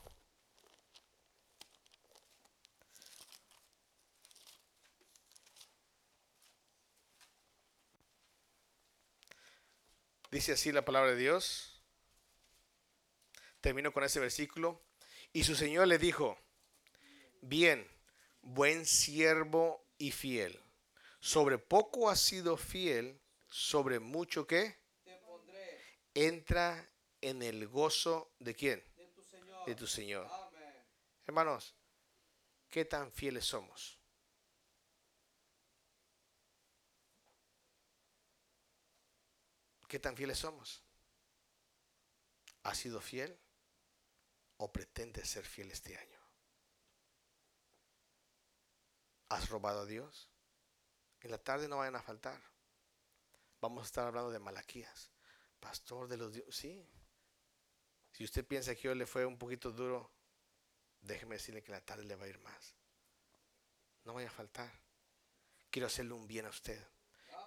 Dice 10.31 10.53
así 10.53 10.73
la 10.73 10.85
palabra 10.85 11.11
de 11.11 11.17
Dios. 11.17 11.83
Termino 13.61 13.93
con 13.93 14.05
ese 14.05 14.21
versículo. 14.21 14.81
Y 15.33 15.45
su 15.45 15.55
Señor 15.55 15.87
le 15.87 15.99
dijo, 15.99 16.39
bien, 17.43 17.87
buen 18.43 18.87
siervo 18.87 19.85
y 19.99 20.13
fiel. 20.13 20.59
Sobre 21.21 21.59
poco 21.59 22.09
has 22.09 22.21
sido 22.21 22.57
fiel, 22.57 23.21
sobre 23.47 24.01
mucho 24.01 24.47
que 24.47 24.79
Te 25.05 25.17
pondré 25.19 25.81
entra 26.15 26.91
en 27.21 27.43
el 27.43 27.69
gozo 27.69 28.33
de 28.39 28.55
quién? 28.55 28.83
de 28.97 29.07
tu 29.09 29.23
Señor. 29.23 29.67
De 29.67 29.75
tu 29.75 29.87
Señor. 29.87 30.27
Amén. 30.31 30.75
Hermanos, 31.27 31.75
¿qué 32.71 32.87
tan 32.87 33.13
fieles 33.13 33.45
somos? 33.45 33.99
¿Qué 39.89 39.99
tan 39.99 40.17
fieles 40.17 40.39
somos? 40.39 40.83
¿Has 42.63 42.79
sido 42.79 43.01
fiel 43.01 43.37
o 44.57 44.73
pretendes 44.73 45.29
ser 45.29 45.45
fiel 45.45 45.71
este 45.71 45.97
año? 45.99 46.21
¿Has 49.31 49.49
robado 49.49 49.81
a 49.81 49.87
Dios? 49.87 50.31
En 51.21 51.31
la 51.31 51.39
tarde 51.39 51.69
no 51.69 51.79
vayan 51.79 51.97
a 51.97 52.03
faltar. 52.03 52.41
Vamos 53.61 53.83
a 53.83 53.87
estar 53.87 54.07
hablando 54.07 54.31
de 54.31 54.39
Malaquías. 54.39 55.11
Pastor 55.59 56.09
de 56.09 56.17
los 56.17 56.33
dioses. 56.33 56.55
Sí. 56.55 56.87
Si 58.13 58.25
usted 58.25 58.47
piensa 58.47 58.75
que 58.75 58.89
hoy 58.89 58.97
le 58.97 59.07
fue 59.07 59.25
un 59.27 59.39
poquito 59.39 59.71
duro, 59.71 60.11
déjeme 61.01 61.37
decirle 61.37 61.63
que 61.63 61.73
en 61.73 61.79
la 61.79 61.85
tarde 61.85 62.05
le 62.05 62.17
va 62.17 62.25
a 62.25 62.29
ir 62.29 62.39
más. 62.41 62.75
No 64.05 64.15
vaya 64.15 64.29
a 64.29 64.33
faltar. 64.33 64.71
Quiero 65.71 65.87
hacerle 65.87 66.15
un 66.15 66.27
bien 66.27 66.47
a 66.47 66.51
usted. 66.51 66.83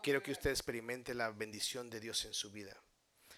Quiero 0.01 0.21
que 0.21 0.31
usted 0.31 0.51
experimente 0.51 1.13
la 1.13 1.31
bendición 1.31 1.89
de 1.89 1.99
Dios 1.99 2.25
en 2.25 2.33
su 2.33 2.51
vida. 2.51 2.75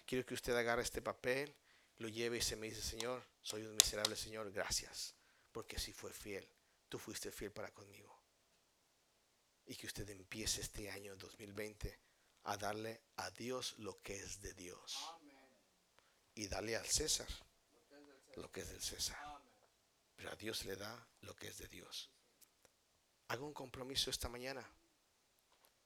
Quiero 0.04 0.24
que 0.24 0.34
usted 0.34 0.54
agarre 0.56 0.82
este 0.82 1.02
papel, 1.02 1.54
lo 1.98 2.08
lleve 2.08 2.38
y 2.38 2.42
se 2.42 2.56
me 2.56 2.68
dice, 2.68 2.82
Señor, 2.82 3.24
soy 3.40 3.62
un 3.62 3.74
miserable 3.74 4.16
Señor, 4.16 4.52
gracias, 4.52 5.14
porque 5.52 5.78
si 5.78 5.92
fue 5.92 6.12
fiel, 6.12 6.48
tú 6.88 6.98
fuiste 6.98 7.32
fiel 7.32 7.52
para 7.52 7.72
conmigo. 7.72 8.15
Y 9.66 9.76
que 9.76 9.86
usted 9.86 10.08
empiece 10.10 10.60
este 10.60 10.90
año 10.90 11.16
2020 11.16 11.98
a 12.44 12.56
darle 12.56 13.02
a 13.16 13.30
Dios 13.30 13.74
lo 13.78 14.00
que 14.00 14.16
es 14.16 14.40
de 14.40 14.54
Dios 14.54 14.96
y 16.34 16.46
darle 16.48 16.76
al 16.76 16.86
César 16.86 17.26
Lo 18.36 18.52
que 18.52 18.60
es 18.60 18.68
del 18.68 18.82
César. 18.82 19.18
Pero 20.14 20.30
a 20.30 20.36
Dios 20.36 20.64
le 20.64 20.76
da 20.76 21.08
lo 21.22 21.34
que 21.34 21.48
es 21.48 21.58
de 21.58 21.68
Dios. 21.68 22.10
Haga 23.28 23.42
un 23.42 23.54
compromiso 23.54 24.10
esta 24.10 24.28
mañana 24.28 24.64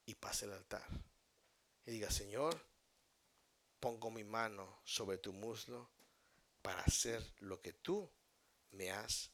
y 0.05 0.15
pase 0.17 0.45
al 0.45 0.53
altar. 0.53 0.87
Y 1.87 1.93
diga, 1.93 2.11
Señor, 2.11 2.61
pongo 3.79 4.11
mi 4.11 4.25
mano 4.25 4.81
sobre 4.85 5.19
tu 5.19 5.33
muslo 5.33 5.91
para 6.61 6.83
hacer 6.83 7.35
lo 7.39 7.61
que 7.63 7.73
tú 7.73 8.11
me 8.73 8.91
has 8.91 9.31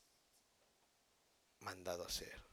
mandado 1.61 2.05
hacer. 2.05 2.45